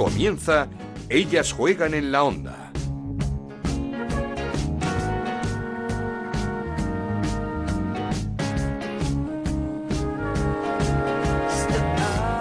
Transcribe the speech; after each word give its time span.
Comienza 0.00 0.66
Ellas 1.10 1.52
juegan 1.52 1.92
en 1.92 2.10
la 2.10 2.24
onda. 2.24 2.72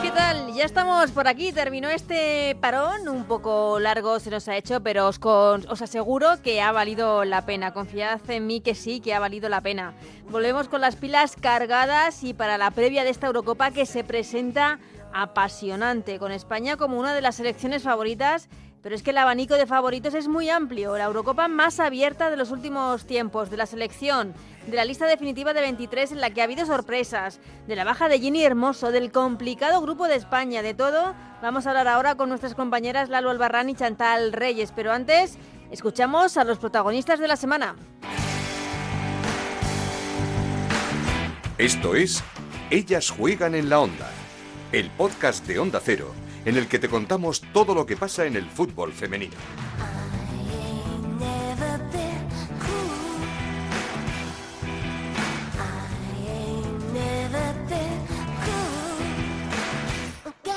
¿Qué 0.01 0.09
tal? 0.11 0.53
Ya 0.53 0.63
estamos 0.63 1.11
por 1.11 1.27
aquí, 1.27 1.51
terminó 1.51 1.89
este 1.89 2.55
parón, 2.61 3.09
un 3.09 3.25
poco 3.25 3.77
largo 3.81 4.21
se 4.21 4.29
nos 4.29 4.47
ha 4.47 4.55
hecho, 4.55 4.81
pero 4.81 5.07
os, 5.07 5.19
os 5.21 5.81
aseguro 5.81 6.41
que 6.41 6.61
ha 6.61 6.71
valido 6.71 7.25
la 7.25 7.45
pena. 7.45 7.73
Confiad 7.73 8.21
en 8.29 8.47
mí 8.47 8.61
que 8.61 8.73
sí, 8.73 9.01
que 9.01 9.13
ha 9.13 9.19
valido 9.19 9.49
la 9.49 9.59
pena. 9.59 9.95
Volvemos 10.29 10.69
con 10.69 10.79
las 10.79 10.95
pilas 10.95 11.35
cargadas 11.35 12.23
y 12.23 12.33
para 12.33 12.57
la 12.57 12.71
previa 12.71 13.03
de 13.03 13.09
esta 13.09 13.27
Eurocopa 13.27 13.71
que 13.71 13.85
se 13.85 14.05
presenta 14.05 14.79
apasionante, 15.13 16.19
con 16.19 16.31
España 16.31 16.77
como 16.77 16.99
una 16.99 17.13
de 17.13 17.21
las 17.21 17.35
selecciones 17.35 17.83
favoritas. 17.83 18.49
Pero 18.81 18.95
es 18.95 19.03
que 19.03 19.09
el 19.09 19.17
abanico 19.17 19.55
de 19.55 19.65
favoritos 19.65 20.13
es 20.13 20.29
muy 20.29 20.49
amplio, 20.49 20.97
la 20.97 21.03
Eurocopa 21.03 21.49
más 21.49 21.81
abierta 21.81 22.29
de 22.29 22.37
los 22.37 22.49
últimos 22.49 23.05
tiempos, 23.05 23.49
de 23.49 23.57
la 23.57 23.65
selección, 23.65 24.33
de 24.67 24.75
la 24.77 24.85
lista 24.85 25.05
definitiva 25.05 25.53
de 25.53 25.59
23 25.59 26.13
en 26.13 26.21
la 26.21 26.29
que 26.29 26.39
ha 26.39 26.45
habido 26.45 26.65
sorpresas, 26.65 27.41
de 27.67 27.75
la 27.75 27.83
baja 27.83 28.07
de 28.07 28.19
Ginny 28.19 28.41
Hermoso, 28.41 28.91
del 28.91 29.11
complicado 29.11 29.81
grupo 29.81 30.07
de 30.07 30.15
España, 30.15 30.61
de 30.61 30.73
todo. 30.73 31.13
Vamos 31.41 31.67
a 31.67 31.71
hablar 31.71 31.89
ahora 31.89 32.15
con 32.15 32.29
nuestras 32.29 32.55
compañeras 32.55 33.09
Lalo 33.09 33.29
Albarrán 33.29 33.69
y 33.69 33.75
Chantal 33.75 34.31
Reyes, 34.31 34.71
pero 34.73 34.93
antes 34.93 35.37
escuchamos 35.71 36.37
a 36.37 36.45
los 36.45 36.57
protagonistas 36.57 37.19
de 37.19 37.27
la 37.27 37.35
semana. 37.35 37.75
Esto 41.57 41.95
es 41.95 42.23
Ellas 42.69 43.09
juegan 43.09 43.55
en 43.55 43.69
la 43.69 43.81
onda, 43.81 44.09
el 44.71 44.91
podcast 44.91 45.47
de 45.47 45.57
Onda 45.57 45.81
Cero, 45.83 46.13
en 46.45 46.55
el 46.55 46.67
que 46.67 46.77
te 46.77 46.89
contamos 46.89 47.41
todo 47.53 47.73
lo 47.73 47.87
que 47.87 47.97
pasa 47.97 48.25
en 48.25 48.35
el 48.35 48.45
fútbol 48.45 48.93
femenino. 48.93 49.35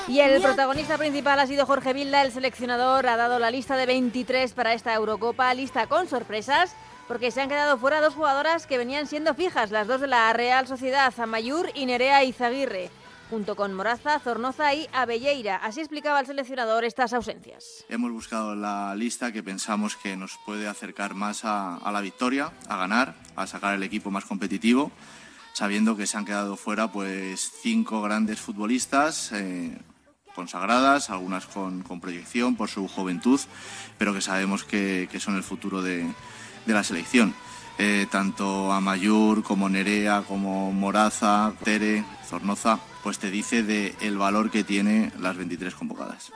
Y 0.07 0.19
el 0.19 0.39
protagonista 0.43 0.99
principal 0.99 1.39
ha 1.39 1.47
sido 1.47 1.65
Jorge 1.65 1.91
Vilda, 1.93 2.21
el 2.21 2.31
seleccionador, 2.31 3.07
ha 3.07 3.17
dado 3.17 3.39
la 3.39 3.49
lista 3.49 3.75
de 3.77 3.87
23 3.87 4.53
para 4.53 4.73
esta 4.73 4.93
Eurocopa, 4.93 5.51
lista 5.55 5.87
con 5.87 6.07
sorpresas, 6.07 6.75
porque 7.07 7.31
se 7.31 7.41
han 7.41 7.49
quedado 7.49 7.79
fuera 7.79 7.99
dos 7.99 8.13
jugadoras 8.13 8.67
que 8.67 8.77
venían 8.77 9.07
siendo 9.07 9.33
fijas, 9.33 9.71
las 9.71 9.87
dos 9.87 10.01
de 10.01 10.07
la 10.07 10.31
Real 10.33 10.67
Sociedad, 10.67 11.11
Amayur 11.17 11.71
y 11.73 11.87
Nerea 11.87 12.23
Izaguirre, 12.23 12.91
junto 13.33 13.55
con 13.55 13.73
Moraza, 13.73 14.19
Zornoza 14.19 14.75
y 14.75 14.87
Abelleira. 14.93 15.55
Así 15.55 15.79
explicaba 15.79 16.19
el 16.19 16.27
seleccionador 16.27 16.85
estas 16.85 17.13
ausencias. 17.13 17.83
Hemos 17.89 18.11
buscado 18.11 18.53
la 18.53 18.93
lista 18.95 19.31
que 19.31 19.41
pensamos 19.41 19.95
que 19.95 20.15
nos 20.15 20.37
puede 20.45 20.67
acercar 20.67 21.15
más 21.15 21.41
a, 21.43 21.79
la 21.91 22.01
victoria, 22.01 22.53
a 22.67 22.77
ganar, 22.77 23.15
a 23.35 23.47
sacar 23.47 23.73
el 23.73 23.81
equipo 23.81 24.11
más 24.11 24.25
competitivo, 24.25 24.91
sabiendo 25.53 25.97
que 25.97 26.05
se 26.05 26.15
han 26.15 26.25
quedado 26.25 26.57
fuera 26.57 26.91
pues 26.91 27.51
cinco 27.63 28.03
grandes 28.03 28.39
futbolistas 28.39 29.31
eh, 29.31 29.79
consagradas, 30.35 31.09
algunas 31.09 31.47
con, 31.47 31.81
proyección 31.99 32.55
por 32.55 32.69
su 32.69 32.87
juventud, 32.87 33.41
pero 33.97 34.13
que 34.13 34.21
sabemos 34.21 34.63
que, 34.63 35.09
son 35.19 35.37
el 35.37 35.43
futuro 35.43 35.81
de, 35.81 36.05
de 36.67 36.73
la 36.73 36.83
selección. 36.83 37.33
Eh, 37.79 38.05
tanto 38.11 38.71
Amayur 38.71 39.41
como 39.41 39.69
Nerea, 39.69 40.21
como 40.21 40.71
Moraza, 40.71 41.51
Tere, 41.63 42.05
Zornoza, 42.29 42.77
pues 43.03 43.19
te 43.19 43.29
dice 43.29 43.63
de 43.63 43.93
el 44.01 44.17
valor 44.17 44.49
que 44.49 44.63
tiene 44.63 45.11
las 45.19 45.37
23 45.37 45.75
convocadas. 45.75 46.31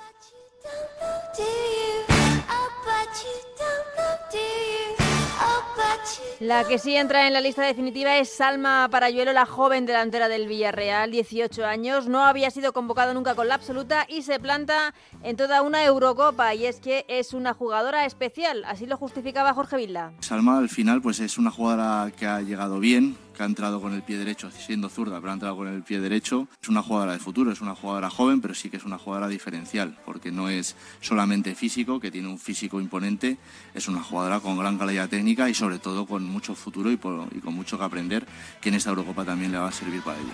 La 6.39 6.66
que 6.66 6.77
sí 6.77 6.95
entra 6.95 7.25
en 7.25 7.33
la 7.33 7.41
lista 7.41 7.63
definitiva 7.63 8.16
es 8.17 8.29
Salma 8.29 8.88
Parayuelo, 8.91 9.33
la 9.33 9.47
joven 9.47 9.88
delantera 9.88 10.27
del 10.27 10.47
Villarreal, 10.47 11.09
18 11.09 11.66
años, 11.66 12.07
no 12.07 12.23
había 12.23 12.51
sido 12.51 12.73
convocada 12.73 13.16
nunca 13.16 13.33
con 13.33 13.47
la 13.47 13.56
absoluta 13.56 14.06
y 14.07 14.22
se 14.22 14.39
planta 14.39 14.94
en 15.23 15.35
toda 15.35 15.63
una 15.63 15.83
Eurocopa 15.83 16.53
y 16.53 16.67
es 16.67 16.79
que 16.79 17.06
es 17.07 17.33
una 17.33 17.56
jugadora 17.56 18.06
especial, 18.06 18.63
así 18.66 18.85
lo 18.85 18.97
justificaba 18.97 19.56
Jorge 19.56 19.77
Vilda. 19.77 20.13
Salma 20.19 20.59
al 20.59 20.69
final 20.69 21.01
pues 21.01 21.19
es 21.19 21.39
una 21.39 21.50
jugadora 21.50 22.11
que 22.16 22.27
ha 22.27 22.39
llegado 22.41 22.79
bien, 22.79 23.17
que 23.38 23.44
ha 23.44 23.46
entrado 23.46 23.80
con 23.80 23.94
el 23.94 24.02
pie 24.02 24.18
derecho, 24.18 24.50
siendo 24.50 24.90
zurda, 24.90 25.20
pero 25.20 25.30
ha 25.30 25.34
entrado 25.36 25.56
con 25.56 25.68
el 25.68 25.84
pie 25.84 26.00
derecho. 26.00 26.48
Es 26.59 26.70
una 26.70 26.81
jugadora 26.81 27.14
de 27.14 27.20
futuro, 27.20 27.52
es 27.52 27.62
una 27.62 27.75
jugadora 27.75 28.09
joven, 28.09 28.42
pero 28.42 28.56
sí 28.56 28.72
que 28.72 28.78
es 28.78 28.84
una 28.84 28.98
jugadora 28.98 29.28
diferencial, 29.28 29.96
porque 30.06 30.31
no 30.31 30.50
es 30.50 30.75
solamente 31.02 31.53
físico, 31.53 32.00
que 32.00 32.09
tiene 32.09 32.30
un 32.30 32.40
físico 32.40 32.81
imponente, 32.81 33.38
es 33.75 33.88
una 33.88 34.02
jugadora 34.02 34.40
con 34.40 34.58
gran 34.58 34.80
calidad 34.80 35.08
técnica 35.08 35.48
y 35.50 35.53
sobre 35.53 35.78
todo 35.78 36.08
con 36.08 36.24
mucho 36.24 36.56
futuro 36.56 36.90
y, 36.90 36.96
y 36.96 37.40
con 37.40 37.53
mucho 37.53 37.78
que 37.78 37.84
aprender, 37.84 38.25
que 38.59 38.70
en 38.70 38.75
esta 38.75 38.90
Eurocopa 38.90 39.24
también 39.24 39.52
le 39.52 39.59
va 39.59 39.68
a 39.68 39.72
servir 39.72 40.02
para 40.02 40.18
ello. 40.18 40.34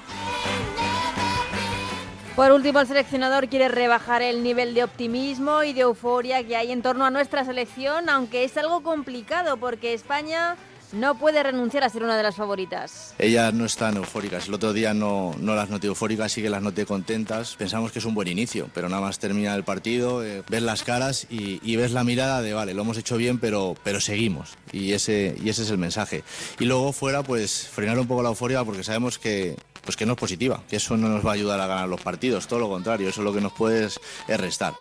Por 2.38 2.52
último, 2.52 2.80
el 2.80 2.88
seleccionador 2.88 3.50
quiere 3.50 3.68
rebajar 3.68 4.22
el 4.22 4.44
nivel 4.44 4.74
de 4.74 4.84
optimismo 4.84 5.64
y 5.64 5.74
de 5.74 5.82
euforia 5.82 6.44
que 6.48 6.56
hay 6.56 6.72
en 6.72 6.82
torno 6.82 7.06
a 7.06 7.12
nuestra 7.12 7.44
selección, 7.44 8.10
aunque 8.10 8.46
es 8.46 8.56
algo 8.58 8.82
complicado 8.82 9.58
porque 9.58 9.94
España 9.94 10.56
no 10.94 11.16
puede 11.16 11.44
renunciar 11.44 11.84
a 11.84 11.90
ser 11.90 12.04
una 12.04 12.16
de 12.16 12.24
las 12.24 12.36
favoritas. 12.36 13.14
Ellas 13.20 13.54
no 13.54 13.66
están 13.66 13.98
eufóricas. 13.98 14.48
El 14.48 14.54
otro 14.54 14.74
día 14.74 14.94
no, 14.94 15.36
no 15.40 15.56
las 15.56 15.70
noté 15.70 15.88
eufóricas, 15.88 16.32
sí 16.32 16.42
que 16.42 16.50
las 16.50 16.62
noté 16.62 16.86
contentas. 16.86 17.56
Pensamos 17.58 17.92
que 17.92 18.00
es 18.00 18.06
un 18.06 18.14
buen 18.14 18.28
inicio, 18.28 18.70
pero 18.74 18.88
nada 18.90 19.02
más 19.02 19.20
termina 19.20 19.56
el 19.56 19.64
partido, 19.64 20.24
eh, 20.24 20.44
ves 20.48 20.62
las 20.62 20.84
caras 20.84 21.28
y, 21.30 21.60
y 21.64 21.76
ves 21.76 21.92
la 21.92 22.04
mirada 22.04 22.42
de, 22.42 22.54
vale, 22.54 22.74
lo 22.74 22.84
hemos 22.84 22.98
hecho 22.98 23.18
bien, 23.18 23.40
pero, 23.40 23.76
pero 23.84 24.00
seguimos. 24.00 24.52
Y 24.72 24.94
ese, 24.94 25.36
y 25.44 25.50
ese 25.50 25.64
es 25.64 25.70
el 25.70 25.78
mensaje. 25.78 26.24
Y 26.60 26.66
luego 26.66 26.94
fuera, 26.94 27.24
pues 27.24 27.68
frenar 27.68 28.00
un 28.00 28.08
poco 28.08 28.24
la 28.24 28.30
euforia 28.30 28.64
porque 28.64 28.84
sabemos 28.84 29.18
que, 29.18 29.58
pues 29.84 29.98
que 29.98 30.06
no 30.06 30.14
es 30.14 30.20
positiva, 30.20 30.64
que 30.70 30.78
eso 30.78 30.96
no 30.96 31.10
nos 31.10 31.26
va 31.26 31.32
a 31.32 31.34
ayudar 31.34 31.60
a 31.60 31.68
ganar 31.68 31.90
los 31.90 32.02
partidos, 32.02 32.48
todo 32.48 32.60
lo 32.60 32.70
contrario, 32.70 33.10
eso 33.10 33.22
lo 33.22 33.34
que 33.34 33.42
nos 33.42 33.54
puede 33.54 33.86
es, 33.86 34.00
es 34.28 34.40
restar. 34.40 34.74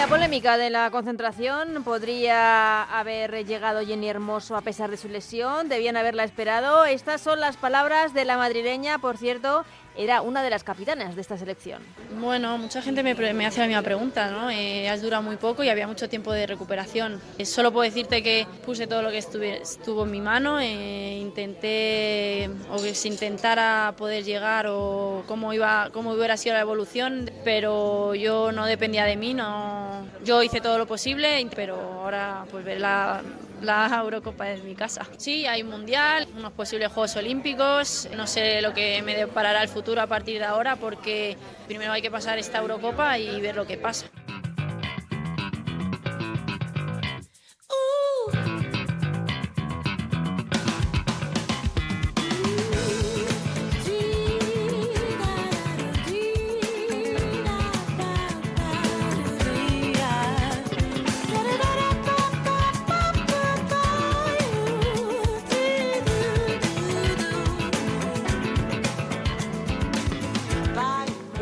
La 0.00 0.06
polémica 0.06 0.56
de 0.56 0.70
la 0.70 0.90
concentración 0.90 1.84
podría 1.84 2.84
haber 2.84 3.44
llegado 3.44 3.84
Jenny 3.84 4.08
Hermoso 4.08 4.56
a 4.56 4.62
pesar 4.62 4.90
de 4.90 4.96
su 4.96 5.08
lesión, 5.08 5.68
debían 5.68 5.98
haberla 5.98 6.24
esperado. 6.24 6.86
Estas 6.86 7.20
son 7.20 7.38
las 7.38 7.58
palabras 7.58 8.14
de 8.14 8.24
la 8.24 8.38
madrileña, 8.38 8.98
por 8.98 9.18
cierto, 9.18 9.66
era 10.00 10.22
una 10.22 10.42
de 10.42 10.48
las 10.48 10.64
capitanas 10.64 11.14
de 11.14 11.20
esta 11.20 11.36
selección. 11.36 11.82
Bueno, 12.18 12.56
mucha 12.56 12.80
gente 12.80 13.02
me, 13.02 13.14
me 13.14 13.46
hace 13.46 13.60
la 13.60 13.66
misma 13.66 13.82
pregunta, 13.82 14.30
¿no? 14.30 14.50
Eh, 14.50 14.88
has 14.88 15.02
durado 15.02 15.22
muy 15.22 15.36
poco 15.36 15.62
y 15.62 15.68
había 15.68 15.86
mucho 15.86 16.08
tiempo 16.08 16.32
de 16.32 16.46
recuperación. 16.46 17.20
Eh, 17.36 17.44
solo 17.44 17.70
puedo 17.70 17.84
decirte 17.84 18.22
que 18.22 18.46
puse 18.64 18.86
todo 18.86 19.02
lo 19.02 19.10
que 19.10 19.18
estuvo 19.18 20.04
en 20.04 20.10
mi 20.10 20.20
mano, 20.20 20.58
eh, 20.58 21.18
intenté, 21.20 22.48
o 22.70 22.80
que 22.80 22.94
se 22.94 23.08
intentara 23.08 23.94
poder 23.98 24.24
llegar 24.24 24.66
o 24.68 25.22
cómo, 25.26 25.52
iba, 25.52 25.90
cómo 25.92 26.12
hubiera 26.12 26.38
sido 26.38 26.54
la 26.54 26.62
evolución, 26.62 27.30
pero 27.44 28.14
yo 28.14 28.52
no 28.52 28.64
dependía 28.64 29.04
de 29.04 29.16
mí, 29.16 29.34
no, 29.34 30.06
yo 30.24 30.42
hice 30.42 30.62
todo 30.62 30.78
lo 30.78 30.86
posible, 30.86 31.46
pero 31.54 31.76
ahora 31.76 32.46
pues 32.50 32.64
ver 32.64 32.80
la, 32.80 33.22
la 33.60 34.00
Eurocopa 34.02 34.50
en 34.50 34.64
mi 34.64 34.74
casa. 34.74 35.06
Sí, 35.16 35.46
hay 35.46 35.62
un 35.62 35.70
mundial, 35.70 36.26
unos 36.36 36.52
posibles 36.52 36.92
Juegos 36.92 37.16
Olímpicos, 37.16 38.08
no 38.16 38.26
sé 38.26 38.62
lo 38.62 38.72
que 38.74 39.02
me 39.02 39.14
deparará 39.14 39.62
el 39.62 39.68
futuro 39.68 40.00
a 40.00 40.06
partir 40.06 40.38
de 40.38 40.44
ahora 40.44 40.76
porque 40.76 41.36
primero 41.66 41.92
hay 41.92 42.02
que 42.02 42.10
pasar 42.10 42.38
esta 42.38 42.58
Eurocopa 42.58 43.18
y 43.18 43.40
ver 43.40 43.56
lo 43.56 43.66
que 43.66 43.76
pasa. 43.76 44.06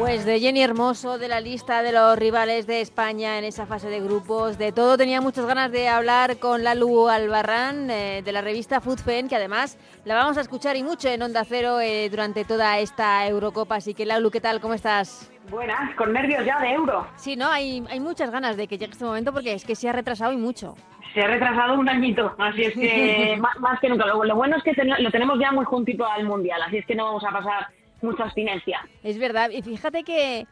Pues 0.09 0.25
de 0.25 0.41
Jenny 0.41 0.63
Hermoso, 0.63 1.19
de 1.19 1.29
la 1.29 1.39
lista 1.39 1.83
de 1.83 1.93
los 1.93 2.19
rivales 2.19 2.67
de 2.67 2.81
España 2.81 3.37
en 3.37 3.45
esa 3.45 3.67
fase 3.67 3.91
de 3.91 4.01
grupos, 4.01 4.57
de 4.57 4.73
todo 4.73 4.97
tenía 4.97 5.21
muchas 5.21 5.45
ganas 5.45 5.71
de 5.71 5.87
hablar 5.87 6.39
con 6.39 6.65
Lalu 6.65 7.09
Albarrán 7.11 7.91
eh, 7.91 8.23
de 8.25 8.33
la 8.33 8.41
revista 8.41 8.81
Food 8.81 9.01
Fan, 9.01 9.29
que 9.29 9.37
además 9.37 9.77
la 10.07 10.15
vamos 10.15 10.39
a 10.39 10.41
escuchar 10.41 10.77
y 10.77 10.83
mucho 10.83 11.09
en 11.11 11.21
Onda 11.21 11.45
Cero 11.45 11.79
eh, 11.83 12.09
durante 12.09 12.47
toda 12.47 12.79
esta 12.79 13.27
Eurocopa. 13.27 13.75
Así 13.77 13.93
que 13.93 14.07
Lalu, 14.07 14.31
¿qué 14.31 14.41
tal? 14.41 14.63
¿Cómo 14.63 14.73
estás? 14.73 15.31
Buenas, 15.51 15.95
con 15.97 16.11
nervios 16.15 16.43
ya 16.43 16.59
de 16.59 16.71
euro. 16.73 17.07
Sí, 17.17 17.37
no, 17.37 17.47
hay, 17.51 17.85
hay 17.91 18.01
muchas 18.01 18.31
ganas 18.31 18.57
de 18.57 18.67
que 18.67 18.79
llegue 18.79 18.93
este 18.93 19.05
momento 19.05 19.31
porque 19.35 19.53
es 19.53 19.65
que 19.67 19.75
se 19.77 19.91
ha 19.91 19.93
retrasado 19.93 20.33
y 20.33 20.39
mucho. 20.39 20.75
Se 21.13 21.21
ha 21.21 21.27
retrasado 21.27 21.75
un 21.79 21.87
añito, 21.89 22.35
así 22.39 22.63
es 22.63 22.73
que 22.75 23.37
más, 23.41 23.59
más 23.61 23.79
que 23.79 23.91
nunca. 23.91 24.07
Lo, 24.07 24.25
lo 24.25 24.37
bueno 24.37 24.57
es 24.57 24.63
que 24.63 24.73
ten- 24.73 24.89
lo 25.03 25.11
tenemos 25.11 25.39
ya 25.39 25.53
muy 25.53 25.67
juntito 25.67 26.07
al 26.07 26.25
Mundial, 26.25 26.63
así 26.63 26.79
es 26.79 26.87
que 26.87 26.95
no 26.95 27.05
vamos 27.05 27.25
a 27.25 27.31
pasar 27.31 27.67
mucha 28.03 28.25
abstinencia. 28.25 28.81
Es 29.03 29.19
verdad, 29.19 29.51
y 29.51 29.63
fíjate 29.63 30.05
que 30.05 30.47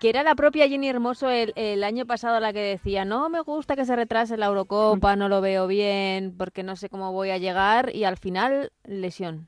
que 0.00 0.08
era 0.08 0.24
la 0.24 0.34
propia 0.34 0.66
Jenny 0.66 0.88
Hermoso 0.88 1.30
el, 1.30 1.52
el 1.54 1.84
año 1.84 2.06
pasado 2.06 2.40
la 2.40 2.52
que 2.52 2.58
decía, 2.58 3.04
no 3.04 3.28
me 3.28 3.40
gusta 3.42 3.76
que 3.76 3.84
se 3.84 3.94
retrase 3.94 4.36
la 4.36 4.46
Eurocopa, 4.46 5.14
no 5.14 5.28
lo 5.28 5.40
veo 5.40 5.68
bien, 5.68 6.34
porque 6.36 6.64
no 6.64 6.74
sé 6.74 6.88
cómo 6.88 7.12
voy 7.12 7.30
a 7.30 7.38
llegar, 7.38 7.94
y 7.94 8.02
al 8.02 8.16
final, 8.16 8.72
lesión. 8.84 9.46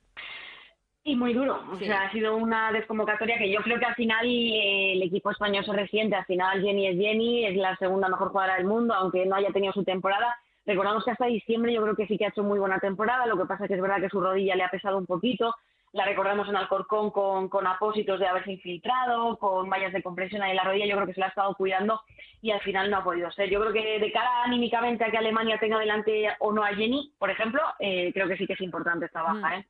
Y 1.02 1.16
muy 1.16 1.32
duro, 1.32 1.60
o 1.72 1.76
Sí. 1.76 1.86
sea, 1.86 2.02
ha 2.02 2.12
sido 2.12 2.36
una 2.36 2.70
desconvocatoria 2.70 3.36
que 3.36 3.50
yo 3.50 3.60
creo 3.62 3.80
que 3.80 3.86
al 3.86 3.96
final 3.96 4.26
eh, 4.28 4.92
el 4.92 5.02
equipo 5.02 5.30
español 5.32 5.64
se 5.64 5.72
resiente, 5.72 6.14
al 6.14 6.26
final 6.26 6.62
Jenny 6.62 6.86
es 6.86 6.96
Jenny, 6.96 7.46
es 7.46 7.56
la 7.56 7.74
segunda 7.76 8.08
mejor 8.08 8.28
jugadora 8.28 8.58
del 8.58 8.66
mundo, 8.66 8.94
aunque 8.94 9.26
no 9.26 9.34
haya 9.34 9.50
tenido 9.50 9.72
su 9.72 9.82
temporada. 9.82 10.36
Recordamos 10.66 11.04
que 11.04 11.10
hasta 11.10 11.26
diciembre 11.26 11.72
yo 11.72 11.82
creo 11.82 11.96
que 11.96 12.06
sí 12.06 12.16
que 12.16 12.26
ha 12.26 12.28
hecho 12.28 12.44
muy 12.44 12.60
buena 12.60 12.78
temporada, 12.78 13.26
lo 13.26 13.36
que 13.38 13.46
pasa 13.46 13.64
es 13.64 13.68
que 13.68 13.74
es 13.74 13.80
verdad 13.82 14.00
que 14.00 14.10
su 14.10 14.20
rodilla 14.20 14.54
le 14.54 14.62
ha 14.64 14.70
pesado 14.70 14.98
un 14.98 15.06
poquito, 15.06 15.54
la 15.92 16.04
recordamos 16.04 16.48
en 16.48 16.56
Alcorcón 16.56 17.10
con, 17.10 17.48
con 17.48 17.66
apósitos 17.66 18.20
de 18.20 18.26
haberse 18.26 18.52
infiltrado, 18.52 19.38
con 19.38 19.68
mallas 19.68 19.92
de 19.92 20.02
compresión 20.02 20.42
ahí 20.42 20.50
en 20.50 20.56
la 20.56 20.64
rodilla, 20.64 20.86
yo 20.86 20.96
creo 20.96 21.06
que 21.06 21.14
se 21.14 21.20
la 21.20 21.26
ha 21.26 21.30
estado 21.30 21.54
cuidando 21.54 22.00
y 22.40 22.50
al 22.50 22.60
final 22.60 22.90
no 22.90 22.98
ha 22.98 23.04
podido 23.04 23.30
ser. 23.32 23.50
Yo 23.50 23.60
creo 23.60 23.72
que 23.72 23.98
de 23.98 24.12
cara 24.12 24.44
anímicamente 24.44 25.04
a 25.04 25.10
que 25.10 25.18
Alemania 25.18 25.58
tenga 25.58 25.78
delante 25.78 26.28
o 26.40 26.52
no 26.52 26.62
a 26.62 26.74
Jenny, 26.74 27.12
por 27.18 27.30
ejemplo, 27.30 27.60
eh, 27.78 28.12
creo 28.12 28.28
que 28.28 28.36
sí 28.36 28.46
que 28.46 28.52
es 28.52 28.60
importante 28.60 29.06
esta 29.06 29.22
baja. 29.22 29.48
Mm. 29.48 29.60
¿eh? 29.60 29.66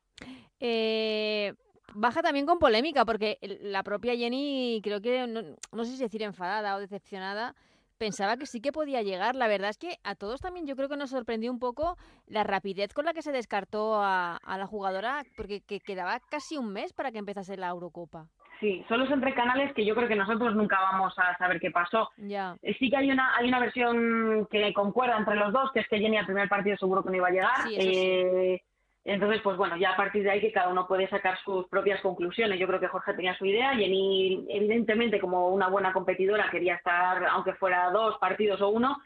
Eh, 0.59 1.53
baja 1.93 2.21
también 2.21 2.45
con 2.45 2.59
polémica, 2.59 3.05
porque 3.05 3.37
la 3.61 3.83
propia 3.83 4.15
Jenny, 4.15 4.81
creo 4.83 5.01
que, 5.01 5.25
no, 5.27 5.41
no 5.71 5.85
sé 5.85 5.95
si 5.95 6.03
decir 6.03 6.21
enfadada 6.21 6.75
o 6.75 6.79
decepcionada, 6.79 7.55
pensaba 7.99 8.37
que 8.37 8.47
sí 8.47 8.61
que 8.61 8.71
podía 8.71 9.03
llegar. 9.03 9.35
La 9.35 9.47
verdad 9.47 9.69
es 9.69 9.77
que 9.77 9.97
a 10.03 10.15
todos 10.15 10.41
también 10.41 10.65
yo 10.65 10.75
creo 10.75 10.89
que 10.89 10.97
nos 10.97 11.11
sorprendió 11.11 11.51
un 11.51 11.59
poco 11.59 11.97
la 12.25 12.43
rapidez 12.43 12.93
con 12.93 13.05
la 13.05 13.13
que 13.13 13.21
se 13.21 13.31
descartó 13.31 14.01
a, 14.01 14.37
a 14.37 14.57
la 14.57 14.65
jugadora, 14.65 15.23
porque 15.37 15.61
que 15.61 15.79
quedaba 15.79 16.19
casi 16.31 16.57
un 16.57 16.73
mes 16.73 16.93
para 16.93 17.11
que 17.11 17.19
empezase 17.19 17.57
la 17.57 17.67
Eurocopa. 17.67 18.25
Sí, 18.59 18.83
solo 18.89 19.05
es 19.05 19.11
entre 19.11 19.33
canales 19.33 19.73
que 19.73 19.85
yo 19.85 19.95
creo 19.95 20.07
que 20.09 20.17
nosotros 20.17 20.53
nunca 20.53 20.77
vamos 20.81 21.13
a 21.17 21.37
saber 21.37 21.59
qué 21.61 21.71
pasó. 21.71 22.09
Ya. 22.17 22.57
Eh, 22.61 22.75
Sí 22.79 22.89
que 22.89 22.97
hay 22.97 23.11
una 23.11 23.35
hay 23.37 23.47
una 23.47 23.59
versión 23.59 24.47
que 24.51 24.73
concuerda 24.73 25.17
entre 25.17 25.35
los 25.35 25.53
dos, 25.53 25.71
que 25.73 25.79
es 25.79 25.87
que 25.87 25.99
Jenny 25.99 26.17
al 26.17 26.25
primer 26.25 26.49
partido 26.49 26.75
seguro 26.77 27.03
que 27.03 27.09
no 27.09 27.15
iba 27.17 27.27
a 27.27 27.31
llegar. 27.31 27.67
Sí, 27.67 27.75
eso 27.77 27.89
sí. 27.91 28.61
Entonces, 29.09 29.41
pues 29.41 29.57
bueno, 29.57 29.75
ya 29.75 29.91
a 29.91 29.97
partir 29.97 30.21
de 30.23 30.29
ahí 30.29 30.39
que 30.39 30.51
cada 30.51 30.69
uno 30.69 30.87
puede 30.87 31.09
sacar 31.09 31.35
sus 31.43 31.67
propias 31.67 31.99
conclusiones. 32.01 32.59
Yo 32.59 32.67
creo 32.67 32.79
que 32.79 32.87
Jorge 32.87 33.15
tenía 33.15 33.35
su 33.35 33.45
idea. 33.45 33.75
Jenny, 33.75 34.45
evidentemente, 34.49 35.19
como 35.19 35.49
una 35.49 35.67
buena 35.67 35.91
competidora, 35.93 36.51
quería 36.51 36.75
estar, 36.75 37.25
aunque 37.25 37.55
fuera 37.55 37.89
dos 37.89 38.17
partidos 38.19 38.61
o 38.61 38.69
uno. 38.69 38.97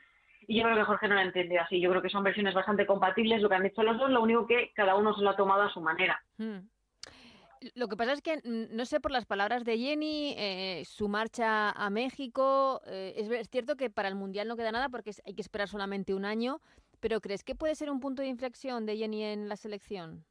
Y 0.45 0.57
yo 0.57 0.63
creo 0.65 0.75
que 0.75 0.83
Jorge 0.83 1.07
no 1.07 1.15
la 1.15 1.23
entendió 1.23 1.61
así. 1.61 1.79
Yo 1.79 1.89
creo 1.89 2.01
que 2.01 2.09
son 2.09 2.21
versiones 2.21 2.53
bastante 2.53 2.85
compatibles 2.85 3.41
lo 3.41 3.47
que 3.47 3.55
han 3.55 3.65
hecho 3.65 3.81
los 3.81 3.97
dos, 3.97 4.09
lo 4.09 4.21
único 4.21 4.45
que 4.45 4.73
cada 4.75 4.95
uno 4.95 5.15
se 5.15 5.21
lo 5.21 5.29
ha 5.29 5.37
tomado 5.37 5.61
a 5.61 5.73
su 5.73 5.79
manera. 5.79 6.21
Mm. 6.37 6.59
Lo 7.75 7.87
que 7.87 7.95
pasa 7.95 8.11
es 8.11 8.21
que, 8.21 8.41
no 8.43 8.85
sé, 8.85 8.99
por 8.99 9.11
las 9.11 9.25
palabras 9.25 9.63
de 9.63 9.77
Jenny, 9.77 10.35
eh, 10.37 10.83
su 10.85 11.07
marcha 11.07 11.69
a 11.71 11.89
México, 11.89 12.81
eh, 12.87 13.13
es, 13.15 13.49
cierto 13.49 13.77
que 13.77 13.89
para 13.89 14.09
el 14.09 14.15
Mundial 14.15 14.49
no 14.49 14.57
queda 14.57 14.73
nada 14.73 14.89
porque 14.89 15.11
hay 15.25 15.33
que 15.33 15.41
esperar 15.41 15.69
solamente 15.69 16.13
un 16.13 16.25
año, 16.25 16.59
pero 17.03 17.19
¿crees 17.19 17.43
que 17.43 17.53
puede 17.53 17.75
ser 17.75 17.91
un 17.91 17.99
punto 17.99 18.21
de 18.21 18.29
inflexión 18.29 18.85
de 18.85 18.95
Jenny 18.95 19.23
en 19.25 19.49
la 19.49 19.57
selección? 19.57 20.23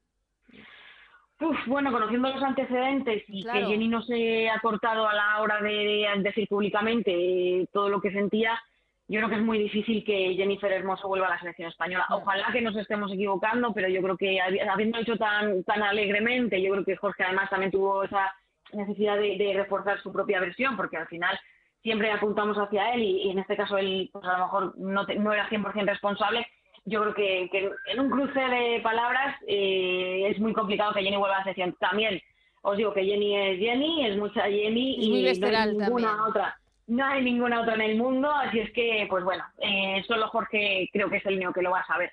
Uf, 1.38 1.56
bueno, 1.66 1.92
conociendo 1.92 2.30
los 2.30 2.42
antecedentes 2.42 3.24
y 3.28 3.42
Claro. 3.42 3.60
que 3.60 3.66
Jenny 3.72 3.88
no 3.88 4.00
se 4.02 4.48
ha 4.48 4.58
cortado 4.60 5.06
a 5.06 5.12
la 5.12 5.40
hora 5.42 5.60
de 5.60 6.06
decir 6.20 6.48
públicamente 6.48 7.68
todo 7.74 7.90
lo 7.90 8.00
que 8.00 8.10
sentía, 8.10 8.58
yo 9.06 9.18
creo 9.18 9.28
que 9.28 9.34
es 9.34 9.42
muy 9.42 9.58
difícil 9.58 10.02
que 10.02 10.34
Jennifer 10.34 10.72
Hermoso 10.72 11.08
vuelva 11.08 11.26
a 11.26 11.30
la 11.30 11.38
selección 11.40 11.68
española. 11.68 12.06
Ojalá 12.08 12.50
que 12.52 12.62
nos 12.62 12.74
estemos 12.76 13.12
equivocando, 13.12 13.74
pero 13.74 13.88
yo 13.88 14.00
creo 14.00 14.16
que 14.16 14.38
habi- 14.40 14.66
habiendo 14.66 14.98
hecho 14.98 15.18
tan, 15.18 15.64
tan 15.64 15.82
alegremente, 15.82 16.62
yo 16.62 16.70
creo 16.72 16.84
que 16.86 16.96
Jorge 16.96 17.24
además 17.24 17.50
también 17.50 17.70
tuvo 17.70 18.04
esa 18.04 18.32
necesidad 18.72 19.18
de, 19.18 19.36
de 19.36 19.52
reforzar 19.54 20.00
su 20.00 20.10
propia 20.10 20.40
versión, 20.40 20.74
porque 20.78 20.96
al 20.96 21.08
final 21.08 21.38
siempre 21.82 22.12
apuntamos 22.12 22.56
hacia 22.56 22.94
él 22.94 23.02
y, 23.02 23.22
y 23.24 23.30
en 23.32 23.40
este 23.40 23.56
caso 23.56 23.76
él 23.76 24.08
pues 24.12 24.24
a 24.24 24.38
lo 24.38 24.44
mejor 24.44 24.78
no, 24.78 25.04
te- 25.04 25.16
no 25.16 25.32
era 25.32 25.48
100% 25.50 25.84
responsable. 25.86 26.46
Yo 26.84 27.00
creo 27.02 27.14
que, 27.14 27.48
que 27.52 27.70
en 27.92 28.00
un 28.00 28.10
cruce 28.10 28.40
de 28.40 28.80
palabras 28.82 29.36
eh, 29.46 30.28
es 30.30 30.38
muy 30.40 30.52
complicado 30.52 30.92
que 30.92 31.02
Jenny 31.02 31.16
vuelva 31.16 31.36
a 31.36 31.38
la 31.38 31.44
selección. 31.44 31.76
También 31.78 32.20
os 32.62 32.76
digo 32.76 32.92
que 32.92 33.04
Jenny 33.04 33.36
es 33.36 33.58
Jenny, 33.58 34.06
es 34.06 34.16
mucha 34.16 34.42
Jenny 34.42 34.96
Es 35.26 35.38
y 35.38 35.40
no 35.40 35.46
hay 35.46 35.68
ninguna 35.68 36.08
también. 36.08 36.20
otra. 36.28 36.58
No 36.86 37.04
hay 37.04 37.22
ninguna 37.22 37.60
otra 37.60 37.74
en 37.74 37.80
el 37.80 37.96
mundo, 37.96 38.30
así 38.30 38.58
es 38.58 38.72
que, 38.72 39.06
pues 39.08 39.24
bueno, 39.24 39.44
eh, 39.58 40.02
solo 40.06 40.28
Jorge 40.28 40.88
creo 40.92 41.08
que 41.08 41.18
es 41.18 41.26
el 41.26 41.36
único 41.36 41.52
que 41.52 41.62
lo 41.62 41.70
va 41.70 41.80
a 41.80 41.86
saber. 41.86 42.12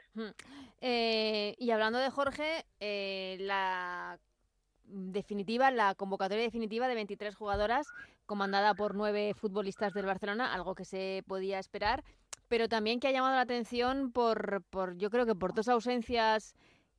Eh, 0.80 1.56
y 1.58 1.72
hablando 1.72 2.00
de 2.00 2.10
Jorge, 2.12 2.66
eh, 2.80 3.38
la 3.40 4.20
definitiva, 4.86 5.72
la 5.72 5.96
convocatoria 5.96 6.44
definitiva 6.44 6.88
de 6.88 6.96
23 6.96 7.36
jugadoras, 7.36 7.88
comandada 8.26 8.74
por 8.74 8.96
nueve 8.96 9.34
futbolistas 9.34 9.94
del 9.94 10.06
Barcelona, 10.06 10.54
algo 10.54 10.76
que 10.76 10.86
se 10.86 11.24
podía 11.28 11.60
esperar, 11.60 12.04
pero 12.50 12.68
también 12.68 13.00
que 13.00 13.08
ha 13.08 13.12
llamado 13.12 13.36
la 13.36 13.42
atención 13.42 14.12
por, 14.12 14.64
por 14.70 14.98
yo 14.98 15.10
creo 15.10 15.26
que 15.26 15.36
por 15.36 15.54
dos 15.54 15.70
ausencias 15.70 16.56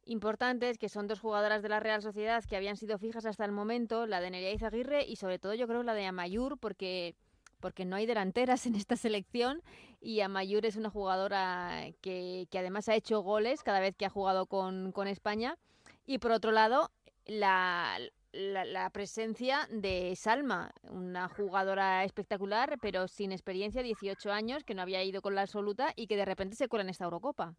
importantes, 0.07 0.79
que 0.79 0.89
son 0.89 1.07
dos 1.07 1.21
jugadoras 1.21 1.63
de 1.63 1.69
la 1.69 1.81
Real 1.81 2.01
Sociedad 2.01 2.43
que 2.45 2.57
habían 2.57 2.77
sido 2.77 2.99
fijas 2.99 3.27
hasta 3.27 3.45
el 3.45 3.53
momento, 3.53 4.07
la 4.07 4.21
de 4.21 4.31
Nerea 4.31 4.53
Izaguirre 4.53 5.05
y 5.05 5.17
sobre 5.17 5.39
todo 5.39 5.53
yo 5.55 5.67
creo 5.67 5.83
la 5.83 5.95
de 5.95 6.07
Amayur, 6.07 6.59
porque 6.59 7.15
porque 7.59 7.85
no 7.85 7.97
hay 7.97 8.07
delanteras 8.07 8.65
en 8.65 8.75
esta 8.75 8.97
selección 8.97 9.63
y 10.01 10.21
Amayur 10.21 10.65
es 10.65 10.77
una 10.77 10.89
jugadora 10.89 11.85
que, 12.01 12.49
que 12.51 12.59
además 12.59 12.89
ha 12.89 12.95
hecho 12.95 13.21
goles 13.21 13.63
cada 13.63 13.81
vez 13.81 13.95
que 13.97 14.07
ha 14.07 14.11
jugado 14.11 14.47
con, 14.47 14.93
con 14.93 15.09
España. 15.09 15.59
Y 16.07 16.19
por 16.19 16.33
otro 16.33 16.53
lado, 16.53 16.91
la, 17.27 17.99
la, 18.33 18.65
la 18.65 18.91
presencia 18.91 19.67
de 19.71 20.15
Salma, 20.17 20.71
una 20.91 21.29
jugadora 21.29 22.05
espectacular, 22.05 22.77
pero 22.81 23.09
sin 23.09 23.33
experiencia, 23.33 23.83
18 23.83 24.33
años, 24.33 24.65
que 24.65 24.75
no 24.75 24.83
había 24.83 25.03
ido 25.03 25.23
con 25.23 25.35
la 25.35 25.43
absoluta 25.43 25.93
y 25.97 26.07
que 26.07 26.17
de 26.17 26.25
repente 26.25 26.57
se 26.57 26.69
cuela 26.69 26.85
en 26.85 26.91
esta 26.91 27.05
Eurocopa. 27.05 27.55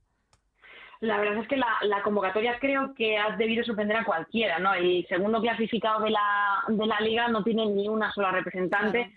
La 1.02 1.18
verdad 1.20 1.40
es 1.42 1.48
que 1.48 1.58
la, 1.58 1.68
la 1.84 2.04
convocatoria 2.04 2.60
creo 2.60 2.94
que 2.94 3.18
ha 3.18 3.36
debido 3.36 3.64
sorprender 3.64 3.98
a 3.98 4.06
cualquiera, 4.06 4.60
¿no? 4.60 4.74
El 4.76 5.06
segundo 5.08 5.42
clasificado 5.42 6.04
de 6.04 6.12
la, 6.12 6.64
de 6.68 6.86
la 6.86 7.00
liga 7.00 7.28
no 7.28 7.44
tiene 7.44 7.66
ni 7.66 7.88
una 7.90 8.12
sola 8.14 8.32
representante 8.32 9.06
Claro. 9.06 9.16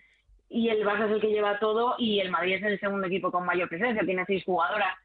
y 0.49 0.69
el 0.71 0.83
Barça 0.87 1.07
es 1.07 1.13
el 1.13 1.21
que 1.21 1.29
lleva 1.29 1.59
todo 1.59 1.95
y 1.99 2.21
el 2.21 2.31
Madrid 2.31 2.55
es 2.55 2.63
el 2.63 2.81
segundo 2.81 3.07
equipo 3.07 3.31
con 3.31 3.45
mayor 3.45 3.69
presencia, 3.69 4.03
tiene 4.03 4.25
seis 4.27 4.43
jugadoras. 4.45 4.97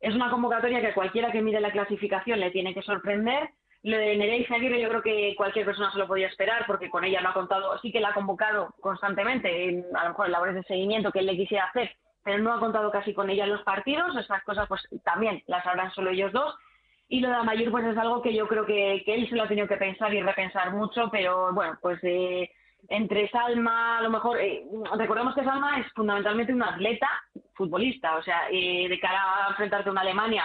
Es 0.00 0.14
una 0.14 0.30
convocatoria 0.30 0.80
que 0.80 0.88
a 0.88 0.94
cualquiera 0.94 1.32
que 1.32 1.42
mire 1.42 1.60
la 1.60 1.72
clasificación 1.72 2.38
le 2.38 2.52
tiene 2.52 2.72
que 2.72 2.82
sorprender. 2.82 3.50
Lo 3.82 3.96
de 3.96 4.16
Nerea 4.16 4.36
Izaguirre 4.36 4.80
yo 4.80 4.88
creo 4.88 5.02
que 5.02 5.34
cualquier 5.36 5.64
persona 5.64 5.92
se 5.92 5.98
lo 5.98 6.08
podía 6.08 6.26
esperar 6.26 6.64
porque 6.66 6.90
con 6.90 7.04
ella 7.04 7.20
no 7.20 7.30
ha 7.30 7.34
contado, 7.34 7.78
sí 7.78 7.92
que 7.92 8.00
la 8.00 8.08
ha 8.08 8.14
convocado 8.14 8.74
constantemente, 8.80 9.68
en, 9.68 9.84
a 9.96 10.04
lo 10.04 10.10
mejor 10.10 10.26
en 10.26 10.32
labores 10.32 10.54
de 10.56 10.62
seguimiento 10.64 11.12
que 11.12 11.20
él 11.20 11.26
le 11.26 11.36
quisiera 11.36 11.66
hacer, 11.66 11.92
pero 12.24 12.38
no 12.38 12.52
ha 12.52 12.58
contado 12.58 12.90
casi 12.90 13.14
con 13.14 13.30
ella 13.30 13.44
en 13.44 13.52
los 13.52 13.62
partidos. 13.62 14.16
Estas 14.16 14.42
cosas 14.42 14.66
pues 14.68 14.86
también 15.04 15.42
las 15.46 15.62
sabrán 15.64 15.92
solo 15.92 16.10
ellos 16.10 16.32
dos. 16.32 16.54
Y 17.08 17.20
lo 17.20 17.28
de 17.28 17.36
Amayur 17.36 17.70
pues 17.70 17.86
es 17.86 17.96
algo 17.96 18.20
que 18.20 18.34
yo 18.34 18.46
creo 18.48 18.66
que, 18.66 19.02
que 19.06 19.14
él 19.14 19.28
se 19.28 19.36
lo 19.36 19.44
ha 19.44 19.48
tenido 19.48 19.68
que 19.68 19.76
pensar 19.76 20.12
y 20.12 20.20
repensar 20.20 20.72
mucho, 20.72 21.08
pero 21.10 21.54
bueno, 21.54 21.78
pues 21.80 21.98
eh, 22.02 22.50
entre 22.88 23.28
Salma, 23.30 23.98
a 23.98 24.02
lo 24.02 24.10
mejor, 24.10 24.38
eh, 24.38 24.64
recordemos 24.96 25.34
que 25.34 25.44
Salma 25.44 25.80
es 25.80 25.86
fundamentalmente 25.94 26.52
una 26.52 26.70
atleta 26.70 27.08
futbolista, 27.54 28.16
o 28.16 28.22
sea, 28.22 28.48
eh, 28.50 28.88
de 28.88 29.00
cara 29.00 29.46
a 29.46 29.48
enfrentarte 29.50 29.88
a 29.88 29.92
una 29.92 30.02
Alemania 30.02 30.44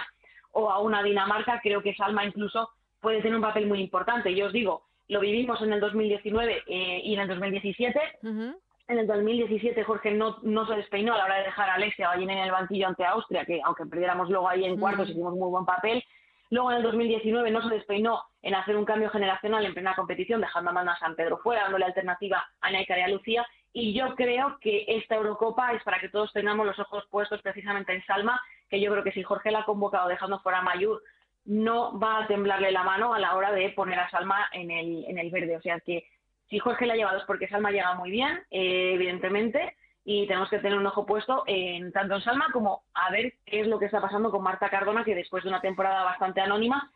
o 0.52 0.70
a 0.70 0.78
una 0.78 1.02
Dinamarca, 1.02 1.60
creo 1.62 1.82
que 1.82 1.94
Salma 1.94 2.24
incluso 2.24 2.70
puede 3.04 3.22
tener 3.22 3.36
un 3.36 3.42
papel 3.42 3.68
muy 3.68 3.80
importante. 3.80 4.34
Yo 4.34 4.46
os 4.46 4.52
digo, 4.52 4.82
lo 5.08 5.20
vivimos 5.20 5.62
en 5.62 5.72
el 5.72 5.78
2019 5.80 6.64
eh, 6.66 7.00
y 7.04 7.14
en 7.14 7.20
el 7.20 7.28
2017. 7.28 8.00
Ujú. 8.24 8.60
En 8.88 8.98
el 8.98 9.06
2017 9.06 9.84
Jorge 9.84 10.10
no, 10.10 10.38
no 10.42 10.66
se 10.66 10.74
despeinó 10.74 11.14
a 11.14 11.18
la 11.18 11.24
hora 11.24 11.36
de 11.36 11.44
dejar 11.44 11.70
a 11.70 11.74
Alexia 11.74 12.08
Ballín 12.08 12.30
en 12.30 12.38
el 12.38 12.50
banquillo 12.50 12.88
ante 12.88 13.04
Austria, 13.04 13.44
que 13.44 13.60
aunque 13.64 13.86
perdiéramos 13.86 14.28
luego 14.28 14.48
ahí 14.48 14.64
en 14.64 14.80
cuartos 14.80 15.08
Mm. 15.08 15.10
hicimos 15.12 15.34
muy 15.34 15.50
buen 15.50 15.64
papel. 15.64 16.02
Luego 16.50 16.70
en 16.70 16.78
el 16.78 16.82
2019 16.82 17.50
no 17.50 17.62
se 17.62 17.74
despeinó 17.74 18.22
en 18.42 18.54
hacer 18.54 18.76
un 18.76 18.84
cambio 18.84 19.10
generacional 19.10 19.64
en 19.64 19.72
plena 19.74 19.94
competición, 19.94 20.40
dejando 20.40 20.70
a 20.70 20.72
Manda 20.72 20.92
a 20.92 20.98
San 20.98 21.14
Pedro 21.16 21.38
fuera, 21.38 21.62
dándole 21.62 21.86
alternativa 21.86 22.44
a 22.60 22.70
Naikar 22.70 22.98
y 22.98 23.02
a 23.02 23.08
Lucía. 23.08 23.46
Y 23.72 23.92
yo 23.92 24.14
creo 24.14 24.58
que 24.60 24.84
esta 24.86 25.16
Eurocopa 25.16 25.72
es 25.72 25.82
para 25.82 25.98
que 25.98 26.10
todos 26.10 26.32
tengamos 26.32 26.66
los 26.66 26.78
ojos 26.78 27.04
puestos 27.10 27.42
precisamente 27.42 27.92
en 27.92 28.04
Salma, 28.04 28.40
que 28.68 28.80
yo 28.80 28.90
creo 28.92 29.02
que 29.02 29.12
si 29.12 29.22
Jorge 29.22 29.50
la 29.50 29.60
ha 29.60 29.64
convocado 29.64 30.08
dejando 30.08 30.38
fuera 30.40 30.58
a 30.58 30.62
Mayur, 30.62 31.02
no 31.44 31.98
va 31.98 32.24
a 32.24 32.26
temblarle 32.26 32.72
la 32.72 32.82
mano 32.82 33.14
a 33.14 33.18
la 33.18 33.34
hora 33.34 33.52
de 33.52 33.70
poner 33.70 33.98
a 33.98 34.10
Salma 34.10 34.48
en 34.52 34.70
el, 34.70 35.04
en 35.06 35.18
el 35.18 35.30
verde. 35.30 35.56
O 35.56 35.60
sea 35.60 35.80
que 35.80 36.06
si 36.48 36.58
Jorge 36.58 36.86
la 36.86 36.94
ha 36.94 36.96
llevado 36.96 37.18
es 37.18 37.24
porque 37.24 37.48
Salma 37.48 37.70
llega 37.70 37.94
muy 37.94 38.10
bien, 38.10 38.42
eh, 38.50 38.92
evidentemente, 38.94 39.76
y 40.04 40.26
tenemos 40.26 40.50
que 40.50 40.58
tener 40.58 40.78
un 40.78 40.86
ojo 40.86 41.06
puesto 41.06 41.44
en 41.46 41.92
tanto 41.92 42.16
en 42.16 42.22
Salma 42.22 42.48
como 42.52 42.82
a 42.94 43.10
ver 43.10 43.34
qué 43.46 43.60
es 43.60 43.66
lo 43.66 43.78
que 43.78 43.86
está 43.86 44.00
pasando 44.00 44.30
con 44.30 44.42
Marta 44.42 44.68
Cardona, 44.68 45.04
que 45.04 45.14
después 45.14 45.42
de 45.44 45.50
una 45.50 45.60
temporada 45.60 46.04
bastante 46.04 46.40
anónima 46.40 46.90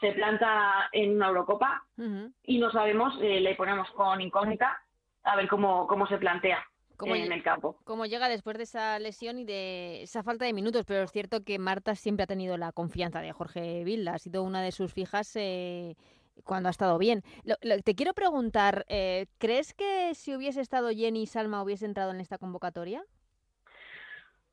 se 0.00 0.12
planta 0.12 0.88
en 0.92 1.16
una 1.16 1.28
Eurocopa 1.28 1.84
y 2.42 2.58
no 2.58 2.70
sabemos, 2.70 3.16
eh, 3.22 3.40
le 3.40 3.54
ponemos 3.54 3.90
con 3.92 4.20
incógnita 4.20 4.82
a 5.22 5.36
ver 5.36 5.48
cómo, 5.48 5.86
cómo 5.86 6.06
se 6.06 6.18
plantea 6.18 6.66
Como 6.96 7.14
en 7.16 7.32
el 7.32 7.42
campo. 7.42 7.76
Cómo 7.84 8.06
llega 8.06 8.28
después 8.28 8.56
de 8.56 8.64
esa 8.64 8.98
lesión 8.98 9.38
y 9.38 9.44
de 9.44 10.02
esa 10.02 10.22
falta 10.22 10.44
de 10.44 10.52
minutos, 10.52 10.84
pero 10.86 11.02
es 11.02 11.10
cierto 11.12 11.42
que 11.44 11.58
Marta 11.58 11.94
siempre 11.94 12.24
ha 12.24 12.26
tenido 12.26 12.56
la 12.56 12.72
confianza 12.72 13.20
de 13.20 13.32
Jorge 13.32 13.82
Vilda, 13.84 14.14
ha 14.14 14.18
sido 14.18 14.42
una 14.42 14.62
de 14.62 14.70
sus 14.72 14.92
fijas 14.92 15.34
eh, 15.36 15.96
cuando 16.44 16.68
ha 16.68 16.70
estado 16.70 16.96
bien. 16.98 17.22
Lo- 17.44 17.56
lo- 17.62 17.78
te 17.82 17.94
quiero 17.94 18.14
preguntar, 18.14 18.84
eh, 18.88 19.26
¿crees 19.38 19.74
que 19.74 20.14
si 20.14 20.34
hubiese 20.36 20.60
estado 20.60 20.90
Jenny 20.90 21.22
y 21.22 21.26
Salma 21.26 21.62
hubiese 21.62 21.84
entrado 21.86 22.10
en 22.12 22.20
esta 22.20 22.38
convocatoria? 22.38 23.04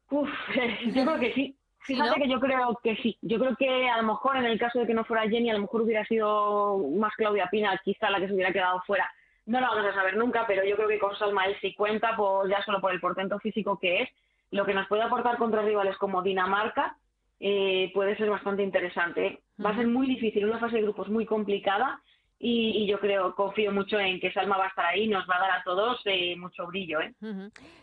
Uf, 0.09 0.29
yo 0.95 1.05
creo 1.05 1.19
que 1.19 1.33
sí. 1.33 1.57
¿Sí, 1.85 1.95
Fíjate 1.95 2.09
no? 2.11 2.15
que 2.25 2.29
yo 2.29 2.39
creo 2.39 2.79
que 2.83 2.95
sí. 2.97 3.17
Yo 3.23 3.39
creo 3.39 3.55
que 3.55 3.89
a 3.89 3.97
lo 3.97 4.03
mejor 4.03 4.37
en 4.37 4.45
el 4.45 4.59
caso 4.59 4.77
de 4.79 4.85
que 4.85 4.93
no 4.93 5.03
fuera 5.03 5.27
Jenny, 5.27 5.49
a 5.49 5.53
lo 5.53 5.61
mejor 5.61 5.81
hubiera 5.81 6.05
sido 6.05 6.77
más 6.95 7.11
Claudia 7.15 7.47
Pina, 7.49 7.79
quizá 7.83 8.09
la 8.11 8.19
que 8.19 8.27
se 8.27 8.33
hubiera 8.33 8.53
quedado 8.53 8.81
fuera. 8.85 9.11
No 9.45 9.59
lo 9.59 9.67
vamos 9.67 9.85
a 9.85 9.93
saber 9.93 10.17
nunca, 10.17 10.45
pero 10.47 10.63
yo 10.63 10.75
creo 10.75 10.87
que 10.87 10.99
con 10.99 11.17
Salma 11.17 11.45
él 11.45 11.57
sí 11.61 11.73
cuenta, 11.73 12.15
por, 12.15 12.49
ya 12.49 12.63
solo 12.63 12.79
por 12.79 12.91
el 12.91 12.99
portento 12.99 13.39
físico 13.39 13.79
que 13.79 14.03
es. 14.03 14.09
Lo 14.51 14.65
que 14.65 14.73
nos 14.73 14.87
puede 14.87 15.01
aportar 15.01 15.37
contra 15.37 15.61
rivales 15.61 15.97
como 15.97 16.21
Dinamarca 16.21 16.97
eh, 17.39 17.89
puede 17.93 18.15
ser 18.17 18.29
bastante 18.29 18.63
interesante. 18.63 19.41
Va 19.63 19.71
a 19.71 19.75
ser 19.75 19.87
muy 19.87 20.07
difícil, 20.07 20.45
una 20.45 20.59
fase 20.59 20.77
de 20.77 20.83
grupos 20.83 21.09
muy 21.09 21.25
complicada 21.25 22.01
y, 22.37 22.83
y 22.83 22.87
yo 22.87 22.99
creo, 22.99 23.35
confío 23.35 23.71
mucho 23.71 23.99
en 23.99 24.19
que 24.19 24.31
Salma 24.31 24.57
va 24.57 24.65
a 24.65 24.69
estar 24.69 24.85
ahí 24.85 25.03
y 25.03 25.07
nos 25.07 25.27
va 25.29 25.37
a 25.37 25.41
dar 25.41 25.51
a 25.51 25.63
todos 25.63 26.01
eh, 26.05 26.35
mucho 26.35 26.67
brillo. 26.67 26.99
¿eh? 27.01 27.13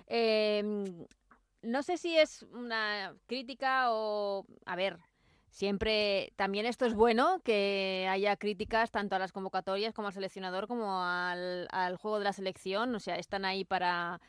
Em, 0.06 0.84
no 1.62 1.82
sé 1.82 1.96
si 1.96 2.16
es 2.16 2.42
una 2.42 3.14
crítica 3.26 3.92
o... 3.92 4.44
A 4.66 4.76
ver, 4.76 4.98
siempre... 5.58 6.32
También 6.36 6.66
esto 6.66 6.86
es 6.86 6.94
bueno, 6.94 7.40
que 7.42 8.06
haya 8.08 8.36
críticas 8.36 8.90
tanto 8.92 9.16
a 9.16 9.18
las 9.18 9.32
convocatorias 9.32 9.92
como 9.92 10.06
al 10.08 10.14
seleccionador 10.14 10.68
como 10.68 11.02
al, 11.02 11.68
juego 12.00 12.18
de 12.18 12.24
la 12.24 12.32
selección. 12.32 12.94
O 12.94 13.00
sea, 13.00 13.16
están 13.16 13.44
ahí 13.44 13.64
para... 13.64 14.20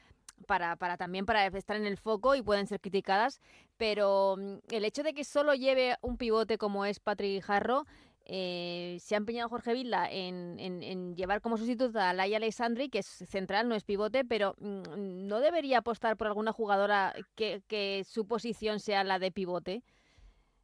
Para, 0.47 0.77
para 0.77 0.95
también 0.95 1.25
para 1.25 1.45
estar 1.47 1.75
en 1.75 1.85
el 1.85 1.97
foco 1.97 2.33
y 2.33 2.41
pueden 2.41 2.65
ser 2.65 2.79
criticadas, 2.79 3.41
pero 3.75 4.37
mm, 4.37 4.59
el 4.71 4.85
hecho 4.85 5.03
de 5.03 5.13
que 5.13 5.25
solo 5.25 5.53
lleve 5.53 5.97
un 6.01 6.15
pivote 6.15 6.57
como 6.57 6.85
es 6.85 7.01
Patrick 7.01 7.43
Jarro, 7.43 7.85
eh, 8.23 8.95
se 9.01 9.15
ha 9.15 9.17
empeñado 9.17 9.49
Jorge 9.49 9.73
Vilda 9.73 10.09
en, 10.09 10.57
en- 10.57 10.81
en 10.81 11.13
llevar 11.17 11.41
como 11.41 11.57
sustituta 11.57 12.09
a 12.09 12.13
Laia 12.13 12.37
Alessandri, 12.37 12.87
que 12.87 12.99
es 12.99 13.05
central, 13.05 13.67
no 13.67 13.75
es 13.75 13.83
pivote, 13.83 14.23
pero 14.23 14.55
mm, 14.59 15.27
no 15.27 15.41
debería 15.41 15.79
apostar 15.79 16.15
por 16.15 16.27
alguna 16.27 16.53
jugadora 16.53 17.13
que 17.35 18.05
su 18.07 18.25
posición 18.25 18.79
sea 18.79 19.03
la 19.03 19.19
de 19.19 19.31
pivote. 19.33 19.83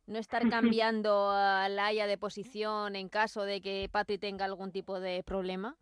No 0.07 0.19
estar 0.19 0.41
cambiando 0.49 1.31
a 1.31 1.67
Laia 1.69 2.07
de 2.07 2.17
posición 2.17 2.95
en 2.95 3.09
caso 3.09 3.43
de 3.43 3.61
que 3.61 3.89
Patri 3.91 4.17
tenga 4.17 4.45
algún 4.45 4.71
tipo 4.71 4.99
de 4.99 5.23
problema. 5.23 5.75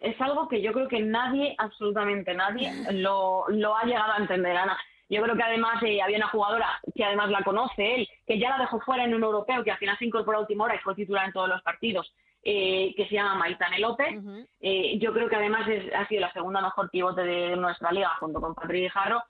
es 0.00 0.20
algo 0.20 0.48
que 0.48 0.60
yo 0.62 0.72
creo 0.72 0.88
que 0.88 1.00
nadie, 1.00 1.54
absolutamente 1.58 2.34
nadie, 2.34 2.72
lo, 2.92 3.44
lo 3.48 3.76
ha 3.76 3.84
llegado 3.84 4.12
a 4.12 4.16
entender, 4.18 4.56
Ana. 4.56 4.76
Yo 5.08 5.22
creo 5.22 5.36
que 5.36 5.42
además 5.42 5.82
eh, 5.82 6.00
había 6.00 6.16
una 6.16 6.28
jugadora 6.28 6.80
que 6.94 7.04
además 7.04 7.28
la 7.30 7.42
conoce 7.44 7.94
él, 7.96 8.08
que 8.26 8.38
ya 8.38 8.48
la 8.50 8.58
dejó 8.58 8.80
fuera 8.80 9.04
en 9.04 9.14
un 9.14 9.22
europeo, 9.22 9.62
que 9.62 9.70
al 9.70 9.76
final 9.78 9.98
se 9.98 10.06
incorporó 10.06 10.38
a 10.38 10.40
última 10.40 10.64
hora 10.64 10.74
y 10.74 10.78
fue 10.78 10.94
titular 10.94 11.26
en 11.26 11.32
todos 11.34 11.48
los 11.50 11.60
partidos, 11.62 12.10
eh, 12.42 12.94
que 12.96 13.06
se 13.08 13.14
llama 13.16 13.34
Maitane 13.34 13.78
López. 13.78 14.08
Eh, 14.60 14.98
yo 14.98 15.12
creo 15.12 15.28
que 15.28 15.36
además 15.36 15.68
es- 15.68 15.92
ha 15.94 16.08
sido 16.08 16.22
la 16.22 16.32
segunda 16.32 16.62
mejor 16.62 16.88
pivote 16.90 17.22
de 17.24 17.54
nuestra 17.56 17.92
liga, 17.92 18.08
junto 18.20 18.40
con 18.40 18.54
Patrick 18.54 18.90
Jarro. 18.90 19.22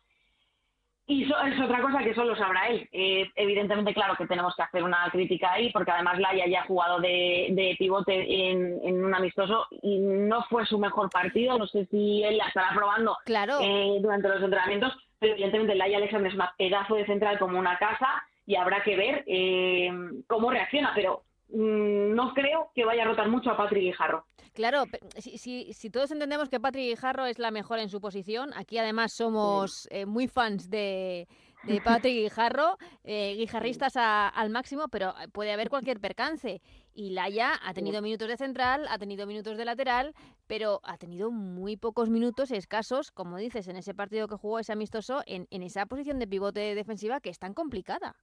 Y 1.07 1.25
eso 1.25 1.35
es 1.43 1.61
otra 1.61 1.83
cosa 1.83 1.99
que 1.99 2.15
solo 2.15 2.37
sabrá 2.37 2.69
él. 2.69 2.89
Eh, 2.93 3.29
evidentemente, 3.35 3.93
claro 3.93 4.15
que 4.17 4.27
tenemos 4.27 4.55
que 4.55 4.63
hacer 4.63 4.83
una 4.85 5.09
crítica 5.11 5.53
ahí, 5.53 5.71
porque 5.73 5.91
además 5.91 6.19
Laia 6.19 6.47
ya 6.47 6.61
ha 6.61 6.67
jugado 6.67 7.01
de, 7.01 7.49
de 7.51 7.75
pivote 7.79 8.15
en, 8.51 8.79
en 8.85 9.05
un 9.05 9.15
amistoso 9.15 9.67
y 9.83 9.99
no 9.99 10.45
fue 10.45 10.65
su 10.65 10.79
mejor 10.79 11.11
partido. 11.11 11.59
No 11.59 11.67
sé 11.67 11.87
si 11.87 12.23
él 12.23 12.39
la 12.39 12.47
estará 12.47 12.71
probando 12.75 13.17
Claro. 13.25 13.59
eh, 13.61 13.99
durante 14.01 14.29
los 14.29 14.43
entrenamientos, 14.43 14.93
pero 15.19 15.33
evidentemente 15.33 15.75
Laia 15.75 15.99
Alexander 15.99 16.29
es 16.31 16.35
una 16.37 16.55
pedazo 16.57 16.95
de 16.95 17.07
central 17.07 17.39
como 17.39 17.59
una 17.59 17.77
casa 17.79 18.23
y 18.47 18.55
habrá 18.57 18.83
que 18.83 18.97
ver 18.97 19.25
eh, 19.27 19.91
cómo 20.29 20.51
reacciona, 20.51 20.93
pero 20.95 21.23
no 21.57 22.33
creo 22.35 22.71
que 22.75 22.85
vaya 22.85 23.03
a 23.03 23.07
rotar 23.07 23.29
mucho 23.29 23.51
a 23.51 23.57
Patrick 23.57 23.83
Guijarro. 23.83 24.27
Claro, 24.55 24.85
si, 25.19 25.39
si- 25.39 25.73
si 25.73 25.91
todos 25.91 26.11
entendemos 26.11 26.49
que 26.49 26.61
Patrick 26.61 26.91
Guijarro 26.91 27.27
es 27.27 27.39
la 27.39 27.51
mejor 27.51 27.79
en 27.79 27.89
su 27.89 28.01
posición, 28.01 28.51
aquí 28.55 28.79
además 28.79 29.13
somos 29.15 29.89
eh, 29.91 30.05
muy 30.05 30.29
fans 30.29 30.69
de, 30.69 31.27
de 31.63 31.81
Patrick 31.81 32.15
Guijarro, 32.25 32.77
eh, 33.05 33.35
guijarristas 33.39 33.97
a- 33.97 34.29
al 34.29 34.51
máximo, 34.51 34.89
pero 34.89 35.15
puede 35.33 35.53
haber 35.53 35.71
cualquier 35.71 36.01
percance. 36.01 36.61
Y 36.95 37.11
Laia 37.11 37.53
ha 37.65 37.73
tenido 37.73 38.03
minutos 38.03 38.29
de 38.29 38.37
central, 38.37 38.87
ha 38.91 38.99
tenido 38.99 39.27
minutos 39.27 39.57
de 39.57 39.65
lateral, 39.65 40.15
pero 40.47 40.81
ha 40.85 40.99
tenido 40.99 41.31
muy 41.31 41.79
pocos 41.79 42.11
minutos 42.11 42.51
escasos, 42.51 43.11
como 43.11 43.39
dices, 43.39 43.69
en 43.69 43.77
ese 43.77 43.95
partido 43.95 44.29
que 44.29 44.37
jugó 44.37 44.59
ese 44.59 44.73
amistoso, 44.75 45.23
en, 45.25 45.47
en 45.51 45.63
esa 45.63 45.87
posición 45.87 46.19
de 46.19 46.27
pivote 46.27 46.75
defensiva 46.75 47.21
que 47.21 47.31
es 47.31 47.39
tan 47.39 47.55
complicada. 47.55 48.17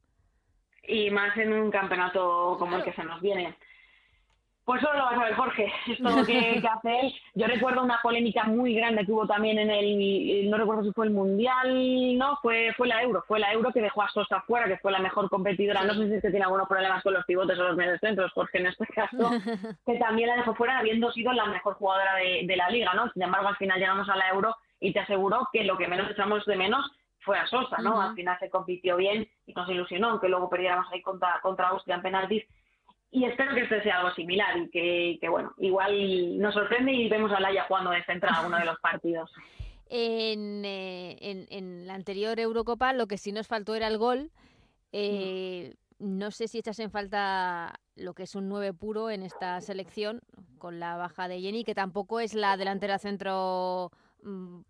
Y 0.88 1.09
más 1.12 1.36
en 1.38 1.53
un 1.53 1.71
campeonato 1.71 2.55
como 2.57 2.77
el 2.77 2.83
que 2.83 2.93
se 2.93 3.03
nos 3.03 3.21
viene. 3.21 3.55
Pues 4.69 4.83
solo 4.83 5.00
lo 5.00 5.05
va 5.05 5.09
a 5.09 5.15
saber 5.15 5.33
Jorge, 5.33 5.74
es 5.88 5.98
todo 5.98 6.17
lo 6.17 6.24
que, 6.24 6.33
que 6.62 6.67
hace 6.67 7.00
él. 7.00 7.13
Yo 7.33 7.48
recuerdo 7.48 7.81
una 7.81 8.00
polémica 8.03 8.43
muy 8.43 8.75
grande 8.75 9.03
que 9.03 9.12
hubo 9.12 9.25
también 9.25 9.57
en 9.57 9.71
el, 9.71 10.48
no 10.48 10.57
recuerdo 10.59 10.83
si 10.83 10.91
fue 10.91 11.07
el 11.07 11.12
Mundial, 11.12 12.15
no, 12.15 12.38
fue, 12.43 12.71
fue 12.77 12.88
la 12.88 13.01
Euro, 13.01 13.24
fue 13.27 13.39
la 13.39 13.51
Euro 13.51 13.71
que 13.71 13.81
dejó 13.81 14.03
a 14.03 14.09
Sosa 14.09 14.41
fuera, 14.41 14.67
que 14.67 14.77
fue 14.77 14.91
la 14.91 15.00
mejor 15.00 15.27
competidora. 15.27 15.83
No 15.83 15.95
sé 15.95 16.07
si 16.07 16.13
es 16.13 16.21
que 16.21 16.29
tiene 16.29 16.45
algunos 16.45 16.67
problemas 16.67 17.01
con 17.01 17.15
los 17.15 17.25
pivotes 17.25 17.57
o 17.57 17.63
los 17.63 17.77
mediocentros, 17.77 18.31
Jorge 18.33 18.59
en 18.59 18.67
este 18.67 18.86
caso, 18.86 19.31
que 19.88 19.98
también 19.98 20.29
la 20.29 20.36
dejó 20.36 20.53
fuera 20.53 20.77
habiendo 20.77 21.12
sido 21.13 21.33
la 21.33 21.48
mejor 21.48 21.74
jugadora 21.74 22.17
de, 22.17 22.45
de 22.45 22.55
la 22.55 22.69
liga, 22.69 22.93
¿no? 22.93 23.12
Sin 23.12 23.24
embargo, 23.24 23.48
al 23.48 23.57
final 23.57 23.79
llegamos 23.79 24.07
a 24.07 24.17
la 24.17 24.29
Euro 24.29 24.55
y 24.79 24.93
te 24.93 25.00
aseguro 25.00 25.50
que 25.51 25.63
lo 25.63 25.79
que 25.79 25.88
menos 25.88 26.12
echamos 26.12 26.45
de 26.45 26.55
menos 26.55 26.86
fue 27.21 27.38
a 27.38 27.47
Sosa, 27.47 27.77
¿no? 27.81 28.01
Al 28.01 28.15
final 28.15 28.38
se 28.39 28.49
compitió 28.49 28.97
bien 28.97 29.27
y 29.45 29.53
nos 29.53 29.69
ilusionó, 29.69 30.11
aunque 30.11 30.29
luego 30.29 30.49
perdiéramos 30.49 30.88
ahí 30.91 31.01
contra, 31.01 31.39
contra 31.41 31.69
Austria 31.69 31.95
en 31.95 32.01
penaltis. 32.01 32.43
Y 33.11 33.25
espero 33.25 33.55
que 33.55 33.61
este 33.61 33.81
sea 33.81 33.97
algo 33.97 34.11
similar 34.13 34.55
y 34.57 34.69
que, 34.69 35.17
que, 35.19 35.29
bueno, 35.29 35.53
igual 35.57 36.38
nos 36.39 36.53
sorprende 36.53 36.93
y 36.93 37.09
vemos 37.09 37.31
a 37.31 37.39
Laia 37.39 37.63
jugando 37.63 37.91
de 37.91 38.03
central 38.03 38.35
alguno 38.35 38.57
de 38.57 38.65
los 38.65 38.79
partidos. 38.81 39.31
En, 39.89 40.63
eh, 40.63 41.17
en, 41.19 41.47
en 41.49 41.88
la 41.88 41.95
anterior 41.95 42.39
Eurocopa 42.39 42.93
lo 42.93 43.07
que 43.07 43.17
sí 43.17 43.31
nos 43.31 43.47
faltó 43.47 43.73
era 43.73 43.88
el 43.88 43.97
gol. 43.97 44.31
Eh, 44.91 45.75
no 45.99 46.31
sé 46.31 46.47
si 46.47 46.59
echas 46.59 46.79
en 46.79 46.91
falta 46.91 47.79
lo 47.95 48.13
que 48.13 48.23
es 48.23 48.35
un 48.35 48.47
9 48.47 48.73
puro 48.73 49.09
en 49.09 49.23
esta 49.23 49.59
selección, 49.61 50.21
con 50.57 50.79
la 50.79 50.95
baja 50.95 51.27
de 51.27 51.41
Jenny, 51.41 51.63
que 51.63 51.75
tampoco 51.75 52.19
es 52.19 52.33
la 52.33 52.55
delantera 52.55 52.97
centro, 52.97 53.91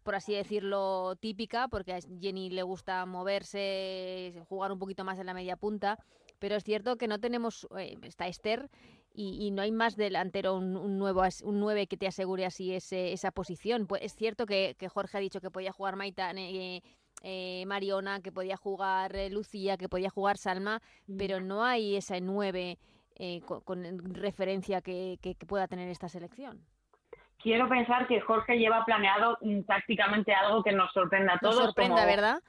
por 0.04 0.16
así 0.16 0.34
decirlo, 0.34 1.16
típica, 1.20 1.68
porque 1.68 1.94
a 1.94 2.00
Jenny 2.22 2.50
le 2.50 2.64
gusta 2.64 3.06
moverse, 3.06 4.34
jugar 4.48 4.72
un 4.72 4.80
poquito 4.80 5.04
más 5.04 5.20
en 5.20 5.26
la 5.26 5.34
media 5.34 5.56
punta. 5.58 5.98
Pero 6.40 6.56
es 6.56 6.64
cierto 6.64 6.98
que 6.98 7.08
no 7.08 7.20
tenemos, 7.20 7.68
eh, 7.78 7.98
está 8.04 8.28
Esther 8.28 8.70
y, 9.14 9.46
y 9.46 9.52
no 9.52 9.62
hay 9.62 9.72
más 9.72 9.96
delantero, 9.98 10.56
un, 10.56 10.78
un 10.78 10.98
nuevo, 10.98 11.22
un 11.44 11.60
9 11.60 11.88
que 11.88 11.98
te 11.98 12.08
asegure 12.08 12.46
así 12.46 12.74
ese, 12.74 13.12
esa 13.12 13.32
posición. 13.32 13.88
Pues 13.88 14.04
es 14.04 14.16
cierto 14.16 14.46
que, 14.46 14.76
que 14.78 14.88
Jorge 14.88 15.18
ha 15.18 15.22
dicho 15.22 15.42
que 15.42 15.52
podía 15.52 15.74
jugar 15.74 15.96
Maita, 15.98 16.32
eh, 16.32 16.82
eh, 17.24 17.66
Mariona, 17.66 18.22
que 18.22 18.32
podía 18.32 18.56
jugar 18.56 19.16
eh, 19.16 19.30
Lucía, 19.30 19.76
que 19.78 19.90
podía 19.90 20.10
jugar 20.10 20.38
Salma, 20.38 20.82
pero 21.18 21.42
no 21.42 21.66
hay 21.66 21.96
ese 21.98 22.22
9 22.22 22.78
eh, 23.16 23.42
con, 23.42 23.60
con 23.62 24.14
referencia 24.14 24.80
que, 24.82 25.18
que- 25.22 25.36
que 25.36 25.46
pueda 25.46 25.68
tener 25.68 25.90
esta 25.90 26.08
selección. 26.08 26.64
Quiero 27.42 27.70
pensar 27.70 28.06
que 28.08 28.20
Jorge 28.22 28.58
lleva 28.58 28.84
planeado 28.86 29.38
mm, 29.42 29.62
tácticamente 29.62 30.34
algo 30.34 30.62
que 30.64 30.72
nos 30.74 30.92
sorprenda 30.92 31.34
a 31.34 31.40
Nos 31.42 31.52
todos. 31.52 31.66
sorprenda, 31.66 31.96
como- 31.96 32.08
¿verdad? 32.08 32.40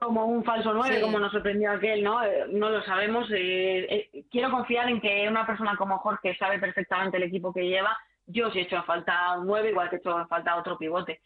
como 0.00 0.26
un 0.26 0.44
falso 0.44 0.72
9, 0.72 0.94
Sí. 0.96 1.00
como 1.02 1.18
nos 1.18 1.32
sorprendió 1.32 1.72
aquel, 1.72 2.04
¿no? 2.04 2.22
Eh, 2.22 2.44
no 2.50 2.68
lo 2.70 2.80
sabemos. 2.82 3.28
eh, 3.32 4.08
eh, 4.12 4.24
quiero 4.30 4.48
confiar 4.50 4.88
en 4.88 5.00
que 5.00 5.26
una 5.28 5.44
persona 5.44 5.74
como 5.76 5.98
Jorge 5.98 6.36
sabe 6.36 6.60
perfectamente 6.60 7.16
el 7.16 7.24
equipo 7.24 7.52
que 7.52 7.66
lleva. 7.68 7.98
Yo 8.26 8.48
sí 8.52 8.60
he 8.60 8.62
hecho 8.62 8.80
falta 8.84 9.36
un 9.38 9.46
9, 9.48 9.70
igual 9.70 9.90
que 9.90 9.96
he 9.96 9.98
hecho 9.98 10.24
falta 10.28 10.54
otro 10.56 10.78
pivote. 10.78 11.20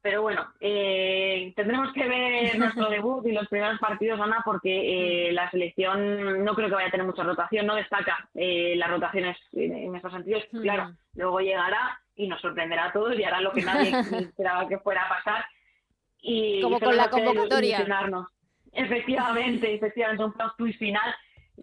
Pero 0.00 0.22
bueno, 0.22 0.46
eh, 0.60 1.52
tendremos 1.56 1.92
que 1.92 2.08
ver 2.08 2.56
nuestro 2.58 2.88
debut 2.88 3.26
y 3.26 3.32
los 3.32 3.48
primeros 3.48 3.78
partidos, 3.80 4.18
Ana, 4.20 4.40
porque 4.46 5.28
eh, 5.28 5.32
la 5.32 5.50
selección 5.50 6.42
no 6.42 6.54
creo 6.54 6.68
que 6.68 6.74
vaya 6.76 6.88
a 6.88 6.92
tener 6.92 7.04
mucha 7.04 7.22
rotación, 7.22 7.66
no 7.66 7.74
destaca 7.74 8.30
eh, 8.34 8.74
las 8.78 8.88
rotaciones 8.88 9.36
en, 9.52 9.74
en 9.76 9.94
estos 9.96 10.12
sentidos. 10.12 10.42
Mm. 10.52 10.62
Claro, 10.62 10.92
luego 11.16 11.40
llegará 11.40 12.00
y 12.16 12.26
nos 12.26 12.40
sorprenderá 12.40 12.86
a 12.86 12.92
todos 12.92 13.18
y 13.18 13.24
hará 13.24 13.40
lo 13.40 13.52
que 13.52 13.62
nadie 13.62 13.90
esperaba 14.20 14.66
que 14.68 14.78
fuera 14.78 15.02
a 15.04 15.08
pasar. 15.08 15.44
Y 16.20 16.60
Como 16.62 16.80
con 16.80 16.96
la 16.96 17.10
convocatoria. 17.10 17.86
Efectivamente, 18.72 19.74
efectivamente, 19.74 20.24
un 20.24 20.32
plot 20.32 20.56
twist 20.56 20.78
final. 20.78 21.14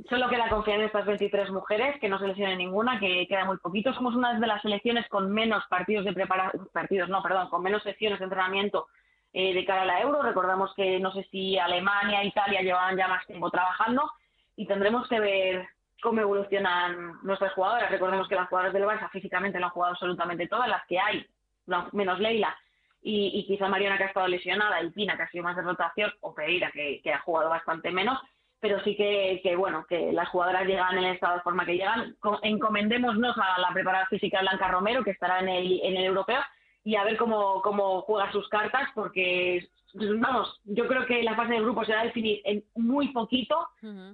Solo 0.10 0.28
queda 0.30 0.50
confiar 0.50 0.80
en 0.80 0.86
estas 0.86 1.06
23 1.06 1.52
mujeres, 1.52 2.00
que 2.00 2.10
no 2.10 2.18
se 2.18 2.28
lesionen 2.28 2.58
ninguna, 2.58 3.00
que 3.00 3.28
queda 3.28 3.46
muy 3.46 3.58
poquito. 3.58 3.94
Somos 3.94 4.16
una 4.16 4.40
de 4.40 4.48
las 4.48 4.62
selecciones 4.62 5.08
con 5.10 5.32
menos 5.32 5.64
partidos 5.70 6.06
de 6.06 6.14
preparación, 6.14 6.68
partidos 6.74 7.10
no, 7.10 7.22
perdón, 7.22 7.50
con 7.50 7.62
menos 7.62 7.84
sesiones 7.84 8.18
de 8.18 8.26
entrenamiento 8.26 8.88
eh, 9.34 9.54
de 9.54 9.66
cara 9.66 9.84
a 9.84 9.86
la 9.86 10.02
Euro. 10.02 10.24
Recordamos 10.24 10.74
que 10.76 11.00
no 11.00 11.14
sé 11.14 11.28
si 11.30 11.60
Alemania, 11.60 12.24
Italia 12.24 12.62
llevaban 12.62 12.98
ya 12.98 13.08
más 13.08 13.26
tiempo 13.28 13.52
trabajando 13.52 14.10
y 14.56 14.66
tendremos 14.66 15.08
que 15.08 15.20
ver 15.20 15.68
cómo 16.04 16.22
evolucionan 16.22 17.18
nuestras 17.24 17.54
jugadoras. 17.54 17.90
Recordemos 17.90 18.28
que 18.28 18.36
las 18.36 18.48
jugadoras 18.50 18.74
del 18.74 18.84
Barça 18.86 19.10
físicamente 19.10 19.60
lo 19.60 19.66
han 19.66 19.72
jugado 19.72 19.94
absolutamente 19.94 20.48
todas, 20.48 20.68
las 20.70 20.86
que 20.86 21.00
hay, 21.00 21.26
no- 21.66 21.90
menos 21.94 22.20
Leila 22.20 22.56
y, 23.02 23.44
quizá 23.48 23.68
Mariana 23.68 23.98
que 23.98 24.04
ha 24.04 24.08
estado 24.08 24.28
lesionada 24.28 24.82
y 24.82 24.90
Pina 24.92 25.18
que 25.18 25.24
ha 25.24 25.30
sido 25.30 25.44
más 25.44 25.56
de 25.56 25.62
rotación 25.64 26.12
o 26.22 26.34
Pereira 26.36 26.70
que, 26.72 27.02
ha 27.14 27.20
jugado 27.20 27.50
bastante 27.50 27.90
menos 27.92 28.20
pero 28.62 28.82
sí 28.86 28.96
que, 28.96 29.56
bueno, 29.58 29.86
que 29.90 30.14
las 30.14 30.30
jugadoras 30.30 30.66
llegan 30.66 30.98
en 30.98 31.04
el 31.04 31.14
estado 31.16 31.36
de 31.36 31.42
forma 31.42 31.66
que 31.66 31.74
llegan. 31.76 32.16
Co- 32.22 32.40
Encomendémonos 32.44 33.38
a 33.38 33.60
la 33.60 33.74
preparada 33.74 34.06
física 34.06 34.40
Blanca 34.40 34.70
Romero, 34.70 35.04
que 35.04 35.12
estará 35.12 35.40
en 35.40 35.50
el, 35.50 35.82
en 35.84 35.98
el 35.98 36.06
europeo, 36.06 36.40
y 36.86 36.96
a 36.96 37.04
ver 37.04 37.18
cómo, 37.18 37.62
cómo 37.62 38.04
juega 38.04 38.32
sus 38.32 38.48
cartas, 38.48 38.88
porque, 38.96 39.68
vamos, 39.94 40.60
yo 40.66 40.88
creo 40.88 41.06
que 41.06 41.22
la 41.24 41.36
fase 41.36 41.54
de 41.54 41.62
grupo 41.62 41.86
se 41.86 41.94
va 41.94 42.02
a 42.02 42.06
definir 42.06 42.42
en 42.46 42.64
muy 42.76 43.10
poquito 43.14 43.56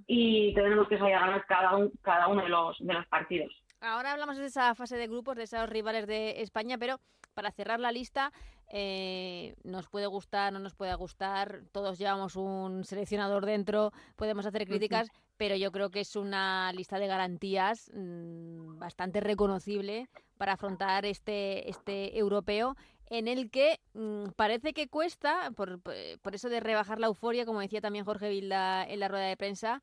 y 0.07 0.53
tendremos 0.53 0.87
que 0.87 0.97
salir 0.97 1.15
a 1.15 1.21
ganar 1.21 1.45
cada, 1.47 1.75
un- 1.77 1.91
cada 2.01 2.27
uno 2.27 2.43
de 2.43 2.49
los, 2.49 2.77
de 2.79 2.93
los 2.93 3.05
partidos. 3.07 3.51
Ahora 3.81 4.11
hablamos 4.11 4.37
de 4.37 4.45
esa 4.45 4.75
fase 4.75 4.97
de 4.97 5.07
grupos, 5.07 5.37
de 5.37 5.43
esos 5.43 5.69
rivales 5.69 6.05
de 6.05 6.41
España, 6.41 6.77
pero 6.77 6.99
para 7.33 7.51
cerrar 7.51 7.79
la 7.79 7.93
lista, 7.93 8.33
eh, 8.71 9.55
nos 9.63 9.87
puede 9.87 10.05
gustar, 10.07 10.51
no 10.51 10.59
nos 10.59 10.75
puede 10.75 10.93
gustar, 10.95 11.61
todos 11.71 11.97
llevamos 11.97 12.35
un 12.35 12.83
seleccionador 12.83 13.45
dentro, 13.45 13.91
podemos 14.17 14.45
hacer 14.45 14.67
críticas, 14.67 15.07
pero 15.37 15.55
yo 15.55 15.71
creo 15.71 15.89
que 15.89 16.01
es 16.01 16.15
una 16.17 16.71
lista 16.73 16.99
de 16.99 17.07
garantías 17.07 17.89
mm, 17.95 18.77
bastante 18.79 19.21
reconocible 19.21 20.09
para 20.37 20.53
afrontar 20.53 21.05
este, 21.05 21.69
este 21.69 22.17
europeo 22.19 22.75
en 23.09 23.27
el 23.27 23.49
que 23.51 23.79
mm, 23.93 24.29
parece 24.35 24.73
que 24.73 24.87
cuesta, 24.87 25.51
por, 25.55 25.79
por 25.81 26.35
eso 26.35 26.49
de 26.49 26.59
rebajar 26.59 26.99
la 26.99 27.07
euforia, 27.07 27.45
como 27.45 27.59
decía 27.61 27.81
también 27.81 28.05
Jorge 28.05 28.29
Vilda 28.29 28.83
en 28.85 28.99
la 28.99 29.07
rueda 29.07 29.25
de 29.27 29.37
prensa, 29.37 29.81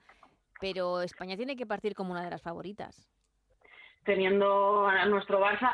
pero 0.60 1.02
España 1.02 1.36
tiene 1.36 1.56
que 1.56 1.66
partir 1.66 1.94
como 1.94 2.12
una 2.12 2.24
de 2.24 2.30
las 2.30 2.42
favoritas. 2.42 3.08
teniendo 4.04 4.86
a 4.86 5.04
nuestro 5.06 5.40
Barça, 5.40 5.72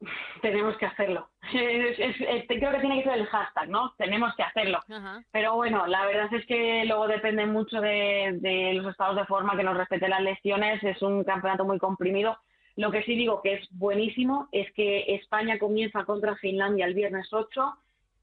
tenemos 0.42 0.76
que 0.78 0.86
hacerlo. 0.86 1.28
Es- 1.52 1.98
es- 1.98 2.20
es- 2.20 2.46
creo 2.46 2.70
que 2.72 2.80
tiene 2.80 3.02
que 3.02 3.10
ser 3.10 3.18
el 3.18 3.26
hashtag, 3.26 3.68
¿no? 3.68 3.92
Tenemos 3.98 4.34
que 4.36 4.42
hacerlo. 4.42 4.78
Ajá. 4.90 5.22
Pero 5.30 5.54
bueno, 5.56 5.86
la 5.86 6.06
verdad 6.06 6.32
es 6.32 6.46
que 6.46 6.84
luego 6.86 7.06
depende 7.08 7.44
mucho 7.46 7.80
de, 7.80 8.38
de 8.40 8.72
los 8.74 8.90
estados 8.90 9.16
de 9.16 9.26
forma, 9.26 9.56
que 9.56 9.62
nos 9.64 9.76
respeten 9.76 10.10
las 10.10 10.22
lesiones. 10.22 10.82
Es 10.82 11.02
un 11.02 11.24
campeonato 11.24 11.64
muy 11.64 11.78
comprimido. 11.78 12.38
Lo 12.76 12.90
que 12.90 13.02
sí 13.02 13.14
digo 13.14 13.42
que 13.42 13.54
es 13.54 13.68
buenísimo 13.72 14.48
es 14.52 14.72
que 14.72 15.14
España 15.14 15.58
comienza 15.58 16.04
contra 16.04 16.36
Finlandia 16.36 16.86
el 16.86 16.94
viernes 16.94 17.28
8 17.32 17.74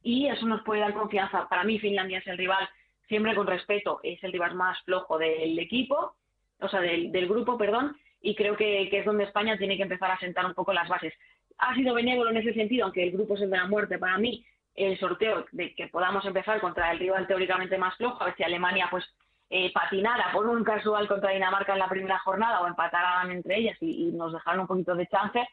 y 0.03 0.27
eso 0.27 0.45
nos 0.47 0.63
puede 0.63 0.81
dar 0.81 0.93
confianza. 0.93 1.47
Para 1.47 1.63
mí 1.63 1.79
Finlandia 1.79 2.19
es 2.19 2.27
el 2.27 2.37
rival, 2.37 2.67
siempre 3.07 3.35
con 3.35 3.47
respeto, 3.47 3.99
es 4.03 4.23
el 4.23 4.31
rival 4.31 4.55
más 4.55 4.81
flojo 4.83 5.17
del 5.17 5.57
equipo, 5.59 6.15
o 6.59 6.67
sea, 6.67 6.81
del, 6.81 7.27
grupo, 7.27 7.57
perdón, 7.57 7.95
y 8.21 8.35
creo 8.35 8.57
que, 8.57 8.87
que 8.89 8.99
es 8.99 9.05
donde 9.05 9.23
España 9.25 9.57
tiene 9.57 9.77
que 9.77 9.83
empezar 9.83 10.11
a 10.11 10.19
sentar 10.19 10.45
un 10.45 10.53
poco 10.53 10.73
las 10.73 10.89
bases. 10.89 11.13
Ha 11.57 11.75
sido 11.75 11.93
benévolo 11.93 12.31
en 12.31 12.37
ese 12.37 12.53
sentido, 12.53 12.85
aunque 12.85 13.03
el 13.03 13.11
grupo 13.11 13.35
es 13.35 13.41
el 13.41 13.49
de 13.49 13.57
la 13.57 13.67
muerte 13.67 13.99
para 13.99 14.17
mí, 14.17 14.45
el 14.75 14.97
sorteo 14.97 15.45
de 15.51 15.75
que 15.75 15.87
podamos 15.87 16.25
empezar 16.25 16.59
contra 16.61 16.91
el 16.91 16.99
rival 16.99 17.27
teóricamente 17.27 17.77
más 17.77 17.95
flojo, 17.97 18.21
a 18.21 18.27
ver 18.27 18.35
si 18.35 18.43
Alemania 18.43 18.87
pues 18.89 19.05
eh, 19.49 19.71
patinara 19.73 20.31
por 20.31 20.45
un 20.47 20.63
casual 20.63 21.07
contra 21.07 21.31
Dinamarca 21.31 21.73
en 21.73 21.79
la 21.79 21.89
primera 21.89 22.19
jornada 22.19 22.61
o 22.61 22.67
empataran 22.67 23.31
entre 23.31 23.57
ellas 23.57 23.77
y, 23.81 24.11
nos 24.11 24.33
dejaran 24.33 24.61
un 24.61 24.67
poquito 24.67 24.95
de 24.95 25.07
chance, 25.07 25.47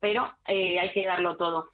pero 0.00 0.32
eh, 0.46 0.78
hay 0.78 0.92
que 0.92 1.04
darlo 1.04 1.36
todo. 1.36 1.70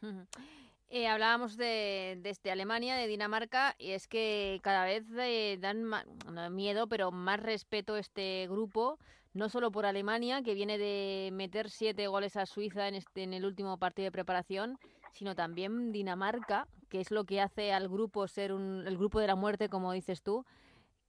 Eh, 0.89 1.09
hablábamos 1.09 1.57
de, 1.57 2.19
de 2.23 2.31
este 2.31 2.51
Alemania, 2.51 2.95
de 2.97 3.09
Dinamarca, 3.09 3.75
y 3.79 3.91
es 3.91 4.07
que 4.07 4.61
cada 4.63 4.85
vez 4.85 5.05
eh, 5.19 5.59
dan 5.61 5.83
ma- 5.83 6.05
no 6.31 6.49
miedo, 6.51 6.87
pero 6.87 7.11
más 7.11 7.41
respeto 7.41 7.97
este 7.97 8.47
grupo, 8.49 8.99
no 9.33 9.49
solo 9.49 9.73
por 9.73 9.87
Alemania, 9.87 10.43
que 10.43 10.55
viene 10.55 10.79
de 10.79 11.31
meter 11.33 11.69
siete 11.69 12.07
goles 12.07 12.37
a 12.37 12.47
Suiza 12.47 12.87
en, 12.87 12.95
este, 12.95 13.25
en 13.25 13.35
el 13.35 13.45
último 13.45 13.77
partido 13.79 14.05
de 14.07 14.13
preparación, 14.13 14.79
sino 15.13 15.35
también 15.35 15.91
Dinamarca, 15.91 16.69
que 16.89 17.01
es 17.01 17.11
lo 17.11 17.25
que 17.25 17.41
hace 17.41 17.73
al 17.73 17.89
grupo 17.89 18.29
ser 18.29 18.53
un, 18.53 18.87
el 18.87 18.97
grupo 18.97 19.19
de 19.19 19.27
la 19.27 19.35
muerte, 19.35 19.69
como 19.69 19.93
dices 19.93 20.23
tú, 20.23 20.47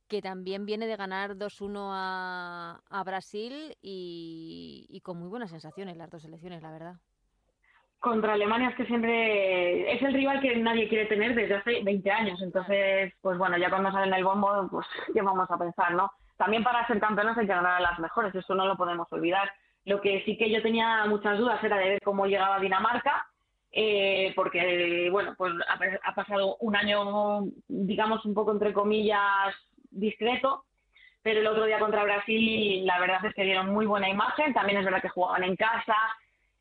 que 0.08 0.22
también 0.22 0.66
viene 0.66 0.88
de 0.88 0.96
ganar 0.96 1.36
2-1 1.36 1.90
a, 1.92 2.80
a 2.90 3.04
Brasil 3.04 3.76
y, 3.82 5.02
con 5.04 5.18
muy 5.18 5.30
buenas 5.30 5.52
sensaciones 5.52 5.98
las 5.98 6.10
dos 6.10 6.22
selecciones, 6.22 6.62
la 6.62 6.72
verdad. 6.72 6.96
Contra 8.00 8.34
Alemania 8.34 8.70
es 8.70 8.76
que 8.76 8.86
siempre 8.86 9.92
es 9.94 10.02
el 10.02 10.14
rival 10.14 10.40
que 10.40 10.56
nadie 10.58 10.88
quiere 10.88 11.06
tener 11.06 11.34
desde 11.34 11.56
hace 11.56 11.82
20 11.84 12.12
años. 12.12 12.42
Entonces, 12.42 13.14
pues 13.22 13.38
bueno, 13.38 13.58
ya 13.58 13.70
cuando 13.70 13.92
salen 13.92 14.14
el 14.14 14.24
bombo, 14.24 14.68
pues 14.70 14.86
qué 15.14 15.22
vamos 15.22 15.50
a 15.50 15.58
pensar, 15.58 15.94
¿no? 15.94 16.12
También 16.38 16.64
para 16.64 16.86
ser 16.86 17.00
campeones 17.00 17.38
hay 17.38 17.48
que 17.48 17.54
ganar 17.54 17.78
a 17.78 17.92
las 17.92 18.00
mejores, 18.00 18.36
eso 18.36 18.54
no 18.54 18.68
lo 18.68 18.78
podemos 18.78 19.12
olvidar. 19.12 19.50
Lo 19.86 20.02
que 20.02 20.24
sí 20.26 20.38
que 20.38 20.52
yo 20.52 20.62
tenía 20.62 21.06
muchas 21.06 21.38
dudas 21.38 21.64
era 21.64 21.78
de 21.78 21.90
ver 21.90 22.02
cómo 22.04 22.26
llegaba 22.26 22.60
Dinamarca, 22.60 23.28
eh, 23.72 24.34
porque, 24.36 25.10
bueno, 25.12 25.34
pues 25.38 25.54
ha, 25.68 26.10
ha 26.10 26.16
pasado 26.16 26.58
un 26.60 26.76
año, 26.76 27.44
digamos, 27.68 28.26
un 28.26 28.34
poco 28.34 28.52
entre 28.52 28.74
comillas, 28.74 29.56
discreto, 29.96 30.66
pero 31.22 31.40
el 31.40 31.48
otro 31.48 31.66
día 31.66 31.80
contra 31.80 32.04
Brasil 32.04 32.86
la 32.86 33.00
verdad 33.00 33.26
es 33.26 33.34
que 33.34 33.44
dieron 33.44 33.74
muy 33.74 33.86
buena 33.86 34.10
imagen, 34.10 34.54
también 34.54 34.78
es 34.80 34.86
verdad 34.86 35.02
que 35.02 35.10
jugaban 35.10 35.44
en 35.44 35.56
casa, 35.56 35.96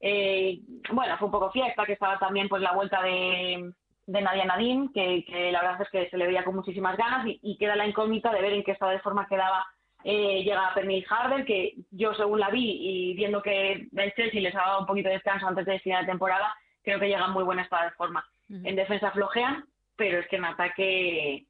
eh, 0.00 0.60
bueno, 0.92 1.16
fue 1.18 1.26
un 1.26 1.32
poco 1.32 1.50
fiesta, 1.50 1.84
que 1.84 1.94
estaba 1.94 2.18
también 2.18 2.48
pues 2.48 2.62
la 2.62 2.72
vuelta 2.72 3.02
de, 3.02 3.72
de 4.06 4.20
Nadia 4.20 4.44
Nadine, 4.44 4.88
que, 4.92 5.24
que 5.24 5.52
la 5.52 5.60
verdad 5.62 5.82
es 5.82 5.90
que 5.90 6.10
se 6.10 6.16
le 6.16 6.26
veía 6.26 6.44
con 6.44 6.56
muchísimas 6.56 6.96
ganas 6.96 7.26
y, 7.26 7.38
y 7.42 7.56
queda 7.56 7.76
la 7.76 7.86
incógnita 7.86 8.32
de 8.32 8.42
ver 8.42 8.52
en 8.52 8.64
qué 8.64 8.72
estado 8.72 8.92
de 8.92 9.00
forma 9.00 9.26
quedaba. 9.26 9.66
Eh, 10.06 10.42
llega 10.44 10.74
Pernil 10.74 11.06
Harder, 11.08 11.46
que 11.46 11.74
yo 11.90 12.12
según 12.12 12.38
la 12.38 12.50
vi 12.50 12.60
y 12.60 13.14
viendo 13.14 13.40
que 13.40 13.88
el 13.90 14.14
Chelsea 14.14 14.42
les 14.42 14.54
ha 14.54 14.58
dado 14.58 14.80
un 14.80 14.86
poquito 14.86 15.08
de 15.08 15.14
descanso 15.14 15.46
antes 15.46 15.64
de 15.64 15.80
final 15.80 16.04
de 16.04 16.12
temporada, 16.12 16.54
creo 16.82 17.00
que 17.00 17.08
llega 17.08 17.24
en 17.24 17.32
muy 17.32 17.42
buen 17.42 17.58
estado 17.58 17.84
de 17.84 17.90
forma. 17.92 18.22
En 18.50 18.76
defensa 18.76 19.10
flojean, 19.12 19.64
pero 19.96 20.18
es 20.18 20.28
que 20.28 20.36
en 20.36 20.44
ataque 20.44 21.46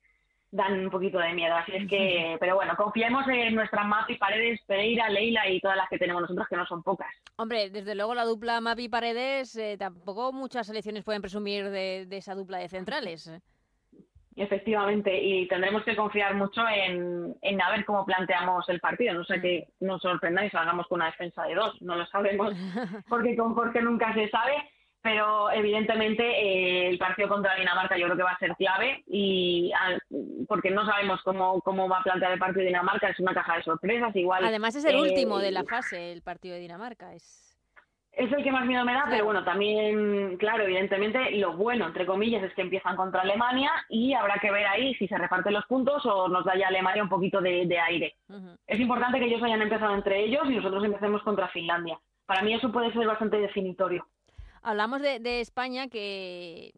dan 0.55 0.85
un 0.85 0.90
poquito 0.90 1.19
de 1.19 1.33
miedo. 1.33 1.55
Así 1.55 1.73
es 1.75 1.88
que, 1.88 2.37
pero 2.38 2.55
bueno, 2.55 2.75
confiemos 2.77 3.27
en 3.29 3.57
nuestra 3.57 3.83
Mapi, 3.83 4.17
Paredes, 4.17 4.61
Pereira, 4.67 5.09
Leila 5.11 5.49
y 5.49 5.61
todas 5.61 5.77
las 5.77 5.88
que 5.88 5.99
tenemos 5.99 6.23
nosotros, 6.23 6.47
que 6.49 6.57
no 6.57 6.64
son 6.64 6.83
pocas. 6.83 7.09
Hombre, 7.37 7.71
desde 7.71 7.97
luego 7.97 8.14
la 8.14 8.25
dupla 8.25 8.61
Mapi 8.61 8.88
Paredes, 8.88 9.57
eh, 9.57 9.77
tampoco 9.77 10.33
muchas 10.33 10.69
selecciones 10.69 11.03
pueden 11.03 11.23
presumir 11.23 11.71
de, 11.71 12.07
de 12.07 12.17
esa 12.17 12.37
dupla 12.37 12.59
de 12.59 12.69
centrales. 12.69 13.31
Efectivamente, 14.37 15.17
y 15.23 15.47
tendremos 15.49 15.85
que 15.85 15.97
confiar 15.97 16.35
mucho 16.35 16.62
en, 16.69 17.37
en 17.43 17.62
a 17.62 17.71
ver 17.71 17.85
cómo 17.85 18.05
planteamos 18.05 18.69
el 18.69 18.81
partido. 18.81 19.14
No 19.14 19.25
sé 19.25 19.40
que 19.40 19.69
nos 19.81 20.03
sorprendáis, 20.03 20.55
hagamos 20.55 20.87
con 20.87 20.97
una 20.97 21.07
defensa 21.07 21.45
de 21.45 21.55
dos, 21.55 21.81
no 21.83 21.97
lo 21.97 22.07
sabemos, 22.07 22.55
porque 23.09 23.37
con 23.37 23.55
Jorge 23.55 23.83
nunca 23.83 24.12
se 24.14 24.29
sabe, 24.31 24.55
pero 25.05 25.51
evidentemente 25.51 26.25
eh, 26.25 26.88
el 26.88 26.97
partido 26.97 27.29
contra 27.29 27.55
Dinamarca 27.57 27.99
yo 27.99 28.07
creo 28.07 28.17
que 28.17 28.23
va 28.23 28.31
a 28.31 28.38
ser 28.38 28.57
clave, 28.57 29.05
y 29.07 29.71
porque 30.49 30.71
no 30.71 30.87
sabemos 30.87 31.21
cómo, 31.23 31.61
cómo 31.61 31.90
va 31.90 31.99
a 31.99 32.03
plantear 32.03 32.33
el 32.33 32.38
partido 32.38 32.61
de 32.61 32.69
Dinamarca, 32.69 33.11
es 33.11 33.21
una 33.21 33.35
caja 33.35 33.59
de 33.59 33.64
sorpresas, 33.64 34.17
igual. 34.17 34.43
Además 34.43 34.75
es 34.77 34.85
el 34.87 34.97
eh, 34.97 35.03
último 35.03 35.40
de 35.40 35.51
la 35.51 35.62
fase, 35.64 36.11
el 36.11 36.23
partido 36.23 36.55
de 36.55 36.62
Dinamarca. 36.62 37.12
Es... 37.12 37.43
Es 38.12 38.33
el 38.33 38.43
que 38.45 38.51
más 38.53 38.64
miedo 38.64 38.83
me 38.85 38.93
da, 38.93 39.01
Claro. 39.01 39.11
pero 39.11 39.25
bueno, 39.27 39.45
también, 39.45 40.38
claro, 40.38 40.62
evidentemente, 40.62 41.33
lo 41.33 41.55
bueno, 41.55 41.88
entre 41.88 42.07
comillas, 42.07 42.43
es 42.45 42.55
que 42.55 42.62
empiezan 42.62 42.97
contra 42.97 43.23
Alemania 43.23 43.73
y 43.90 44.14
habrá 44.14 44.37
que 44.40 44.53
ver 44.53 44.67
ahí 44.67 44.95
si 44.95 45.07
se 45.07 45.19
reparten 45.19 45.53
los 45.53 45.67
puntos 45.67 46.07
o 46.07 46.29
nos 46.29 46.47
da 46.47 46.57
ya 46.57 46.69
Alemania 46.69 47.03
un 47.03 47.09
poquito 47.11 47.43
de, 47.43 47.67
de 47.67 47.79
aire. 47.79 48.14
Es 48.69 48.81
importante 48.81 49.19
que 49.19 49.27
ellos 49.27 49.43
hayan 49.43 49.61
empezado 49.61 49.95
entre 49.95 50.25
ellos 50.25 50.45
y 50.49 50.57
nosotros 50.57 50.83
empecemos 50.85 51.23
contra 51.25 51.49
Finlandia. 51.49 51.99
Para 52.25 52.40
mí 52.43 52.55
eso 52.55 52.73
puede 52.73 52.90
ser 52.93 53.07
bastante 53.07 53.37
definitorio. 53.37 54.07
Hablamos 54.66 55.03
de, 55.03 55.20
de 55.20 55.42
España 55.42 55.88
que, 55.88 56.72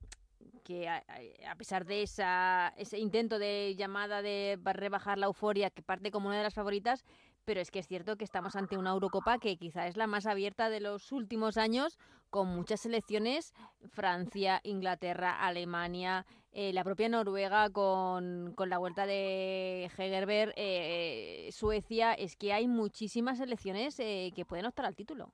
a, 1.48 1.54
pesar 1.54 1.84
de 1.86 2.02
esa, 2.02 2.74
ese 2.76 2.98
intento 2.98 3.38
de 3.38 3.76
llamada 3.76 4.22
de 4.22 4.58
ba- 4.58 4.72
rebajar 4.72 5.18
la 5.18 5.26
euforia 5.26 5.70
que 5.70 5.82
parte 5.82 6.10
como 6.10 6.26
una 6.26 6.38
de 6.38 6.42
las 6.42 6.54
favoritas, 6.54 7.04
pero 7.44 7.60
es 7.60 7.70
que 7.70 7.78
es 7.78 7.86
cierto 7.86 8.16
que 8.16 8.24
estamos 8.24 8.56
ante 8.56 8.76
una 8.76 8.90
Eurocopa 8.90 9.38
que 9.38 9.56
quizá 9.56 9.86
es 9.86 9.96
la 9.96 10.08
más 10.08 10.26
abierta 10.26 10.68
de 10.68 10.80
los 10.80 11.12
últimos 11.12 11.56
años, 11.58 11.96
con 12.28 12.48
muchas 12.48 12.80
selecciones, 12.80 13.54
Francia, 13.88 14.60
Inglaterra, 14.64 15.46
Alemania, 15.46 16.26
eh, 16.50 16.72
la 16.72 16.82
propia 16.82 17.08
Noruega 17.08 17.70
con, 17.70 18.52
con 18.56 18.68
la 18.68 18.78
vuelta 18.78 19.06
de 19.06 19.88
Hegerberg, 19.96 20.52
eh, 20.56 21.50
Suecia, 21.52 22.14
es 22.14 22.34
que 22.34 22.52
hay 22.52 22.66
muchísimas 22.66 23.38
selecciones 23.38 24.00
eh, 24.00 24.32
que 24.34 24.44
pueden 24.44 24.66
optar 24.66 24.86
al 24.86 24.96
título. 24.96 25.30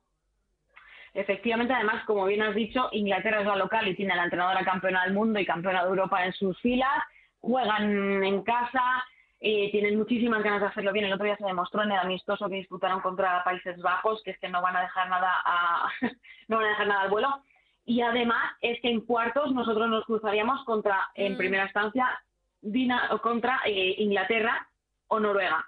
Efectivamente, 1.13 1.73
además, 1.73 2.03
como 2.05 2.25
bien 2.25 2.41
has 2.41 2.55
dicho, 2.55 2.89
Inglaterra 2.91 3.41
es 3.41 3.45
la 3.45 3.55
local 3.55 3.87
y 3.87 3.95
tiene 3.95 4.13
a 4.13 4.15
la 4.15 4.23
entrenadora 4.23 4.65
campeona 4.65 5.03
del 5.03 5.13
mundo 5.13 5.39
y 5.39 5.45
campeona 5.45 5.83
de 5.83 5.89
Europa 5.89 6.25
en 6.25 6.33
sus 6.33 6.59
filas. 6.59 6.89
Juegan 7.39 8.23
en 8.23 8.41
casa, 8.43 8.81
eh, 9.39 9.69
tienen 9.71 9.97
muchísimas 9.97 10.41
ganas 10.41 10.61
de 10.61 10.67
hacerlo 10.67 10.91
bien. 10.91 11.05
El 11.05 11.13
otro 11.13 11.25
día 11.25 11.37
se 11.37 11.45
demostró 11.45 11.83
en 11.83 11.91
el 11.91 11.99
amistoso 11.99 12.47
que 12.49 12.55
disputaron 12.55 13.01
contra 13.01 13.43
Países 13.43 13.79
Bajos, 13.81 14.21
que 14.23 14.31
es 14.31 14.39
que 14.39 14.49
no 14.49 14.61
van 14.61 14.75
a 14.75 14.81
dejar 14.81 15.09
nada 15.09 15.31
a, 15.45 15.89
no 16.47 16.57
van 16.57 16.65
a 16.65 16.69
dejar 16.69 16.87
nada 16.87 17.01
al 17.01 17.09
vuelo. 17.09 17.43
Y 17.85 18.01
además 18.01 18.53
es 18.61 18.79
que 18.81 18.89
en 18.89 19.01
cuartos 19.01 19.51
nosotros 19.51 19.89
nos 19.89 20.05
cruzaríamos 20.05 20.63
contra, 20.65 21.11
en 21.15 21.33
Mm. 21.33 21.37
primera 21.37 21.63
instancia, 21.65 22.07
Dina, 22.61 23.09
contra 23.21 23.59
eh, 23.65 23.95
Inglaterra 23.97 24.67
o 25.09 25.19
Noruega. 25.19 25.67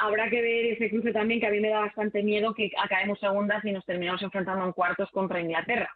Habrá 0.00 0.30
que 0.30 0.40
ver 0.40 0.66
ese 0.66 0.88
cruce 0.90 1.12
también, 1.12 1.40
que 1.40 1.46
a 1.48 1.50
mí 1.50 1.60
me 1.60 1.70
da 1.70 1.80
bastante 1.80 2.22
miedo 2.22 2.54
que 2.54 2.70
acabemos 2.82 3.18
segundas 3.18 3.64
y 3.64 3.72
nos 3.72 3.84
terminemos 3.84 4.22
enfrentando 4.22 4.64
en 4.64 4.72
cuartos 4.72 5.10
contra 5.10 5.40
Inglaterra. 5.40 5.90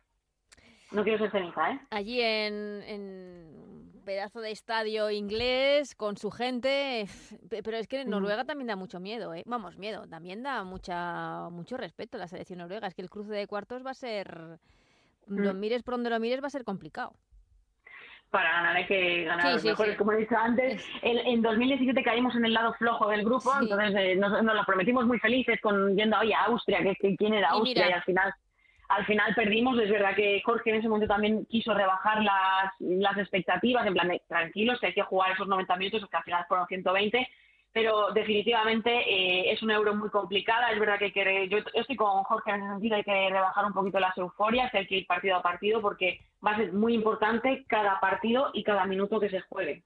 No 0.90 1.04
quiero 1.04 1.18
ser 1.18 1.30
ceniza, 1.30 1.70
¿eh? 1.72 1.80
Allí 1.90 2.20
en, 2.20 2.82
en 2.86 3.92
pedazo 4.04 4.40
de 4.40 4.50
estadio 4.50 5.08
inglés 5.10 5.94
con 5.94 6.16
su 6.16 6.30
gente, 6.32 7.06
pe- 7.48 7.62
pero 7.62 7.76
es 7.78 7.86
que 7.86 8.04
Noruega 8.04 8.44
también 8.44 8.66
da 8.66 8.76
mucho 8.76 8.98
miedo, 9.00 9.32
¿eh? 9.34 9.44
Vamos, 9.46 9.78
miedo, 9.78 10.06
también 10.08 10.42
da 10.42 10.64
mucha 10.64 11.48
mucho 11.50 11.76
respeto 11.76 12.16
a 12.16 12.20
la 12.20 12.28
selección 12.28 12.58
noruega, 12.58 12.88
es 12.88 12.94
que 12.94 13.02
el 13.02 13.08
cruce 13.08 13.32
de 13.32 13.46
cuartos 13.46 13.86
va 13.86 13.92
a 13.92 13.94
ser 13.94 14.58
lo 15.28 15.54
Mm. 15.54 15.60
mires 15.60 15.82
por 15.84 15.94
donde 15.94 16.10
lo 16.10 16.18
mires 16.18 16.42
va 16.42 16.48
a 16.48 16.50
ser 16.50 16.64
complicado. 16.64 17.12
Para 18.32 18.50
ganar 18.50 18.74
hay 18.74 18.86
que 18.86 19.24
ganar 19.24 19.42
Sí, 19.42 19.48
a 19.48 19.52
los 19.52 19.62
sí, 19.62 19.68
mejores, 19.68 19.92
sí. 19.92 19.98
como 19.98 20.12
he 20.12 20.16
dicho 20.16 20.36
antes. 20.36 20.84
El- 21.02 21.18
en 21.26 21.42
2017 21.42 22.02
caímos 22.02 22.34
en 22.34 22.44
el 22.46 22.54
lado 22.54 22.72
flojo 22.74 23.08
del 23.10 23.24
grupo, 23.24 23.52
entonces 23.60 23.94
eh, 23.96 24.16
nos, 24.16 24.42
nos 24.42 24.56
lo 24.56 24.64
prometimos 24.64 25.06
muy 25.06 25.18
felices 25.20 25.60
con 25.60 25.94
yendo 25.96 26.18
oye, 26.18 26.34
a 26.34 26.46
Austria, 26.46 26.82
que, 26.82 26.96
que 26.96 27.14
quién 27.16 27.34
era 27.34 27.50
Austria, 27.50 27.90
y 27.90 27.92
al 27.92 28.02
final 28.02 28.34
al 28.88 29.06
final 29.06 29.34
perdimos. 29.34 29.78
Es 29.78 29.90
verdad 29.90 30.14
que 30.14 30.42
Jorge 30.44 30.70
en 30.70 30.76
ese 30.76 30.88
momento 30.88 31.12
también 31.14 31.46
quiso 31.46 31.72
rebajar 31.72 32.22
las, 32.22 32.72
las 32.80 33.16
expectativas, 33.16 33.86
en 33.86 33.94
plan, 33.94 34.08
de, 34.08 34.20
tranquilos, 34.28 34.80
que 34.80 34.88
hay 34.88 34.94
que 34.94 35.02
jugar 35.02 35.32
esos 35.32 35.46
90 35.48 35.76
minutos, 35.76 36.08
que 36.10 36.16
al 36.16 36.24
final 36.24 36.44
fueron 36.48 36.66
120. 36.66 37.28
Pero 37.72 38.12
definitivamente 38.12 38.90
eh, 38.90 39.52
es 39.52 39.62
una 39.62 39.74
euro 39.74 39.94
muy 39.94 40.10
complicada. 40.10 40.70
Es 40.70 40.78
verdad 40.78 40.98
que 40.98 41.06
hay 41.06 41.12
que, 41.12 41.48
yo 41.48 41.58
estoy 41.74 41.96
con 41.96 42.22
Jorge 42.24 42.50
en 42.50 42.62
ese 42.62 42.72
sentido, 42.72 42.96
hay 42.96 43.04
que 43.04 43.30
rebajar 43.30 43.64
un 43.64 43.72
poquito 43.72 43.98
las 43.98 44.16
euforias, 44.18 44.72
hay 44.74 44.86
que 44.86 44.96
ir 44.96 45.06
partido 45.06 45.36
a 45.36 45.42
partido 45.42 45.80
porque 45.80 46.20
va 46.44 46.52
a 46.52 46.56
ser 46.56 46.72
muy 46.72 46.94
importante 46.94 47.64
cada 47.68 47.98
partido 48.00 48.50
y 48.52 48.62
cada 48.62 48.84
minuto 48.84 49.18
que 49.18 49.30
se 49.30 49.40
juegue. 49.40 49.82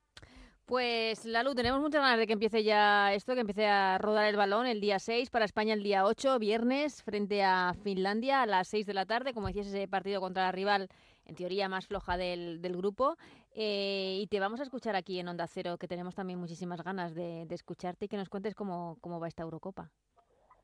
Pues 0.66 1.24
Lalu, 1.24 1.54
tenemos 1.54 1.80
muchas 1.80 2.02
ganas 2.02 2.18
de 2.18 2.26
que 2.26 2.32
empiece 2.32 2.64
ya 2.64 3.14
esto, 3.14 3.34
que 3.34 3.42
empiece 3.42 3.68
a 3.68 3.98
rodar 3.98 4.26
el 4.26 4.34
balón 4.34 4.66
el 4.66 4.80
día 4.80 4.98
6 4.98 5.30
para 5.30 5.44
España 5.44 5.74
el 5.74 5.84
día 5.84 6.04
8, 6.04 6.40
viernes, 6.40 7.04
frente 7.04 7.44
a 7.44 7.72
Finlandia 7.84 8.42
a 8.42 8.46
las 8.46 8.66
6 8.66 8.84
de 8.84 8.94
la 8.94 9.06
tarde, 9.06 9.32
como 9.32 9.46
decías, 9.46 9.68
ese 9.68 9.86
partido 9.86 10.20
contra 10.20 10.42
la 10.42 10.50
rival 10.50 10.88
en 11.24 11.36
teoría 11.36 11.68
más 11.68 11.86
floja 11.86 12.16
del, 12.16 12.60
del 12.60 12.76
grupo. 12.76 13.16
Eh, 13.58 14.18
y 14.20 14.26
te 14.26 14.38
vamos 14.38 14.60
a 14.60 14.64
escuchar 14.64 14.96
aquí 14.96 15.18
en 15.18 15.28
Onda 15.28 15.46
Cero, 15.46 15.78
que 15.78 15.88
tenemos 15.88 16.14
también 16.14 16.38
muchísimas 16.38 16.84
ganas 16.84 17.14
de, 17.14 17.46
de 17.46 17.54
escucharte 17.54 18.04
y 18.04 18.08
que 18.08 18.18
nos 18.18 18.28
cuentes 18.28 18.54
cómo, 18.54 18.98
cómo 19.00 19.18
va 19.18 19.28
esta 19.28 19.44
Eurocopa. 19.44 19.90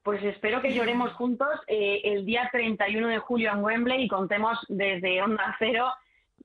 Pues 0.03 0.23
espero 0.23 0.61
que 0.61 0.75
lloremos 0.75 1.11
juntos 1.15 1.49
eh, 1.69 2.03
el 2.05 2.27
día 2.27 2.51
31 2.53 3.09
de 3.09 3.19
julio 3.19 3.51
en 3.51 3.65
Wembley 3.65 4.05
y 4.05 4.09
contemos 4.09 4.59
desde 4.69 5.23
Onda 5.23 5.57
Cero 5.59 5.87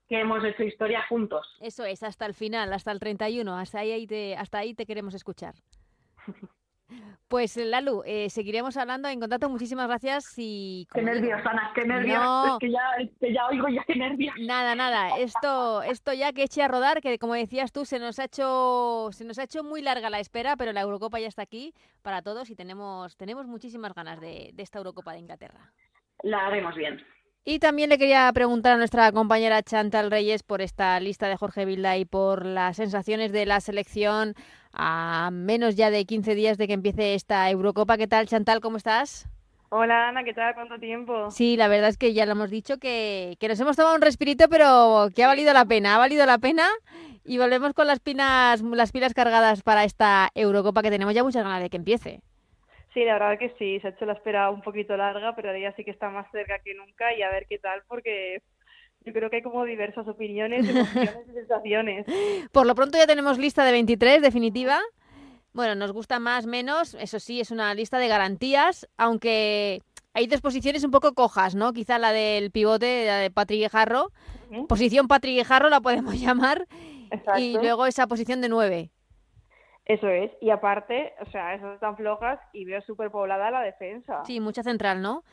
que 0.08 0.22
hemos 0.22 0.42
hecho 0.46 0.64
historia 0.64 1.06
juntos. 1.10 1.46
Eso 1.60 1.84
es, 1.84 2.02
hasta 2.02 2.26
el 2.26 2.34
final, 2.34 2.72
hasta 2.72 2.94
el 2.94 3.00
31, 3.00 3.58
hasta 3.58 3.80
ahí 3.80 4.08
te, 4.08 4.38
hasta 4.38 4.60
ahí 4.60 4.74
te 4.74 4.86
queremos 4.86 5.16
escuchar. 5.16 5.56
Pues 7.28 7.58
Lalu, 7.58 8.04
eh, 8.06 8.30
seguiremos 8.30 8.78
hablando 8.78 9.10
en 9.10 9.20
contacto. 9.20 9.50
Muchísimas 9.50 9.88
gracias 9.88 10.34
y... 10.38 10.88
Qué 10.94 11.02
nervios, 11.02 11.42
Ana, 11.46 11.72
qué 11.76 11.84
nervios. 11.84 12.24
No. 12.24 12.54
Es 12.54 12.60
que 12.60 12.72
ya, 12.72 13.10
que 13.20 13.34
ya 13.34 13.48
oigo 13.48 13.68
ya 13.68 13.84
qué 13.86 13.96
nervios. 13.96 14.34
Nada, 14.40 14.76
nada. 14.76 15.18
Esto, 15.18 15.82
esto 15.84 16.14
ya 16.14 16.32
que 16.32 16.44
eche 16.44 16.64
a 16.64 16.70
rodar, 16.70 17.02
que 17.02 17.20
como 17.20 17.34
decías 17.34 17.74
tú, 17.74 17.84
se 17.84 18.00
nos 18.00 18.20
ha 18.20 18.26
hecho, 18.26 19.10
se 19.12 19.26
nos 19.26 19.38
ha 19.40 19.44
hecho 19.44 19.64
muy 19.64 19.82
larga 19.82 20.10
la 20.10 20.20
espera, 20.20 20.56
pero 20.56 20.72
la 20.72 20.82
Eurocopa 20.82 21.20
ya 21.20 21.28
está 21.28 21.42
aquí 21.42 21.74
para 22.02 22.22
todos 22.22 22.50
y 22.50 22.56
tenemos, 22.56 23.18
tenemos 23.18 23.46
muchísimas 23.48 23.94
ganas 23.94 24.22
de, 24.22 24.52
de 24.54 24.64
esta 24.64 24.78
Eurocopa 24.78 25.12
de 25.12 25.20
Inglaterra. 25.20 25.74
La 26.24 26.48
haremos 26.48 26.76
bien. 26.76 27.04
Y 27.46 27.60
también 27.60 27.90
le 27.90 27.98
quería 27.98 28.30
preguntar 28.34 28.74
a 28.74 28.78
nuestra 28.78 29.12
compañera 29.14 29.64
Chantal 29.64 30.12
Reyes 30.12 30.44
por 30.44 30.62
esta 30.62 31.00
lista 31.00 31.30
de 31.30 31.38
Jorge 31.38 31.64
Vilda 31.64 31.96
y 31.98 32.04
por 32.04 32.46
las 32.46 32.76
sensaciones 32.76 33.32
de 33.32 33.46
la 33.46 33.62
selección 33.62 34.34
a 34.74 35.30
menos 35.32 35.76
ya 35.76 35.90
de 35.90 36.06
15 36.06 36.36
días 36.36 36.58
de 36.58 36.68
que 36.68 36.74
empiece 36.74 37.14
esta 37.16 37.50
Eurocopa. 37.50 37.98
¿Qué 37.98 38.08
tal, 38.08 38.28
Chantal? 38.28 38.60
¿Cómo 38.60 38.76
estás? 38.76 39.30
Hola 39.70 40.10
Ana, 40.10 40.24
¿qué 40.24 40.34
tal? 40.34 40.54
¿Cuánto 40.56 40.78
tiempo? 40.78 41.32
Sí, 41.32 41.58
la 41.58 41.68
verdad 41.68 41.90
es 41.90 41.98
que 41.98 42.14
ya 42.14 42.26
lo 42.26 42.34
hemos 42.34 42.50
dicho 42.50 42.78
que, 42.78 43.36
que 43.40 43.48
nos 43.48 43.60
hemos 43.60 43.76
tomado 43.76 43.96
un 43.96 44.02
respirito, 44.02 44.48
pero 44.50 45.10
que 45.14 45.24
ha 45.24 45.28
valido 45.28 45.54
la 45.54 45.66
pena, 45.66 45.96
ha 45.96 45.98
valido 45.98 46.26
la 46.26 46.38
pena. 46.38 46.68
Y 47.26 47.38
volvemos 47.38 47.74
con 47.74 47.88
las 47.88 48.00
pilas, 48.00 48.62
las 48.62 48.92
pilas 48.94 49.14
cargadas 49.14 49.64
para 49.64 49.84
esta 49.84 50.30
Eurocopa 50.36 50.82
que 50.82 50.90
tenemos 50.90 51.14
ya 51.14 51.24
muchas 51.24 51.44
ganas 51.44 51.62
de 51.62 51.70
que 51.70 51.76
empiece. 51.78 52.22
Sí, 52.98 53.06
la 53.06 53.14
verdad 53.14 53.38
que 53.38 53.54
sí, 53.60 53.80
se 53.80 53.90
ha 53.90 53.90
hecho 53.92 54.08
la 54.08 54.14
espera 54.14 54.50
un 54.50 54.64
poquito 54.64 54.98
larga, 54.98 55.36
pero 55.36 55.50
ahora 55.50 55.60
ya 55.60 55.76
sí 55.76 55.84
que 55.84 55.92
está 55.92 56.10
más 56.10 56.26
cerca 56.32 56.58
que 56.66 56.74
nunca 56.74 57.16
y 57.16 57.22
a 57.22 57.30
ver 57.30 57.46
qué 57.48 57.60
tal, 57.60 57.84
porque 57.88 58.42
yo 59.06 59.14
creo 59.14 59.30
que 59.30 59.36
hay 59.36 59.42
como 59.44 59.66
diversas 59.66 60.08
opiniones, 60.08 60.68
emociones 60.68 61.30
y 61.30 61.34
sensaciones. 61.34 62.08
Por 62.52 62.66
lo 62.66 62.74
pronto 62.74 62.98
ya 62.98 63.06
tenemos 63.06 63.38
lista 63.38 63.64
de 63.66 63.72
23 63.72 64.24
definitiva. 64.24 64.80
Bueno, 65.54 65.76
nos 65.76 65.92
gusta 65.92 66.18
más, 66.18 66.48
menos, 66.48 66.96
eso 66.96 67.20
sí, 67.20 67.40
es 67.40 67.52
una 67.52 67.72
lista 67.76 68.00
de 68.00 68.08
garantías, 68.08 68.90
aunque 68.98 69.84
hay 70.16 70.26
dos 70.26 70.42
posiciones 70.42 70.84
un 70.84 70.90
poco 70.90 71.14
cojas, 71.14 71.54
¿no? 71.54 71.74
Quizá 71.74 72.00
la 72.00 72.12
del 72.12 72.50
pivote, 72.50 73.06
la 73.06 73.18
de 73.18 73.30
Patrick 73.30 73.70
Jarro. 73.70 74.12
Ujú. 74.50 74.66
Posición 74.66 75.08
Patrick 75.08 75.46
Jarro 75.46 75.70
la 75.70 75.82
podemos 75.82 76.16
llamar. 76.20 76.66
Exacto. 77.12 77.40
Y 77.40 77.54
luego 77.60 77.86
esa 77.86 78.08
posición 78.08 78.42
de 78.42 78.50
9. 78.50 78.90
Eso 79.88 80.10
es, 80.10 80.30
y 80.42 80.50
aparte, 80.50 81.14
o 81.22 81.26
sea, 81.32 81.56
esas 81.56 81.76
están 81.76 81.96
flojas 81.96 82.42
y 82.52 82.66
veo 82.66 82.82
súper 82.82 83.10
poblada 83.10 83.50
la 83.50 83.62
defensa. 83.62 84.22
Sí, 84.26 84.42
mucha 84.42 84.62
central, 84.62 85.02
¿no? 85.02 85.24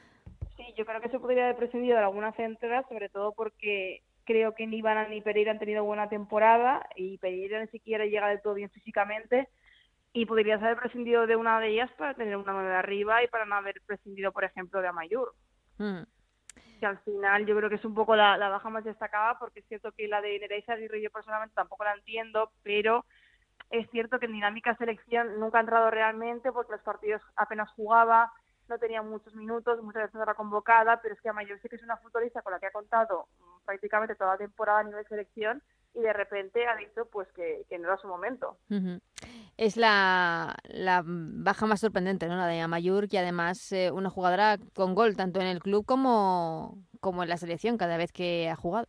Sí, 0.56 0.72
yo 0.76 0.86
creo 0.86 1.00
que 1.00 1.08
se 1.08 1.18
podría 1.18 1.42
haber 1.42 1.56
prescindido 1.56 1.96
de 1.96 2.04
alguna 2.04 2.30
central, 2.34 2.84
sobre 2.88 3.08
todo 3.08 3.32
porque 3.32 4.02
creo 4.22 4.54
que 4.54 4.68
ni 4.68 4.76
Ivana 4.76 5.08
ni 5.08 5.20
Pereira 5.20 5.50
han 5.50 5.58
tenido 5.58 5.82
buena 5.82 6.08
temporada 6.08 6.88
y 6.94 7.18
Pereira 7.18 7.60
ni 7.60 7.66
siquiera 7.66 8.06
llega 8.06 8.28
del 8.28 8.42
todo 8.42 8.54
bien 8.54 8.70
físicamente 8.70 9.48
y 10.12 10.24
podrías 10.24 10.62
haber 10.62 10.76
prescindido 10.76 11.26
de 11.26 11.34
una 11.34 11.58
de 11.58 11.70
ellas 11.70 11.90
para 11.98 12.14
tener 12.14 12.36
una 12.36 12.52
nueve 12.52 12.76
arriba 12.76 13.24
y 13.24 13.26
para 13.26 13.46
no 13.46 13.56
haber 13.56 13.82
prescindido, 13.84 14.30
por 14.30 14.44
ejemplo, 14.44 14.80
de 14.80 14.86
Amayur. 14.86 15.34
Mm. 15.78 16.02
Que 16.78 16.86
al 16.86 16.98
final 16.98 17.44
yo 17.44 17.56
creo 17.56 17.68
que 17.68 17.74
es 17.74 17.84
un 17.84 17.94
poco 17.94 18.14
la, 18.14 18.36
la 18.36 18.50
baja 18.50 18.70
más 18.70 18.84
destacada 18.84 19.36
porque 19.36 19.58
es 19.58 19.66
cierto 19.66 19.90
que 19.90 20.06
la 20.06 20.20
de 20.20 20.38
Nereida 20.38 20.74
Aguirre 20.74 21.02
yo 21.02 21.10
personalmente 21.10 21.56
tampoco 21.56 21.82
la 21.82 21.94
entiendo, 21.94 22.52
pero 22.62 23.04
es 23.78 23.90
cierto 23.90 24.18
que 24.18 24.26
en 24.26 24.32
dinámica 24.32 24.76
selección 24.76 25.40
nunca 25.40 25.58
ha 25.58 25.62
entrado 25.62 25.90
realmente 25.90 26.52
porque 26.52 26.72
los 26.72 26.82
partidos 26.82 27.22
apenas 27.37 27.68
jugaba, 27.70 28.32
no 28.68 28.78
tenía 28.78 29.02
muchos 29.02 29.34
minutos, 29.34 29.82
muchas 29.82 30.02
veces 30.02 30.14
no 30.14 30.22
era 30.22 30.34
convocada, 30.34 31.00
pero 31.02 31.14
es 31.14 31.20
que 31.20 31.28
Amayor 31.28 31.58
sí 31.60 31.68
que 31.68 31.76
es 31.76 31.82
una 31.82 31.96
futbolista 31.96 32.42
con 32.42 32.52
la 32.52 32.60
que 32.60 32.66
ha 32.66 32.72
contado 32.72 33.26
prácticamente 33.64 34.14
toda 34.14 34.32
la 34.32 34.38
temporada 34.38 34.80
a 34.80 34.84
nivel 34.84 35.06
selección 35.06 35.62
y 35.94 36.00
de 36.00 36.12
repente 36.12 36.66
ha 36.66 36.76
dicho 36.76 37.06
pues 37.10 37.28
que, 37.32 37.64
no 37.78 37.88
era 37.88 37.98
su 37.98 38.08
momento. 38.08 38.56
Es 39.56 39.76
la, 39.76 40.56
la 40.64 41.02
baja 41.04 41.66
más 41.66 41.80
sorprendente, 41.80 42.26
¿no? 42.26 42.37
La 42.37 42.46
de 42.46 42.60
Amayur, 42.60 43.08
que 43.08 43.18
además 43.18 43.70
eh, 43.72 43.90
una 43.90 44.10
jugadora 44.10 44.58
con 44.74 44.94
gol 44.94 45.16
tanto 45.16 45.40
en 45.40 45.46
el 45.46 45.60
club 45.60 45.84
como, 45.84 46.78
como 47.00 47.22
en 47.22 47.28
la 47.28 47.37
selección 47.37 47.76
cada 47.76 47.96
vez 47.96 48.12
que 48.12 48.48
ha 48.48 48.56
jugado. 48.56 48.87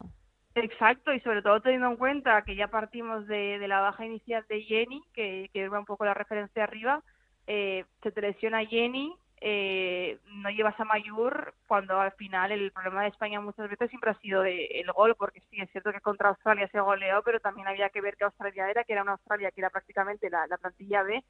Exacto, 0.56 1.14
y 1.14 1.20
sobre 1.20 1.42
todo 1.42 1.60
teniendo 1.60 1.88
en 1.90 1.98
cuenta 1.98 2.42
que 2.44 2.56
ya 2.56 2.70
partimos 2.70 3.28
de, 3.28 3.60
la 3.68 3.82
baja 3.82 4.06
inicial 4.06 4.46
de 4.48 4.62
Jenny, 4.64 5.04
que, 5.14 5.50
que 5.52 5.62
era 5.62 5.78
un 5.78 5.86
poco 5.86 6.06
la 6.06 6.14
referencia 6.14 6.64
arriba, 6.64 7.04
eh, 7.46 7.84
se 8.02 8.12
te 8.14 8.22
lesiona 8.22 8.66
Jenny, 8.66 9.14
eh, 9.42 10.18
no 10.28 10.50
llevas 10.50 10.80
a 10.80 10.86
Mayur, 10.86 11.54
cuando 11.68 12.00
al 12.00 12.14
final 12.14 12.54
el 12.54 12.72
problema 12.72 13.02
de 13.02 13.10
España 13.10 13.42
muchas 13.42 13.70
veces 13.70 13.90
siempre 13.90 14.12
ha 14.12 14.20
sido 14.20 14.46
el 14.46 14.90
gol, 14.94 15.16
porque 15.18 15.42
sí, 15.50 15.60
es 15.60 15.70
cierto 15.72 15.92
que 15.92 16.00
contra 16.00 16.30
Australia 16.30 16.70
se 16.70 16.80
goleó, 16.80 17.22
pero 17.24 17.42
también 17.42 17.68
había 17.68 17.90
que 17.90 18.00
ver 18.00 18.16
que 18.16 18.24
Australia 18.24 18.70
era, 18.70 18.86
que 18.86 18.94
era 18.94 19.04
una 19.04 19.12
Australia 19.12 19.52
que 19.52 19.60
era 19.60 19.70
prácticamente 19.70 20.30
la, 20.30 20.48
la 20.48 20.58
plantilla 20.58 21.04
B, 21.04 21.22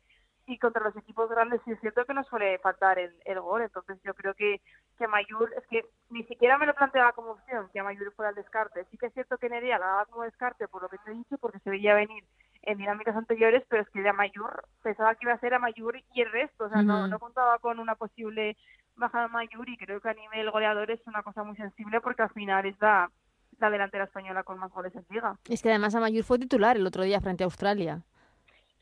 y 0.48 0.60
contra 0.60 0.84
los 0.84 0.96
equipos 0.96 1.30
grandes 1.30 1.62
sí 1.66 1.72
es 1.72 1.80
cierto 1.80 2.06
que 2.06 2.14
no 2.14 2.24
suele 2.24 2.60
faltar 2.60 3.00
el, 3.00 3.14
el 3.26 3.40
gol, 3.40 3.62
entonces 3.62 4.00
yo 4.04 4.14
creo 4.14 4.34
que, 4.34 4.62
que 4.98 5.08
Mayur, 5.08 5.52
es 5.58 5.66
que 5.68 5.86
ni 6.10 6.24
siquiera 6.26 6.58
me 6.58 6.66
lo 6.66 6.74
planteaba 6.74 7.14
como 7.14 7.32
opción 7.32 7.70
que 7.74 7.80
a 7.80 7.84
Mayur 7.84 8.14
fuera 8.14 8.30
el 8.30 8.36
descarte, 8.36 8.86
sí 8.92 8.98
que 8.98 9.08
es 9.08 9.14
cierto 9.14 9.38
que 9.38 9.50
Nerea 9.50 9.80
la 9.80 9.88
daba 9.88 10.06
como 10.06 10.24
descarte 10.24 10.68
por 10.68 10.84
lo 10.84 10.90
que 10.90 10.98
te 11.00 11.12
he 11.12 11.16
dicho, 11.16 11.38
porque 11.40 11.60
se 11.60 11.70
veía 11.70 11.96
venir 11.96 12.24
en 12.62 12.78
dinámicas 12.78 13.16
anteriores, 13.16 13.64
pero 13.70 13.84
es 13.84 13.90
que 13.90 14.02
de 14.02 14.10
Amayur 14.10 14.64
pensaba 14.82 15.16
que 15.16 15.26
iba 15.26 15.34
a 15.34 15.40
ser 15.40 15.54
Amayur 15.54 15.98
y 16.14 16.22
el 16.22 16.32
resto, 16.32 16.66
o 16.66 16.70
sea, 16.70 16.82
no, 16.82 17.08
no 17.08 17.20
contaba 17.20 17.60
con 17.60 17.80
una 17.80 17.96
posible 17.96 18.58
baja 18.96 19.20
de 19.20 19.26
Amayur 19.26 19.70
y 19.70 19.78
creo 19.78 20.02
que 20.02 20.10
a 20.10 20.14
nivel 20.14 20.50
goleador 20.52 20.90
es 20.92 21.06
una 21.06 21.22
cosa 21.24 21.44
muy 21.44 21.56
sensible 21.56 22.02
porque 22.02 22.24
al 22.24 22.32
final 22.32 22.66
es 22.66 22.80
la, 22.80 23.12
la 23.60 23.70
delantera 23.70 24.06
española 24.06 24.44
con 24.44 24.58
más 24.58 24.72
goles 24.72 24.96
en 24.96 25.06
liga. 25.10 25.38
Es 25.50 25.62
que 25.62 25.70
además 25.70 25.96
Amayur 25.96 26.24
fue 26.24 26.40
titular 26.40 26.76
el 26.78 26.88
otro 26.88 27.04
día 27.04 27.22
frente 27.22 27.44
a 27.44 27.46
Australia. 27.46 28.04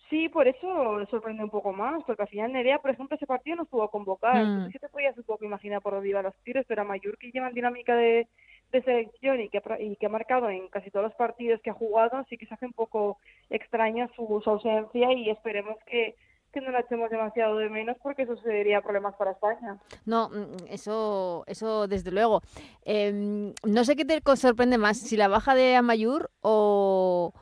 Sí, 0.10 0.30
por 0.30 0.48
eso 0.48 1.06
sorprende 1.10 1.44
un 1.44 1.50
poco 1.50 1.74
más, 1.74 2.04
porque 2.04 2.22
al 2.24 2.28
final 2.28 2.52
Nerea, 2.54 2.80
por 2.80 2.92
ejemplo, 2.92 3.16
ese 3.16 3.26
partido 3.26 3.56
no 3.56 3.64
estuvo 3.64 3.88
convocada, 3.90 4.36
Mm. 4.36 4.48
entonces 4.48 4.74
sí 4.74 4.80
te 4.80 4.90
podías 4.90 5.18
un 5.18 5.24
poco 5.24 5.46
imaginar 5.46 5.82
por 5.82 5.94
dónde 5.94 6.10
iban 6.10 6.24
los 6.26 6.36
tiros, 6.44 6.66
pero 6.68 6.82
a 6.82 6.86
Mayur 6.86 7.18
que 7.18 7.32
lleva 7.32 7.50
dinámica 7.50 7.96
de, 7.96 8.28
de 8.72 8.82
selección 8.84 9.40
y 9.42 9.50
que, 9.50 9.62
y 9.80 9.96
que 9.96 10.06
ha 10.06 10.10
marcado 10.10 10.50
en 10.50 10.68
casi 10.68 10.92
todos 10.92 11.06
los 11.06 11.16
partidos 11.16 11.62
que 11.62 11.70
ha 11.72 11.74
jugado, 11.74 12.24
sí 12.30 12.38
que 12.38 12.46
se 12.46 12.54
hace 12.54 12.66
un 12.66 12.74
poco 12.74 13.18
extraña 13.50 14.10
su, 14.16 14.42
su 14.44 14.50
ausencia 14.50 15.12
y 15.14 15.30
esperemos 15.30 15.78
que, 15.88 16.16
que 16.52 16.62
no 16.62 16.70
la 16.72 16.82
echemos 16.82 17.10
demasiado 17.10 17.58
de 17.58 17.70
menos 17.70 17.98
porque 18.04 18.24
eso 18.24 18.36
sería 18.38 18.82
problemas 18.82 19.16
para 19.16 19.32
España. 19.32 19.78
No, 20.06 20.30
mm, 20.30 20.66
eso, 20.70 21.44
eso 21.48 21.88
desde 21.88 22.12
luego. 22.12 22.42
Em, 22.86 23.54
no 23.66 23.84
sé 23.84 23.96
qué 23.96 24.06
te 24.06 24.22
sorprende 24.36 24.78
más, 24.78 24.98
si 25.00 25.18
la 25.18 25.28
baja 25.28 25.56
de 25.56 25.76
Amayur 25.76 26.30
o, 26.42 27.34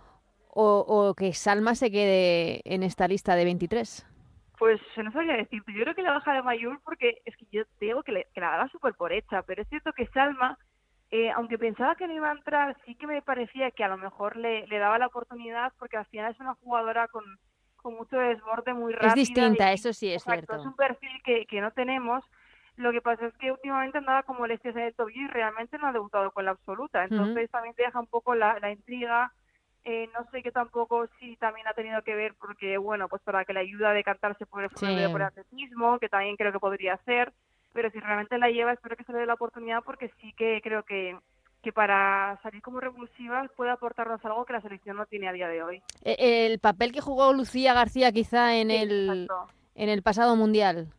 o, 0.54 0.86
o 0.88 1.16
que 1.16 1.34
Salma 1.34 1.76
se 1.76 1.92
quede 1.92 2.62
en 2.66 2.84
esta 2.84 3.08
lista 3.08 3.36
de 3.36 3.46
23. 3.46 4.06
Pues 4.58 4.80
se 4.94 5.04
no 5.04 5.12
sabría 5.12 5.38
decirte. 5.38 5.74
Yo 5.74 5.82
creo 5.84 5.96
que 5.96 6.04
la 6.04 6.12
baja 6.14 6.34
de 6.34 6.44
Mayur, 6.44 6.80
porque 6.84 7.16
es 7.26 7.36
que 7.38 7.46
yo 7.52 7.64
te 7.80 7.86
digo 7.86 8.04
que, 8.04 8.12
le- 8.12 8.28
que 8.34 8.42
la 8.42 8.52
daba 8.52 8.68
súper 8.70 8.94
por 8.94 9.12
hecha, 9.12 9.42
pero 9.44 9.62
es 9.62 9.68
cierto 9.70 9.92
que 9.94 10.06
Salma 10.08 10.58
eh, 11.12 11.32
aunque 11.32 11.60
pensaba 11.60 11.96
que 11.96 12.08
no 12.08 12.14
iba 12.16 12.30
a 12.32 12.34
entrar, 12.34 12.76
sí 12.88 12.96
que 12.96 13.08
me 13.08 13.22
parecía 13.22 13.72
que 13.72 13.84
a 13.86 13.90
lo 13.90 14.00
mejor 14.00 14.38
le, 14.38 14.68
le 14.68 14.80
daba 14.80 14.98
la 15.00 15.08
oportunidad 15.08 15.74
porque 15.80 15.98
al 15.98 16.08
final 16.08 16.32
es 16.34 16.40
una 16.42 16.56
jugadora 16.56 17.08
con, 17.10 17.24
con 17.78 17.96
mucho 17.96 18.18
desborde, 18.18 18.74
muy 18.74 18.94
rápida. 18.94 19.10
Es 19.10 19.16
distinta, 19.16 19.72
y- 19.74 19.76
eso 19.76 19.94
sí 19.94 20.08
es 20.10 20.22
exacto, 20.22 20.54
cierto. 20.54 20.56
Es 20.56 20.66
un 20.66 20.76
perfil 20.78 21.22
que, 21.26 21.46
que 21.48 21.62
no 21.62 21.72
tenemos. 21.74 22.24
Lo 22.78 22.92
que 22.94 23.02
pasa 23.04 23.28
es 23.28 23.34
que 23.38 23.52
últimamente 23.52 24.00
andaba 24.00 24.24
como 24.24 24.48
leches 24.48 24.76
en 24.76 24.84
el 24.84 24.96
tobillo 24.96 25.22
y 25.24 25.28
realmente 25.28 25.78
no 25.78 25.88
ha 25.88 25.92
debutado 25.94 26.32
con 26.32 26.46
la 26.46 26.52
absoluta. 26.52 27.04
Entonces 27.04 27.52
también 27.52 27.76
te 27.76 27.84
deja 27.84 28.00
un 28.00 28.08
poco 28.08 28.36
la, 28.36 28.60
la 28.60 28.72
intriga. 28.72 29.34
Eh, 29.84 30.08
no 30.14 30.24
sé 30.32 30.44
que 30.44 30.52
tampoco 30.52 31.08
si 31.20 31.36
también 31.38 31.68
ha 31.68 31.74
tenido 31.74 32.02
que 32.04 32.14
ver 32.16 32.36
porque, 32.40 32.78
bueno, 32.78 33.10
pues 33.10 33.22
para 33.24 33.46
que 33.46 33.54
le 33.54 33.62
ayude 33.62 33.88
a 33.88 33.94
decantarse 33.94 34.46
por 34.46 34.64
el 34.64 34.70
Sí. 34.76 34.86
de 34.96 35.10
por 35.10 35.22
el 35.22 35.28
atletismo, 35.28 35.98
que 36.00 36.08
también 36.10 36.36
creo 36.36 36.52
que 36.52 36.60
podría 36.60 36.98
ser. 36.98 37.34
Pero 37.74 37.90
si 37.90 38.00
realmente 38.00 38.38
la 38.38 38.50
lleva, 38.50 38.74
espero 38.74 38.96
que 38.96 39.04
se 39.06 39.12
le 39.14 39.20
dé 39.20 39.26
la 39.26 39.34
oportunidad 39.36 39.82
porque 39.84 40.12
sí 40.22 40.34
que 40.34 40.60
creo 40.62 40.84
que, 40.84 41.18
que 41.64 41.72
para 41.72 42.38
salir 42.44 42.62
como 42.62 42.80
revulsiva 42.80 43.48
puede 43.56 43.72
aportarnos 43.72 44.24
algo 44.26 44.46
que 44.46 44.54
la 44.54 44.62
selección 44.62 44.98
no 44.98 45.06
tiene 45.08 45.28
a 45.30 45.34
día 45.34 45.48
de 45.48 45.64
hoy. 45.64 45.82
Eh, 46.04 46.48
El 46.52 46.60
papel 46.60 46.92
que 46.92 47.02
jugó 47.02 47.34
Lucía 47.34 47.74
García 47.74 48.12
quizá 48.12 48.56
en 48.58 48.70
Sí, 48.70 48.76
el, 48.76 49.10
exacto. 49.26 49.54
en 49.76 49.90
el 49.90 50.04
pasado 50.04 50.36
mundial. 50.36 50.90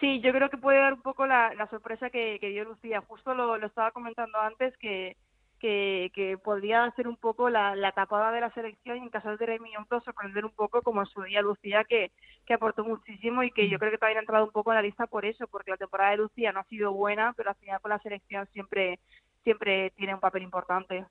Sí, 0.00 0.20
yo 0.20 0.32
creo 0.32 0.50
que 0.50 0.58
puede 0.58 0.78
dar 0.80 0.92
un 0.94 1.02
poco 1.02 1.26
la, 1.26 1.54
la 1.54 1.66
sorpresa 1.68 2.10
que, 2.10 2.38
que 2.40 2.48
dio 2.50 2.64
Lucía. 2.64 3.00
Justo 3.00 3.34
lo, 3.34 3.56
lo 3.56 3.66
estaba 3.66 3.90
comentando 3.92 4.38
antes 4.40 4.76
que, 4.78 5.16
que, 5.62 6.10
que 6.12 6.36
podría 6.38 6.90
ser 6.96 7.06
un 7.06 7.16
poco 7.16 7.48
la, 7.48 7.76
la 7.76 7.92
tapada 7.92 8.32
de 8.32 8.40
la 8.40 8.52
selección 8.52 8.96
y 8.98 9.02
en 9.02 9.10
caso 9.10 9.36
de 9.36 9.60
minutos 9.60 10.02
sorprender 10.02 10.44
un 10.44 10.50
poco 10.50 10.82
como 10.82 11.02
en 11.02 11.06
su 11.06 11.22
día 11.22 11.40
Lucía 11.40 11.84
que, 11.84 12.10
que 12.44 12.54
aportó 12.54 12.82
muchísimo 12.84 13.44
y 13.44 13.52
que 13.52 13.70
yo 13.70 13.78
creo 13.78 13.92
que 13.92 13.98
también 13.98 14.18
ha 14.18 14.22
entrado 14.22 14.44
un 14.44 14.50
poco 14.50 14.72
en 14.72 14.76
la 14.78 14.82
lista 14.82 15.06
por 15.06 15.24
eso, 15.24 15.46
porque 15.46 15.70
la 15.70 15.76
temporada 15.76 16.10
de 16.10 16.16
Lucía 16.16 16.50
no 16.50 16.58
ha 16.58 16.64
sido 16.64 16.92
buena, 16.92 17.32
pero 17.36 17.50
al 17.50 17.56
final 17.56 17.80
con 17.80 17.90
la 17.90 18.00
selección 18.00 18.48
siempre 18.52 18.98
siempre 19.44 19.90
tiene 19.96 20.14
un 20.14 20.20
papel 20.20 20.42
importante. 20.42 21.04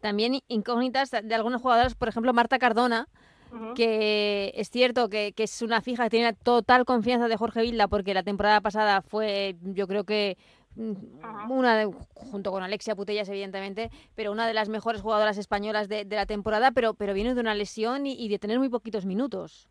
También 0.00 0.40
incógnitas 0.48 1.10
de 1.10 1.34
algunos 1.34 1.62
jugadores, 1.62 1.94
por 1.94 2.08
ejemplo, 2.08 2.32
Marta 2.32 2.58
Cardona, 2.58 3.06
que 3.76 4.52
es 4.56 4.70
cierto 4.70 5.08
que, 5.08 5.32
que 5.32 5.44
es 5.44 5.62
una 5.62 5.80
fija 5.80 6.04
que 6.04 6.10
tiene 6.10 6.32
total 6.32 6.84
confianza 6.84 7.28
de 7.28 7.36
Jorge 7.36 7.62
Vilda 7.62 7.86
porque 7.86 8.14
la 8.14 8.22
temporada 8.22 8.60
pasada 8.60 9.02
fue, 9.02 9.56
yo 9.62 9.86
creo 9.86 10.04
que 10.04 10.36
mm, 10.36 10.61
una 10.76 11.76
de, 11.76 11.86
junto 12.14 12.50
con 12.50 12.62
Alexia 12.62 12.96
Putellas 12.96 13.28
evidentemente, 13.28 13.90
pero 14.14 14.32
una 14.32 14.46
de 14.46 14.54
las 14.54 14.68
mejores 14.68 15.02
jugadoras 15.02 15.38
españolas 15.38 15.88
de, 15.88 16.04
de 16.04 16.16
la 16.16 16.26
temporada, 16.26 16.72
pero, 16.72 16.94
pero 16.94 17.14
viene 17.14 17.34
de 17.34 17.40
una 17.40 17.54
lesión 17.54 18.06
y, 18.06 18.14
y 18.14 18.28
de 18.28 18.38
tener 18.38 18.58
muy 18.58 18.68
poquitos 18.68 19.04
minutos. 19.06 19.68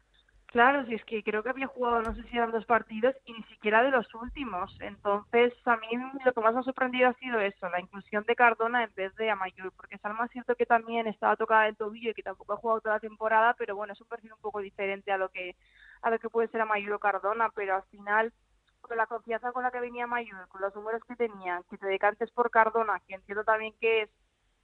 Claro, 0.51 0.85
si 0.85 0.95
es 0.95 1.05
que 1.05 1.23
creo 1.23 1.43
que 1.43 1.49
había 1.49 1.67
jugado, 1.67 2.01
no 2.01 2.13
sé 2.13 2.23
si 2.23 2.35
eran 2.35 2.51
dos 2.51 2.65
partidos 2.65 3.15
y 3.23 3.31
ni 3.31 3.41
siquiera 3.43 3.81
de 3.83 3.89
los 3.89 4.13
últimos. 4.13 4.75
Entonces, 4.81 5.53
a 5.63 5.77
mí 5.77 5.87
lo 6.25 6.33
que 6.33 6.41
más 6.41 6.53
me 6.53 6.59
ha 6.59 6.63
sorprendido 6.63 7.07
ha 7.07 7.13
sido 7.13 7.39
eso, 7.39 7.69
la 7.69 7.79
inclusión 7.79 8.25
de 8.25 8.35
Cardona 8.35 8.83
en 8.83 8.93
vez 8.93 9.15
de 9.15 9.31
Amayur, 9.31 9.71
porque 9.71 9.97
Salma 9.99 10.25
es 10.25 10.31
cierto 10.31 10.55
que 10.55 10.65
también 10.65 11.07
estaba 11.07 11.37
tocada 11.37 11.63
del 11.63 11.77
tobillo 11.77 12.11
y 12.11 12.13
que 12.13 12.21
tampoco 12.21 12.51
ha 12.51 12.57
jugado 12.57 12.81
toda 12.81 12.95
la 12.95 12.99
temporada, 12.99 13.55
pero 13.57 13.77
bueno, 13.77 13.93
es 13.93 14.01
un 14.01 14.07
perfil 14.07 14.33
un 14.33 14.41
poco 14.41 14.59
diferente 14.59 15.13
a 15.13 15.17
lo 15.17 15.29
que 15.29 15.55
a 16.01 16.09
lo 16.09 16.19
que 16.19 16.29
puede 16.29 16.49
ser 16.49 16.59
Amayur 16.59 16.93
o 16.93 16.99
Cardona, 16.99 17.49
pero 17.55 17.75
al 17.75 17.83
final 17.83 18.33
con 18.81 18.97
la 18.97 19.07
confianza 19.07 19.51
con 19.51 19.63
la 19.63 19.71
que 19.71 19.79
venía 19.79 20.03
Amayur, 20.03 20.47
con 20.49 20.61
los 20.61 20.75
números 20.75 21.01
que 21.07 21.15
tenía, 21.15 21.61
que 21.69 21.77
te 21.77 21.87
decantes 21.87 22.31
por 22.31 22.51
Cardona, 22.51 23.01
que 23.07 23.15
entiendo 23.15 23.43
también 23.43 23.73
que 23.79 24.03
es 24.03 24.09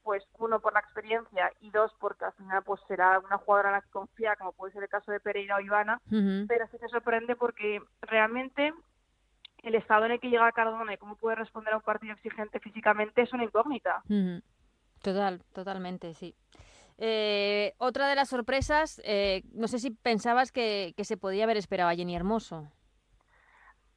pues 0.04 0.24
uno 0.38 0.62
por 0.62 0.74
la 0.74 0.80
experiencia 0.80 1.52
y 1.60 1.70
dos 1.70 1.92
porque 2.00 2.24
al 2.24 2.32
final 2.34 2.64
pues 2.64 2.80
será 2.88 3.20
una 3.20 3.38
jugadora 3.38 3.70
en 3.70 3.76
la 3.76 3.82
que 3.82 3.90
confía 3.90 4.38
como 4.38 4.54
puede 4.54 4.72
ser 4.72 4.84
el 4.84 4.88
caso 4.88 5.12
de 5.12 5.20
Pereira 5.20 5.58
o 5.58 5.60
Ivana 5.60 6.00
pero 6.48 6.66
sí 6.72 6.78
que 6.80 6.88
sorprende 6.88 7.36
porque 7.36 7.82
realmente 8.02 8.74
el 9.64 9.76
estado 9.76 10.06
en 10.06 10.14
el 10.14 10.20
que 10.22 10.30
llega 10.30 10.50
Cardona 10.54 10.94
y 10.94 10.98
cómo 10.98 11.18
puede 11.18 11.36
responder 11.36 11.74
a 11.74 11.78
un 11.78 11.84
partido 11.84 12.14
exigente 12.14 12.62
físicamente 12.62 13.22
es 13.22 13.34
una 13.34 13.44
incógnita. 13.44 14.02
Total, 15.02 15.44
totalmente, 15.52 16.14
sí. 16.14 16.36
Eh, 16.98 17.74
otra 17.78 18.08
de 18.08 18.16
las 18.16 18.30
sorpresas, 18.30 19.02
eh, 19.04 19.44
no 19.54 19.68
sé 19.68 19.80
si 19.80 19.92
pensabas 19.92 20.52
que, 20.52 20.94
que 20.96 21.04
se 21.04 21.18
podía 21.18 21.44
haber 21.44 21.58
esperado 21.58 21.90
a 21.90 21.96
Jenny 21.96 22.16
Hermoso. 22.16 22.72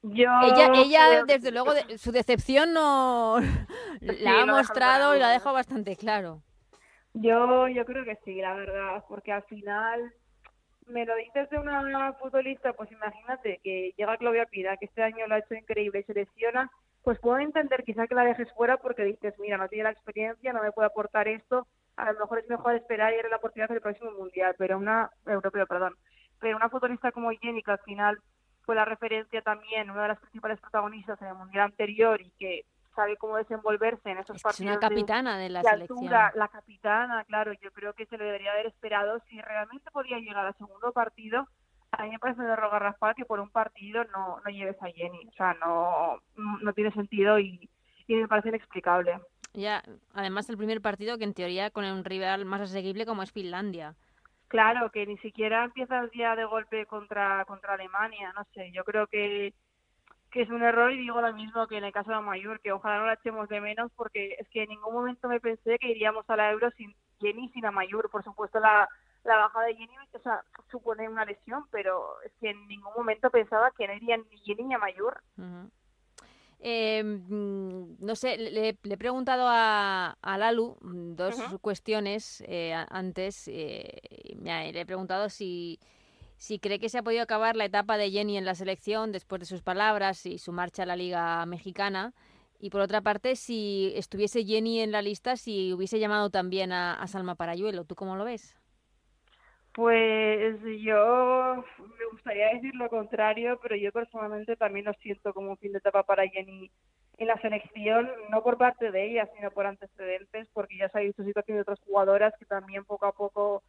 Yo 0.03 0.31
Ella, 0.43 0.71
ella 0.75 1.25
que 1.27 1.33
desde 1.35 1.49
sí. 1.49 1.53
luego, 1.53 1.75
de- 1.75 1.99
su 1.99 2.13
decepción 2.13 2.73
no 2.73 3.37
Sí, 3.41 4.07
la 4.23 4.43
ha 4.43 4.47
no 4.47 4.57
deja 4.57 4.73
mostrado 4.73 5.17
y 5.17 5.19
la 5.19 5.29
ha 5.29 5.33
dejado 5.33 5.55
bastante 5.55 5.97
claro. 5.97 6.43
Yo, 7.13 7.69
yo 7.69 7.85
creo 7.85 8.05
que 8.05 8.17
sí, 8.25 8.35
la 8.41 8.55
verdad, 8.55 9.05
porque 9.09 9.33
al 9.33 9.43
final 9.45 10.13
me 10.87 11.05
lo 11.05 11.15
dices 11.17 11.49
de 11.51 11.59
una 11.59 12.13
futbolista, 12.15 12.73
pues 12.73 12.91
imagínate 12.93 13.61
que 13.63 13.93
llega 13.97 14.17
Claudia 14.17 14.47
Pira, 14.47 14.77
que 14.77 14.87
este 14.87 15.03
año 15.03 15.27
lo 15.27 15.35
ha 15.35 15.39
hecho 15.39 15.55
increíble 15.55 16.01
y 16.01 16.03
se 16.05 16.15
lesiona, 16.15 16.71
pues 17.03 17.19
puedo 17.19 17.39
entender 17.39 17.85
quizá 17.85 18.07
que 18.07 18.15
la 18.15 18.25
dejes 18.25 18.53
fuera 18.55 18.77
porque 18.77 19.05
dices, 19.05 19.35
mira, 19.39 19.57
no 19.57 19.69
tiene 19.69 19.85
la 19.85 19.91
experiencia, 19.91 20.53
no 20.53 20.63
me 20.63 20.73
puede 20.73 20.87
aportar 20.87 21.29
esto, 21.29 21.67
a 21.97 22.13
lo 22.13 22.21
mejor 22.21 22.39
es 22.41 22.49
mejor 22.49 22.75
esperar 22.75 23.13
y 23.13 23.17
darle 23.17 23.31
la 23.31 23.37
oportunidad 23.37 23.69
del 23.69 23.81
próximo 23.81 24.13
mundial, 24.13 24.55
pero 24.59 24.79
una, 24.79 25.11
europeo, 25.27 25.67
perdón, 25.67 25.95
pero 26.41 26.57
una 26.57 26.69
futbolista 26.71 27.13
como 27.13 27.31
Jenny, 27.31 27.63
que 27.63 27.71
al 27.73 27.79
final 27.81 28.19
fue 28.65 28.75
la 28.75 28.85
referencia 28.85 29.43
también, 29.43 29.91
una 29.91 30.03
de 30.03 30.09
las 30.09 30.21
principales 30.21 30.61
protagonistas 30.61 31.21
en 31.23 31.29
el 31.29 31.35
mundial 31.35 31.65
anterior 31.67 32.21
y 32.21 32.31
que 32.39 32.65
sabe 32.95 33.17
cómo 33.17 33.37
desenvolverse 33.37 34.11
en 34.11 34.19
esos 34.19 34.37
Es 34.37 34.43
partidos 34.43 34.71
una 34.73 34.81
capitana 34.81 35.39
de 35.39 35.49
la 35.49 35.63
de 35.63 35.71
selección. 35.71 35.99
altura, 35.99 36.33
la 36.35 36.49
capitana, 36.49 37.25
claro, 37.25 37.53
yo 37.55 37.71
creo 37.73 37.93
que 37.95 38.07
se 38.07 38.19
le 38.19 38.25
debería 38.25 38.53
haber 38.53 38.67
esperado 38.67 39.21
si 39.29 39.41
realmente 39.41 39.91
podía 39.91 40.19
llegar 40.19 40.45
al 40.47 40.57
segundo 40.57 40.93
partido. 40.93 41.47
A 41.93 42.05
mí 42.05 42.11
me 42.11 42.19
parece 42.19 42.43
de 42.43 42.55
rogar 42.57 42.83
Rafael 42.83 43.15
que 43.17 43.25
por 43.25 43.41
un 43.41 43.51
partido 43.51 44.05
no, 44.05 44.41
no 44.45 44.51
lleves 44.51 44.81
a 44.83 44.87
Jenny, 44.91 45.27
o 45.29 45.33
sea, 45.33 45.55
no, 45.55 46.21
no 46.37 46.73
tiene 46.73 46.93
sentido 46.93 47.39
y, 47.39 47.69
y 48.07 48.15
me 48.15 48.29
parece 48.29 48.49
inexplicable. 48.51 49.21
Ya, 49.53 49.83
además 50.15 50.49
el 50.49 50.57
primer 50.57 50.81
partido 50.81 51.19
que 51.19 51.25
en 51.25 51.35
teoría 51.35 51.71
con 51.71 51.85
un 51.85 52.05
rival 52.05 52.45
más 52.45 52.61
asequible 52.61 53.07
como 53.07 53.23
es 53.23 53.33
Finlandia. 53.33 53.97
Claro, 54.51 54.91
que 54.91 55.07
ni 55.07 55.17
siquiera 55.19 55.63
empiezas 55.63 56.11
ya 56.13 56.35
de 56.35 56.45
golpe 56.45 56.85
contra, 56.87 57.45
contra 57.45 57.75
Alemania, 57.75 58.33
no 58.33 58.43
sé, 58.53 58.73
yo 58.73 58.83
creo 58.83 59.07
que, 59.07 59.55
que 60.33 60.43
es 60.43 60.51
un 60.51 60.65
error 60.65 60.91
y 60.91 60.99
digo 60.99 61.21
lo 61.21 61.33
mismo 61.33 61.69
que 61.69 61.79
en 61.79 61.85
el 61.85 61.93
caso 61.93 62.11
de 62.11 62.21
Mayor, 62.21 62.59
que 62.59 62.73
ojalá 62.73 62.99
no 62.99 63.07
la 63.07 63.13
echemos 63.13 63.49
de 63.49 63.61
menos 63.61 63.93
porque 63.95 64.35
es 64.41 64.49
que 64.49 64.65
en 64.65 64.71
ningún 64.71 64.93
momento 64.93 65.29
me 65.29 65.39
pensé 65.39 65.79
que 65.79 65.93
iríamos 65.93 66.29
a 66.29 66.35
la 66.35 66.51
Euro 66.51 66.69
sin 66.73 66.93
Jenny 67.21 67.49
sin 67.51 67.65
Amayur, 67.65 68.11
por 68.11 68.25
supuesto 68.25 68.59
la, 68.59 68.89
la 69.23 69.37
baja 69.37 69.61
de 69.63 69.77
Jenny 69.77 69.95
supone 70.69 71.09
una 71.09 71.25
lesión, 71.25 71.67
pero 71.71 72.21
es 72.23 72.33
que 72.41 72.51
en 72.51 72.67
ningún 72.67 72.93
momento 72.97 73.31
pensaba 73.31 73.71
que 73.71 73.87
no 73.87 73.95
irían 73.95 74.25
ni 74.31 74.39
Jenny 74.39 74.65
ni 74.65 74.75
Amayur. 74.75 75.23
Ujú. 75.39 75.71
Eh, 76.63 77.03
mm, 77.03 77.97
no 78.05 78.15
sé, 78.17 78.37
le, 78.37 78.77
le 78.83 78.95
he 78.95 78.99
preguntado 78.99 79.47
a, 79.49 80.19
a 80.21 80.39
Lalu 80.39 80.77
mm, 80.83 81.15
dos 81.17 81.37
cuestiones 81.63 82.43
eh, 82.47 82.75
antes. 82.91 83.49
eh, 83.49 84.01
me 84.37 84.71
le 84.73 84.81
he 84.81 84.87
preguntado 84.87 85.31
si, 85.31 85.79
si 86.37 86.59
cree 86.59 86.79
que 86.79 86.91
se 86.91 86.99
ha 86.99 87.03
podido 87.03 87.23
acabar 87.23 87.57
la 87.57 87.65
etapa 87.65 87.97
de 87.97 88.11
Jenny 88.11 88.37
en 88.37 88.45
la 88.45 88.55
selección 88.55 89.11
después 89.11 89.41
de 89.41 89.47
sus 89.47 89.63
palabras 89.63 90.27
y 90.27 90.39
su 90.39 90.53
marcha 90.53 90.83
a 90.83 90.87
la 90.87 90.97
Liga 90.97 91.45
Mexicana. 91.47 92.13
Y 92.59 92.69
por 92.69 92.83
otra 92.83 93.01
parte, 93.01 93.37
si 93.37 93.93
estuviese 93.97 94.45
Jenny 94.45 94.81
en 94.81 94.93
la 94.93 95.01
lista, 95.01 95.37
si 95.37 95.73
hubiese 95.73 95.99
llamado 95.99 96.29
también 96.29 96.73
a, 96.73 96.93
a 96.95 97.07
Salma 97.07 97.35
Parayuelo. 97.37 97.85
¿Tú 97.85 97.95
cómo 97.95 98.17
lo 98.17 98.25
ves? 98.25 98.60
Pues 99.81 100.61
yo 100.83 101.65
me 101.99 102.05
gustaría 102.13 102.53
decir 102.53 102.75
lo 102.75 102.91
contrario, 102.91 103.59
pero 103.63 103.77
yo 103.77 103.91
personalmente 103.93 104.55
también 104.55 104.85
lo 104.85 104.93
siento 104.93 105.33
como 105.33 105.53
un 105.53 105.57
fin 105.57 105.73
de 105.73 105.79
etapa 105.79 106.03
para 106.03 106.29
Jenny 106.29 106.71
en 107.17 107.27
la 107.27 107.41
selección, 107.41 108.11
no 108.29 108.43
por 108.43 108.59
parte 108.59 108.91
de 108.91 109.07
ella, 109.07 109.27
sino 109.35 109.51
por 109.51 109.65
antecedentes, 109.65 110.49
porque 110.53 110.77
ya 110.77 110.91
se 110.91 110.99
ha 110.99 111.01
visto 111.01 111.25
situaciones 111.25 111.61
de 111.65 111.73
otras 111.73 111.81
jugadoras 111.87 112.35
que 112.39 112.45
también 112.45 112.85
poco 112.85 113.07
a 113.07 113.13
poco 113.13 113.63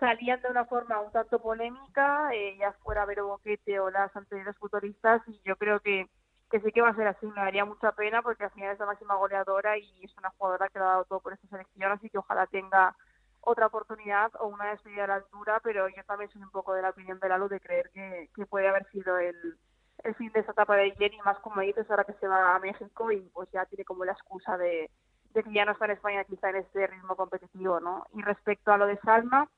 salían 0.00 0.40
de 0.40 0.48
una 0.48 0.64
forma 0.64 0.98
un 0.98 1.12
tanto 1.12 1.42
polémica, 1.42 2.30
eh, 2.32 2.56
ya 2.58 2.72
fuera 2.82 3.04
Vero 3.04 3.26
Boquete 3.26 3.80
o 3.80 3.90
las 3.90 4.16
anteriores 4.16 4.56
futbolistas, 4.56 5.20
y 5.28 5.38
yo 5.44 5.56
creo 5.56 5.80
que, 5.80 6.06
que 6.50 6.60
sí 6.60 6.72
que 6.72 6.80
va 6.80 6.88
a 6.88 6.96
ser 6.96 7.06
así, 7.06 7.26
me 7.26 7.34
daría 7.34 7.66
mucha 7.66 7.92
pena 7.92 8.22
porque 8.22 8.44
al 8.44 8.50
final 8.52 8.72
es 8.72 8.78
la 8.78 8.86
máxima 8.86 9.16
goleadora 9.16 9.76
y 9.76 10.04
es 10.04 10.16
una 10.16 10.30
jugadora 10.30 10.70
que 10.70 10.78
lo 10.78 10.86
ha 10.86 10.88
dado 10.88 11.04
todo 11.04 11.20
por 11.20 11.34
esta 11.34 11.48
selección, 11.48 11.92
así 11.92 12.08
que 12.08 12.16
ojalá 12.16 12.46
tenga 12.46 12.96
otra 13.40 13.66
oportunidad 13.66 14.30
o 14.40 14.46
una 14.48 14.70
despedida 14.70 15.04
a 15.04 15.08
la 15.08 15.14
altura, 15.16 15.60
pero 15.62 15.88
yo 15.88 16.04
también 16.04 16.30
soy 16.30 16.42
un 16.42 16.50
poco 16.50 16.74
de 16.74 16.82
la 16.82 16.90
opinión 16.90 17.18
de 17.20 17.28
Lalo 17.28 17.48
de 17.48 17.60
creer 17.60 17.90
que, 17.90 18.30
que 18.34 18.46
puede 18.46 18.68
haber 18.68 18.88
sido 18.90 19.18
el, 19.18 19.56
el 20.04 20.14
fin 20.14 20.30
de 20.32 20.40
esta 20.40 20.52
etapa 20.52 20.76
de 20.76 20.92
Jenny, 20.92 21.18
más 21.24 21.38
como 21.40 21.60
dices, 21.60 21.90
ahora 21.90 22.04
que 22.04 22.14
se 22.14 22.28
va 22.28 22.54
a 22.54 22.58
México 22.58 23.10
y 23.12 23.20
pues 23.32 23.50
ya 23.52 23.64
tiene 23.66 23.84
como 23.84 24.04
la 24.04 24.12
excusa 24.12 24.56
de, 24.56 24.90
de 25.34 25.42
que 25.42 25.52
ya 25.52 25.64
no 25.64 25.72
está 25.72 25.86
en 25.86 25.92
España 25.92 26.24
quizá 26.24 26.50
en 26.50 26.56
este 26.56 26.86
ritmo 26.86 27.16
competitivo, 27.16 27.80
¿no? 27.80 28.06
Y 28.14 28.22
respecto 28.22 28.72
a 28.72 28.78
lo 28.78 28.86
de 28.86 28.98
Salma, 28.98 29.48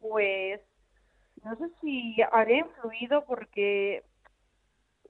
pues 0.00 0.60
no 1.44 1.56
sé 1.56 1.70
si 1.80 2.16
haré 2.32 2.58
influido 2.58 3.24
porque 3.24 4.04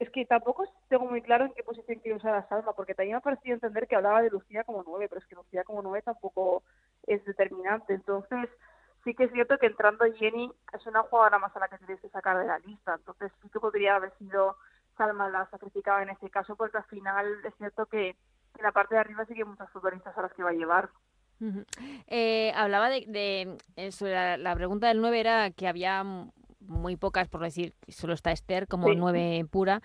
es 0.01 0.11
que 0.11 0.25
tampoco 0.27 0.65
tengo 0.89 1.05
muy 1.07 1.23
claro 1.23 1.45
en 1.45 1.53
qué 1.53 1.63
posición 1.63 2.01
quiero 2.01 2.17
usar 2.17 2.35
a 2.35 2.49
Salma, 2.49 2.73
porque 2.73 2.95
también 2.95 3.15
me 3.15 3.19
ha 3.19 3.21
parecido 3.21 3.55
entender 3.55 3.87
que 3.87 3.95
hablaba 3.97 4.23
de 4.23 4.31
Lucía 4.31 4.65
como 4.65 4.83
nueve, 4.85 5.09
pero 5.09 5.21
es 5.21 5.27
que 5.27 5.37
Lucía 5.37 5.63
como 5.63 5.83
nueve 5.83 6.03
tampoco 6.03 6.63
es 7.07 7.25
determinante. 7.25 7.95
Entonces, 7.95 8.49
sí 9.05 9.15
que 9.15 9.25
es 9.25 9.33
cierto 9.33 9.59
que 9.59 9.67
entrando 9.67 10.05
Jenny 10.15 10.51
es 10.73 10.87
una 10.87 11.03
jugadora 11.03 11.39
más 11.39 11.55
a 11.55 11.61
la 11.61 11.69
que 11.69 11.79
tienes 11.79 12.01
que 12.01 12.09
sacar 12.09 12.39
de 12.39 12.47
la 12.47 12.59
lista. 12.61 12.95
Entonces, 12.95 13.31
sí 13.43 13.49
que 13.51 13.61
podría 13.61 13.97
haber 13.97 14.13
sido 14.19 14.57
Salma 14.97 15.29
la 15.29 15.47
sacrificada 15.51 16.03
en 16.03 16.11
este 16.11 16.31
caso, 16.31 16.57
porque 16.57 16.79
al 16.79 16.85
final 16.85 17.27
es 17.45 17.55
cierto 17.57 17.87
que, 17.87 18.09
en 18.09 18.63
la 18.63 18.73
parte 18.73 18.95
de 18.95 19.01
arriba 19.03 19.25
sí 19.27 19.35
que 19.35 19.43
hay 19.43 19.49
muchas 19.49 19.71
futbolistas 19.71 20.17
a 20.17 20.23
las 20.23 20.33
que 20.33 20.43
va 20.43 20.51
a 20.51 20.55
llevar. 20.55 20.89
Eh, 22.07 22.53
hablaba 22.55 22.89
de, 22.91 23.05
de- 23.07 23.57
eh, 23.77 23.91
la, 24.01 24.37
la 24.37 24.55
pregunta 24.55 24.89
del 24.89 25.01
9 25.01 25.21
era 25.21 25.51
que 25.51 25.69
había 25.69 26.03
muy 26.71 26.97
pocas, 26.97 27.29
por 27.29 27.43
decir, 27.43 27.75
que 27.81 27.93
solo 27.93 28.15
está 28.15 28.33
Esther 28.33 28.67
como 28.67 28.89
Sí. 28.89 28.97
9 28.97 29.45
pura, 29.51 29.83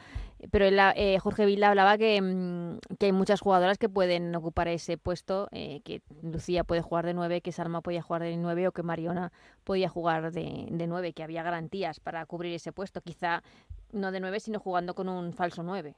pero 0.52 0.65
él, 0.65 0.80
eh, 0.95 1.17
Jorge 1.19 1.45
Vila 1.45 1.69
hablaba 1.69 1.98
que, 1.98 2.21
mm, 2.21 2.95
que 2.98 3.08
hay 3.08 3.12
muchas 3.12 3.41
jugadoras 3.41 3.78
que 3.78 3.89
pueden 3.89 4.34
ocupar 4.36 4.67
ese 4.67 4.98
puesto, 4.98 5.50
eh, 5.52 5.82
que 5.84 6.02
Lucía 6.21 6.63
puede 6.63 6.82
jugar 6.82 7.06
de 7.06 7.13
9, 7.13 7.41
que 7.41 7.52
Salma 7.52 7.82
podía 7.82 8.02
jugar 8.02 8.21
de 8.21 8.38
9 8.38 8.67
o 8.67 8.71
que 8.71 8.84
Mariona 8.84 9.32
podía 9.63 9.89
jugar 9.89 10.32
de, 10.32 10.67
de 10.69 10.88
9, 10.88 11.13
que 11.13 11.24
había 11.24 11.43
garantías 11.43 12.00
para 12.00 12.26
cubrir 12.26 12.54
ese 12.54 12.71
puesto, 12.71 13.02
quizá 13.02 13.41
no 13.91 14.12
de 14.12 14.19
9, 14.19 14.39
sino 14.39 14.60
jugando 14.60 14.93
con 14.93 15.10
un 15.10 15.34
falso 15.34 15.63
9. 15.63 15.95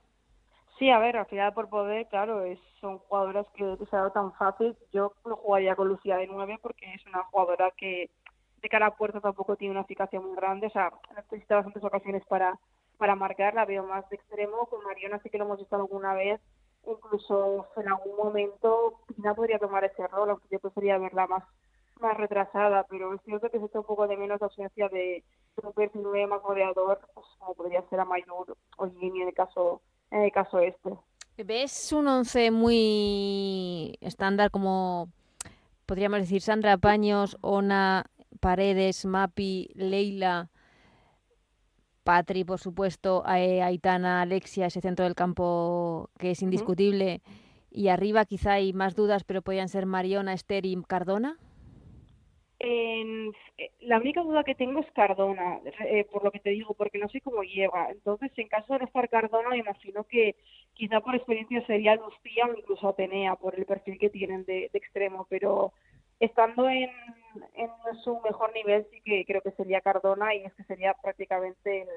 Sí, 0.80 0.92
a 0.92 1.00
ver, 1.00 1.18
al 1.18 1.26
final 1.26 1.54
por 1.54 1.70
poder, 1.70 2.08
claro, 2.08 2.44
es, 2.44 2.60
son 2.80 3.00
jugadoras 3.00 3.48
que 3.56 3.64
se 3.90 3.96
ha 3.96 4.00
dado 4.00 4.12
tan 4.12 4.32
fácil. 4.34 4.78
Yo 4.94 5.12
no 5.26 5.36
jugaría 5.36 5.76
con 5.76 5.88
Lucía 5.88 6.18
de 6.18 6.28
9 6.28 6.60
porque 6.62 6.94
es 6.94 7.04
una 7.08 7.24
jugadora 7.24 7.72
que 7.76 8.12
de 8.62 8.70
cara 8.70 8.88
a 8.88 8.96
puerta 8.96 9.22
tampoco 9.22 9.56
tiene 9.56 9.72
una 9.72 9.82
eficacia 9.82 10.20
muy 10.20 10.36
grande. 10.36 10.68
O 10.68 10.72
sea, 10.72 10.92
necesita 11.16 11.56
bastantes 11.56 11.84
ocasiones 11.84 12.24
para, 12.28 12.60
para 12.98 13.16
marcar. 13.16 13.54
La 13.54 13.66
veo 13.66 13.84
más 13.84 14.08
de 14.10 14.16
extremo. 14.18 14.66
Con 14.68 14.84
Mariona 14.84 15.20
sí 15.20 15.30
que 15.30 15.38
lo 15.38 15.46
hemos 15.46 15.60
visto 15.60 15.76
alguna 15.76 16.14
vez. 16.14 16.42
Incluso 16.86 17.68
en 17.76 17.88
algún 17.90 18.16
momento 18.16 19.02
Pina 19.08 19.36
podría 19.36 19.60
tomar 19.60 19.84
ese 19.84 20.08
rol, 20.08 20.30
aunque 20.30 20.48
yo 20.50 20.60
preferiría 20.60 20.98
verla 20.98 21.28
más 21.28 21.44
más 22.02 22.18
retrasada, 22.18 22.86
pero 22.90 23.14
es 23.14 23.22
cierto 23.24 23.50
que 23.50 23.60
se 23.60 23.66
echa 23.66 23.80
un 23.80 23.86
poco 23.86 24.08
de 24.08 24.18
menos 24.18 24.40
la 24.40 24.48
ausencia 24.48 24.90
de, 24.90 25.24
un 25.64 25.74
perfil 25.74 26.04
más 26.28 26.42
goleador, 26.42 27.00
pues, 27.14 27.26
como 27.40 27.56
podría 27.56 27.82
ser 27.90 28.00
a 28.00 28.06
Mayur 28.06 28.56
o 28.78 28.88
Jimmy 29.00 29.22
en 29.22 29.30
el 29.30 29.34
caso, 29.34 29.82
en 30.12 30.22
el 30.22 30.32
caso 30.32 30.60
este. 30.60 30.92
¿Ves 31.38 31.92
un 31.92 32.08
once 32.08 32.52
muy 32.52 33.98
estándar 34.02 34.52
como 34.52 35.10
podríamos 35.86 36.20
decir 36.20 36.42
Sandra 36.42 36.78
Paños, 36.78 37.38
Ona, 37.42 38.06
Paredes, 38.38 39.06
Mapi, 39.06 39.70
Leila, 39.76 40.50
Patri, 42.04 42.44
por 42.46 42.60
supuesto, 42.60 43.24
eh, 43.28 43.62
Aitana, 43.62 44.22
Alexia, 44.22 44.68
ese 44.68 44.82
centro 44.82 45.04
del 45.06 45.16
campo 45.16 46.10
que 46.18 46.32
es 46.32 46.42
indiscutible? 46.42 47.22
Y 47.70 47.90
arriba 47.90 48.26
quizá 48.26 48.54
hay 48.54 48.72
más 48.74 48.96
dudas, 48.96 49.24
pero 49.26 49.42
podrían 49.42 49.68
ser 49.68 49.86
Mariona, 49.86 50.34
Esther 50.34 50.66
y 50.66 50.82
Cardona. 50.88 51.38
En- 52.60 53.34
eh, 53.58 53.72
la 53.82 53.98
única 54.00 54.22
duda 54.24 54.44
que 54.44 54.56
tengo 54.56 54.80
es 54.80 54.92
Cardona, 54.94 55.60
eh, 55.86 56.06
por 56.12 56.24
lo 56.24 56.32
que 56.32 56.40
te 56.40 56.50
digo, 56.52 56.74
porque 56.74 56.98
no 56.98 57.08
sé 57.10 57.22
cómo 57.22 57.44
lleva. 57.44 57.92
Entonces, 57.92 58.32
en 58.38 58.48
caso 58.48 58.74
de 58.74 58.80
no 58.80 58.86
estar 58.86 59.10
Cardona, 59.10 59.50
me 59.50 59.58
imagino 59.60 60.06
que 60.06 60.36
quizá 60.74 61.02
por 61.02 61.14
experiencia 61.16 61.66
sería 61.68 61.96
Lucía 61.96 62.46
o 62.48 62.58
incluso 62.58 62.88
Atenea, 62.90 63.36
por 63.36 63.54
el 63.56 63.66
perfil 63.66 64.00
que 64.00 64.10
tienen 64.10 64.44
de, 64.46 64.70
de 64.72 64.80
extremo, 64.80 65.28
pero 65.30 65.74
estando 66.20 66.70
en, 66.70 66.90
en 67.54 67.70
su 68.04 68.20
mejor 68.22 68.54
nivel, 68.54 68.88
sí 68.92 69.02
que 69.02 69.26
creo 69.26 69.42
que 69.42 69.52
sería 69.52 69.82
Cardona 69.82 70.34
y 70.36 70.44
es 70.44 70.54
que 70.56 70.64
sería 70.64 70.94
prácticamente 70.96 71.82
el, 71.82 71.90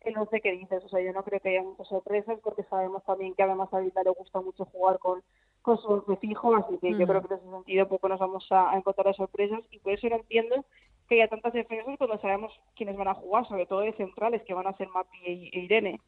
el 0.00 0.18
once 0.18 0.40
que 0.40 0.52
dices. 0.52 0.84
O 0.84 0.88
sea, 0.88 1.00
yo 1.00 1.12
no 1.12 1.24
creo 1.24 1.40
que 1.40 1.50
haya 1.50 1.62
muchas 1.62 1.88
sorpresas 1.88 2.38
porque 2.42 2.62
sabemos 2.64 3.04
también 3.04 3.34
que 3.34 3.42
además 3.42 3.72
a 3.72 3.80
Vita 3.80 4.02
le 4.02 4.10
gusta 4.10 4.40
mucho 4.40 4.64
jugar 4.66 4.98
con, 4.98 5.22
con 5.62 5.78
su 5.78 5.88
once 5.88 6.16
fijo, 6.16 6.54
así 6.54 6.78
que 6.78 6.96
yo 6.96 7.06
creo 7.06 7.22
que 7.22 7.34
en 7.34 7.40
ese 7.40 7.50
sentido 7.50 7.88
poco 7.88 8.08
nos 8.08 8.20
vamos 8.20 8.46
a, 8.50 8.70
a 8.70 8.76
encontrar 8.76 9.14
sorpresas 9.14 9.60
y 9.70 9.78
por 9.80 9.92
eso 9.92 10.08
no 10.08 10.16
entiendo 10.16 10.64
que 11.08 11.16
haya 11.16 11.28
tantas 11.28 11.52
defensas 11.52 11.96
cuando 11.98 12.18
sabemos 12.20 12.52
quiénes 12.74 12.96
van 12.96 13.08
a 13.08 13.14
jugar, 13.14 13.46
sobre 13.46 13.66
todo 13.66 13.80
de 13.80 13.92
centrales, 13.94 14.42
que 14.42 14.54
van 14.54 14.66
a 14.66 14.76
ser 14.76 14.88
Mapi 14.88 15.18
e, 15.24 15.50
e 15.52 15.60
Irene. 15.60 16.00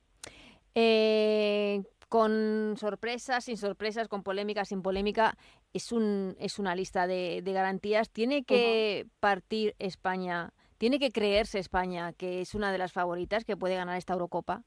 Eh, 0.80 1.82
con 2.08 2.76
sorpresas, 2.76 3.46
sin 3.46 3.56
sorpresas, 3.56 4.06
con 4.06 4.22
polémica, 4.22 4.64
sin 4.64 4.80
polémica, 4.80 5.36
es, 5.72 5.90
un, 5.90 6.36
es 6.38 6.60
una 6.60 6.76
lista 6.76 7.08
de, 7.08 7.42
de 7.42 7.52
garantías. 7.52 8.10
Tiene 8.10 8.44
que 8.44 9.06
partir 9.18 9.74
España, 9.80 10.52
tiene 10.78 11.00
que 11.00 11.10
creerse 11.10 11.58
España 11.58 12.12
que 12.12 12.40
es 12.40 12.54
una 12.54 12.70
de 12.70 12.78
las 12.78 12.92
favoritas 12.92 13.44
que 13.44 13.56
puede 13.56 13.74
ganar 13.74 13.98
esta 13.98 14.12
Eurocopa. 14.12 14.62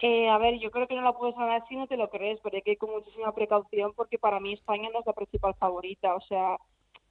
Eh, 0.00 0.28
a 0.28 0.36
ver, 0.36 0.58
yo 0.58 0.70
creo 0.70 0.86
que 0.86 0.94
no 0.94 1.00
la 1.00 1.14
puedes 1.14 1.34
ganar 1.34 1.66
si 1.66 1.76
no 1.76 1.86
te 1.86 1.96
lo 1.96 2.10
crees, 2.10 2.38
pero 2.42 2.56
hay 2.56 2.62
que 2.62 2.72
ir 2.72 2.78
con 2.78 2.90
muchísima 2.90 3.32
precaución 3.32 3.94
porque 3.96 4.18
para 4.18 4.40
mí 4.40 4.52
España 4.52 4.90
no 4.92 5.00
es 5.00 5.06
la 5.06 5.14
principal 5.14 5.54
favorita. 5.54 6.14
O 6.14 6.20
sea, 6.20 6.58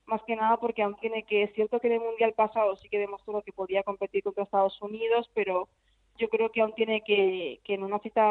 más 0.05 0.21
que 0.27 0.35
nada 0.35 0.57
porque 0.57 0.83
aún 0.83 0.95
tiene 0.97 1.23
que, 1.23 1.41
es 1.41 1.53
cierto 1.55 1.79
que 1.79 1.87
en 1.87 1.93
el 1.93 2.01
Mundial 2.01 2.33
pasado 2.33 2.75
sí 2.75 2.89
que 2.89 2.99
demostró 2.99 3.41
que 3.41 3.51
podía 3.51 3.81
competir 3.81 4.21
contra 4.21 4.43
Estados 4.43 4.79
Unidos, 4.83 5.31
pero 5.33 5.67
yo 6.17 6.29
creo 6.29 6.51
que 6.51 6.61
aún 6.61 6.73
tiene 6.73 7.01
que, 7.01 7.59
que 7.63 7.73
en 7.73 7.83
una 7.83 7.99
cita 7.99 8.23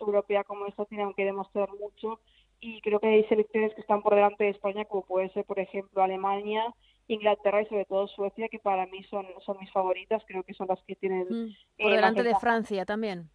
europea 0.00 0.44
como 0.44 0.66
esta 0.66 0.84
tiene 0.84 1.04
aún 1.04 1.14
que 1.14 1.24
demostrar 1.24 1.68
mucho 1.80 2.20
y 2.60 2.80
creo 2.80 2.98
que 2.98 3.06
hay 3.06 3.24
selecciones 3.24 3.72
que 3.74 3.80
están 3.80 4.02
por 4.02 4.14
delante 4.14 4.44
de 4.44 4.50
España, 4.50 4.84
como 4.84 5.04
puede 5.04 5.30
ser, 5.30 5.44
por 5.44 5.60
ejemplo, 5.60 6.02
Alemania, 6.02 6.74
Inglaterra 7.06 7.62
y 7.62 7.66
sobre 7.66 7.84
todo 7.84 8.08
Suecia, 8.08 8.48
que 8.48 8.58
para 8.58 8.86
mí 8.86 9.02
son, 9.04 9.26
son 9.46 9.58
mis 9.60 9.70
favoritas, 9.72 10.22
creo 10.26 10.42
que 10.42 10.54
son 10.54 10.66
las 10.68 10.82
que 10.82 10.96
tienen... 10.96 11.26
Mm, 11.28 11.46
eh, 11.78 11.82
Por 11.82 11.92
delante 11.92 12.22
de. 12.22 12.34
Francia 12.34 12.84
también. 12.84 13.30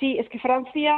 Sí, 0.00 0.18
es 0.18 0.28
que 0.28 0.38
Francia, 0.38 0.94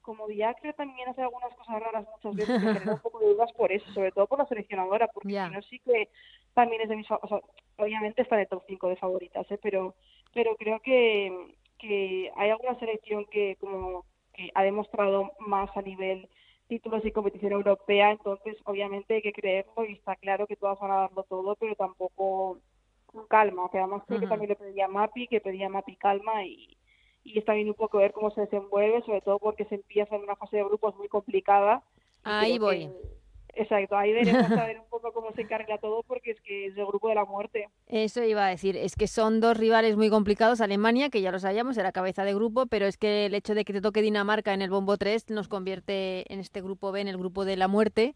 como 0.00 0.26
diacre, 0.28 0.72
también 0.72 1.08
hace 1.08 1.22
algunas 1.22 1.54
cosas 1.54 1.80
raras 1.80 2.06
muchas 2.16 2.36
veces, 2.36 2.62
me 2.62 2.72
genera 2.74 2.94
un 2.94 3.00
poco 3.00 3.20
de 3.20 3.26
dudas 3.34 3.52
por 3.52 3.70
eso, 3.70 3.90
sobre 3.92 4.12
todo 4.12 4.26
por 4.26 4.38
la 4.38 4.46
seleccionadora, 4.46 5.08
porque 5.08 5.32
Ya. 5.32 5.48
si 5.48 5.54
no 5.54 5.62
sí 5.62 5.78
que 5.80 6.08
también 6.54 6.82
es 6.82 6.88
de 6.88 6.96
mis 6.96 7.10
o 7.10 7.28
sea, 7.28 7.40
obviamente 7.78 8.22
está 8.22 8.36
en 8.36 8.42
el 8.42 8.48
top 8.48 8.62
5 8.66 8.88
de 8.88 8.96
favoritas, 8.96 9.50
¿eh? 9.50 9.58
pero, 9.62 9.94
pero 10.34 10.56
creo 10.56 10.80
que, 10.80 11.54
que 11.78 12.30
hay 12.36 12.50
alguna 12.50 12.78
selección 12.78 13.26
que 13.26 13.56
como 13.60 14.04
que 14.32 14.50
ha 14.54 14.62
demostrado 14.62 15.32
más 15.40 15.74
a 15.76 15.82
nivel 15.82 16.28
títulos 16.68 17.04
y 17.04 17.12
competición 17.12 17.52
europea, 17.52 18.12
entonces 18.12 18.56
obviamente 18.64 19.14
hay 19.14 19.22
que 19.22 19.32
creerlo 19.32 19.84
y 19.84 19.92
está 19.92 20.16
claro 20.16 20.46
que 20.46 20.56
todas 20.56 20.78
van 20.80 20.90
a 20.90 20.96
darlo 21.00 21.22
todo, 21.24 21.54
pero 21.56 21.74
tampoco 21.76 22.58
con 23.06 23.26
calma, 23.26 23.68
que 23.70 23.78
además 23.78 24.02
creo 24.06 24.20
que 24.20 24.26
también 24.26 24.48
le 24.48 24.56
pedía 24.56 24.88
Mapi, 24.88 25.26
que 25.28 25.40
pedía 25.42 25.68
Mapi 25.68 25.96
calma 25.96 26.46
y, 26.46 26.78
y 27.24 27.38
está 27.38 27.52
bien 27.52 27.68
un 27.68 27.74
poco 27.74 27.98
ver 27.98 28.12
cómo 28.12 28.30
se 28.30 28.42
desenvuelve, 28.42 29.02
sobre 29.02 29.20
todo 29.20 29.38
porque 29.38 29.66
se 29.66 29.74
empieza 29.74 30.16
en 30.16 30.22
una 30.22 30.36
fase 30.36 30.56
de 30.56 30.64
grupos 30.64 30.96
muy 30.96 31.08
complicada. 31.08 31.82
Ahí 32.24 32.58
voy. 32.58 32.86
que- 32.86 33.21
exacto, 33.54 33.96
ahí 33.96 34.12
veremos 34.12 34.50
a 34.58 34.66
ver 34.66 34.78
un 34.78 34.88
poco 34.88 35.12
cómo 35.12 35.32
se 35.32 35.42
encarga 35.42 35.78
todo 35.78 36.02
porque 36.02 36.32
es 36.32 36.40
que 36.40 36.66
es 36.66 36.76
el 36.76 36.86
grupo 36.86 37.08
de 37.08 37.14
la 37.14 37.24
muerte. 37.24 37.68
Eso 37.86 38.22
iba 38.22 38.46
a 38.46 38.48
decir, 38.48 38.76
es 38.76 38.96
que 38.96 39.06
son 39.06 39.40
dos 39.40 39.56
rivales 39.56 39.96
muy 39.96 40.10
complicados. 40.10 40.60
Alemania, 40.60 41.10
que 41.10 41.20
ya 41.20 41.30
lo 41.30 41.38
sabíamos, 41.38 41.76
era 41.76 41.92
cabeza 41.92 42.24
de 42.24 42.34
grupo, 42.34 42.66
pero 42.66 42.86
es 42.86 42.96
que 42.96 43.26
el 43.26 43.34
hecho 43.34 43.54
de 43.54 43.64
que 43.64 43.72
te 43.72 43.80
toque 43.80 44.02
Dinamarca 44.02 44.54
en 44.54 44.62
el 44.62 44.70
bombo 44.70 44.96
3 44.96 45.30
nos 45.30 45.48
convierte 45.48 46.32
en 46.32 46.40
este 46.40 46.60
grupo 46.60 46.92
B, 46.92 47.00
en 47.00 47.08
el 47.08 47.18
grupo 47.18 47.44
de 47.44 47.56
la 47.56 47.68
muerte. 47.68 48.14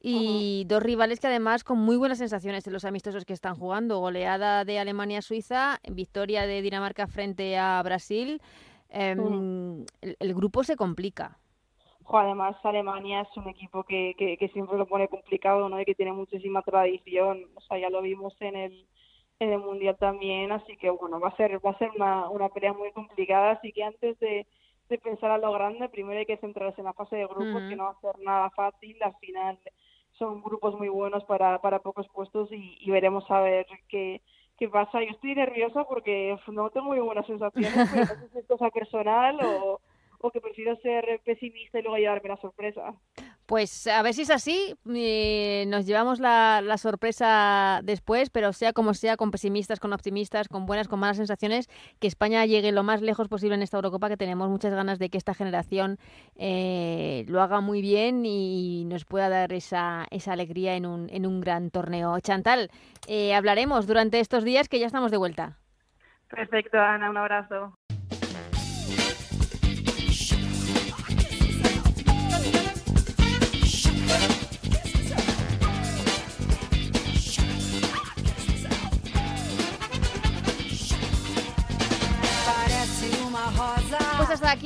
Y 0.00 0.64
dos 0.66 0.82
rivales 0.82 1.20
que 1.20 1.28
además 1.28 1.64
con 1.64 1.78
muy 1.78 1.96
buenas 1.96 2.18
sensaciones 2.18 2.66
en 2.66 2.72
los 2.72 2.84
amistosos 2.84 3.24
que 3.24 3.32
están 3.32 3.54
jugando. 3.54 3.98
Goleada 4.00 4.64
de 4.64 4.78
Alemania 4.78 5.18
a 5.18 5.22
Suiza, 5.22 5.80
victoria 5.90 6.46
de 6.46 6.62
Dinamarca 6.62 7.06
frente 7.06 7.56
a 7.56 7.80
Brasil. 7.82 8.40
Em, 8.88 9.84
el, 10.00 10.16
el 10.18 10.34
grupo 10.34 10.64
se 10.64 10.76
complica. 10.76 11.38
Además, 12.18 12.56
Alemania 12.62 13.22
es 13.22 13.36
un 13.36 13.48
equipo 13.48 13.84
que, 13.84 14.14
que, 14.18 14.36
que 14.36 14.48
siempre 14.48 14.78
lo 14.78 14.86
pone 14.86 15.08
complicado, 15.08 15.68
¿no? 15.68 15.80
Y 15.80 15.84
que 15.84 15.94
tiene 15.94 16.12
muchísima 16.12 16.62
tradición. 16.62 17.46
O 17.54 17.60
sea, 17.60 17.78
ya 17.78 17.90
lo 17.90 18.02
vimos 18.02 18.34
en 18.40 18.56
el, 18.56 18.86
en 19.38 19.52
el 19.52 19.58
Mundial 19.58 19.96
también, 19.98 20.52
así 20.52 20.76
que 20.76 20.90
bueno, 20.90 21.18
va 21.20 21.28
a 21.28 21.36
ser, 21.36 21.64
va 21.64 21.70
a 21.70 21.78
ser 21.78 21.90
una, 21.96 22.28
una 22.28 22.48
pelea 22.48 22.72
muy 22.72 22.92
complicada, 22.92 23.52
así 23.52 23.72
que 23.72 23.82
antes 23.82 24.18
de, 24.20 24.46
de 24.88 24.98
pensar 24.98 25.30
a 25.30 25.38
lo 25.38 25.52
grande, 25.52 25.88
primero 25.88 26.18
hay 26.18 26.26
que 26.26 26.36
centrarse 26.36 26.80
en 26.80 26.86
la 26.86 26.92
fase 26.92 27.16
de 27.16 27.26
grupos, 27.26 27.62
que 27.68 27.76
no 27.76 27.84
va 27.84 27.90
a 27.90 28.00
ser 28.00 28.18
nada 28.20 28.50
fácil, 28.50 28.96
al 29.02 29.16
final 29.16 29.58
son 30.12 30.42
grupos 30.42 30.78
muy 30.78 30.88
buenos 30.88 31.24
para, 31.24 31.60
para 31.60 31.80
pocos 31.80 32.06
puestos 32.08 32.52
y, 32.52 32.76
y 32.80 32.90
veremos 32.90 33.28
a 33.30 33.40
ver 33.40 33.66
qué, 33.88 34.20
qué 34.58 34.68
pasa. 34.68 35.02
Yo 35.02 35.10
estoy 35.10 35.34
nerviosa 35.34 35.84
porque 35.84 36.38
no 36.48 36.70
tengo 36.70 36.88
muy 36.88 37.00
buenas 37.00 37.26
sensaciones, 37.26 37.72
pero 37.92 38.06
no 38.06 38.20
sé 38.20 38.28
si 38.28 38.38
es 38.38 38.46
cosa 38.46 38.70
personal 38.70 39.40
o, 39.44 39.80
o 40.22 40.30
que 40.30 40.40
prefiero 40.40 40.76
ser 40.76 41.20
pesimista 41.24 41.78
y 41.78 41.82
luego 41.82 41.98
llevarme 41.98 42.30
la 42.30 42.36
sorpresa. 42.38 42.94
Pues 43.46 43.86
a 43.88 44.00
ver 44.02 44.14
si 44.14 44.22
es 44.22 44.30
así, 44.30 44.74
eh, 44.94 45.64
nos 45.66 45.84
llevamos 45.84 46.20
la, 46.20 46.62
la 46.62 46.78
sorpresa 46.78 47.80
después, 47.82 48.30
pero 48.30 48.52
sea 48.52 48.72
como 48.72 48.94
sea, 48.94 49.16
con 49.16 49.30
pesimistas, 49.30 49.80
con 49.80 49.92
optimistas, 49.92 50.48
con 50.48 50.64
buenas, 50.64 50.88
con 50.88 51.00
malas 51.00 51.16
sensaciones, 51.16 51.68
que 51.98 52.06
España 52.06 52.46
llegue 52.46 52.72
lo 52.72 52.84
más 52.84 53.02
lejos 53.02 53.28
posible 53.28 53.56
en 53.56 53.62
esta 53.62 53.76
Eurocopa, 53.76 54.08
que 54.08 54.16
tenemos 54.16 54.48
muchas 54.48 54.72
ganas 54.72 54.98
de 54.98 55.10
que 55.10 55.18
esta 55.18 55.34
generación 55.34 55.98
eh, 56.36 57.24
lo 57.28 57.42
haga 57.42 57.60
muy 57.60 57.82
bien 57.82 58.24
y 58.24 58.84
nos 58.86 59.04
pueda 59.04 59.28
dar 59.28 59.52
esa, 59.52 60.06
esa 60.10 60.32
alegría 60.32 60.76
en 60.76 60.86
un, 60.86 61.10
en 61.10 61.26
un 61.26 61.40
gran 61.40 61.70
torneo. 61.70 62.18
Chantal, 62.20 62.70
eh, 63.08 63.34
hablaremos 63.34 63.86
durante 63.86 64.20
estos 64.20 64.44
días 64.44 64.68
que 64.68 64.78
ya 64.78 64.86
estamos 64.86 65.10
de 65.10 65.18
vuelta. 65.18 65.58
Perfecto, 66.28 66.78
Ana, 66.78 67.10
un 67.10 67.18
abrazo. 67.18 67.74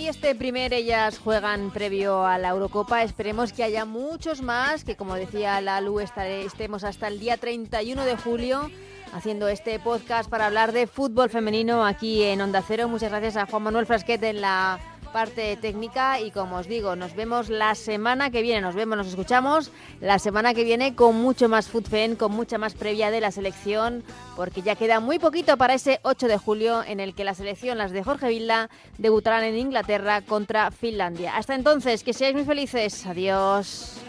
Este 0.08 0.34
primer 0.36 0.72
Ellas 0.72 1.18
Juegan 1.18 1.70
previo 1.70 2.24
a 2.24 2.38
la 2.38 2.50
Eurocopa. 2.50 3.02
Esperemos 3.02 3.52
que 3.52 3.64
haya 3.64 3.84
muchos 3.84 4.40
más, 4.40 4.84
que 4.84 4.94
como 4.96 5.14
decía 5.16 5.60
la 5.60 5.80
Lu, 5.80 6.00
estaré- 6.00 6.44
estemos 6.44 6.84
hasta 6.84 7.08
el 7.08 7.18
día 7.18 7.36
31 7.36 8.04
de 8.04 8.16
julio 8.16 8.70
haciendo 9.12 9.48
este 9.48 9.78
podcast 9.78 10.30
para 10.30 10.46
hablar 10.46 10.72
de 10.72 10.86
fútbol 10.86 11.28
femenino 11.30 11.84
aquí 11.84 12.22
en 12.22 12.40
Onda 12.40 12.62
Cero. 12.66 12.88
Muchas 12.88 13.10
gracias 13.10 13.36
a 13.36 13.46
Juan 13.46 13.64
Manuel 13.64 13.86
Frasquet 13.86 14.22
en 14.22 14.40
la 14.40 14.78
parte 15.12 15.56
técnica 15.56 16.20
y 16.20 16.30
como 16.30 16.56
os 16.56 16.66
digo, 16.66 16.96
nos 16.96 17.14
vemos 17.14 17.48
la 17.48 17.74
semana 17.74 18.30
que 18.30 18.42
viene, 18.42 18.60
nos 18.60 18.74
vemos, 18.74 18.96
nos 18.98 19.06
escuchamos 19.06 19.70
la 20.00 20.18
semana 20.18 20.54
que 20.54 20.64
viene 20.64 20.94
con 20.94 21.16
mucho 21.16 21.48
más 21.48 21.68
FUTFEN, 21.68 22.16
con 22.16 22.32
mucha 22.32 22.58
más 22.58 22.74
previa 22.74 23.10
de 23.10 23.20
la 23.20 23.30
selección, 23.30 24.04
porque 24.36 24.62
ya 24.62 24.76
queda 24.76 25.00
muy 25.00 25.18
poquito 25.18 25.56
para 25.56 25.74
ese 25.74 26.00
8 26.02 26.28
de 26.28 26.38
julio 26.38 26.82
en 26.84 27.00
el 27.00 27.14
que 27.14 27.24
la 27.24 27.34
selección, 27.34 27.78
las 27.78 27.92
de 27.92 28.02
Jorge 28.02 28.28
Vilda, 28.28 28.70
debutarán 28.98 29.44
en 29.44 29.56
Inglaterra 29.56 30.22
contra 30.22 30.70
Finlandia. 30.70 31.36
Hasta 31.36 31.54
entonces, 31.54 32.02
que 32.02 32.12
seáis 32.12 32.34
muy 32.34 32.44
felices. 32.44 33.06
Adiós. 33.06 34.00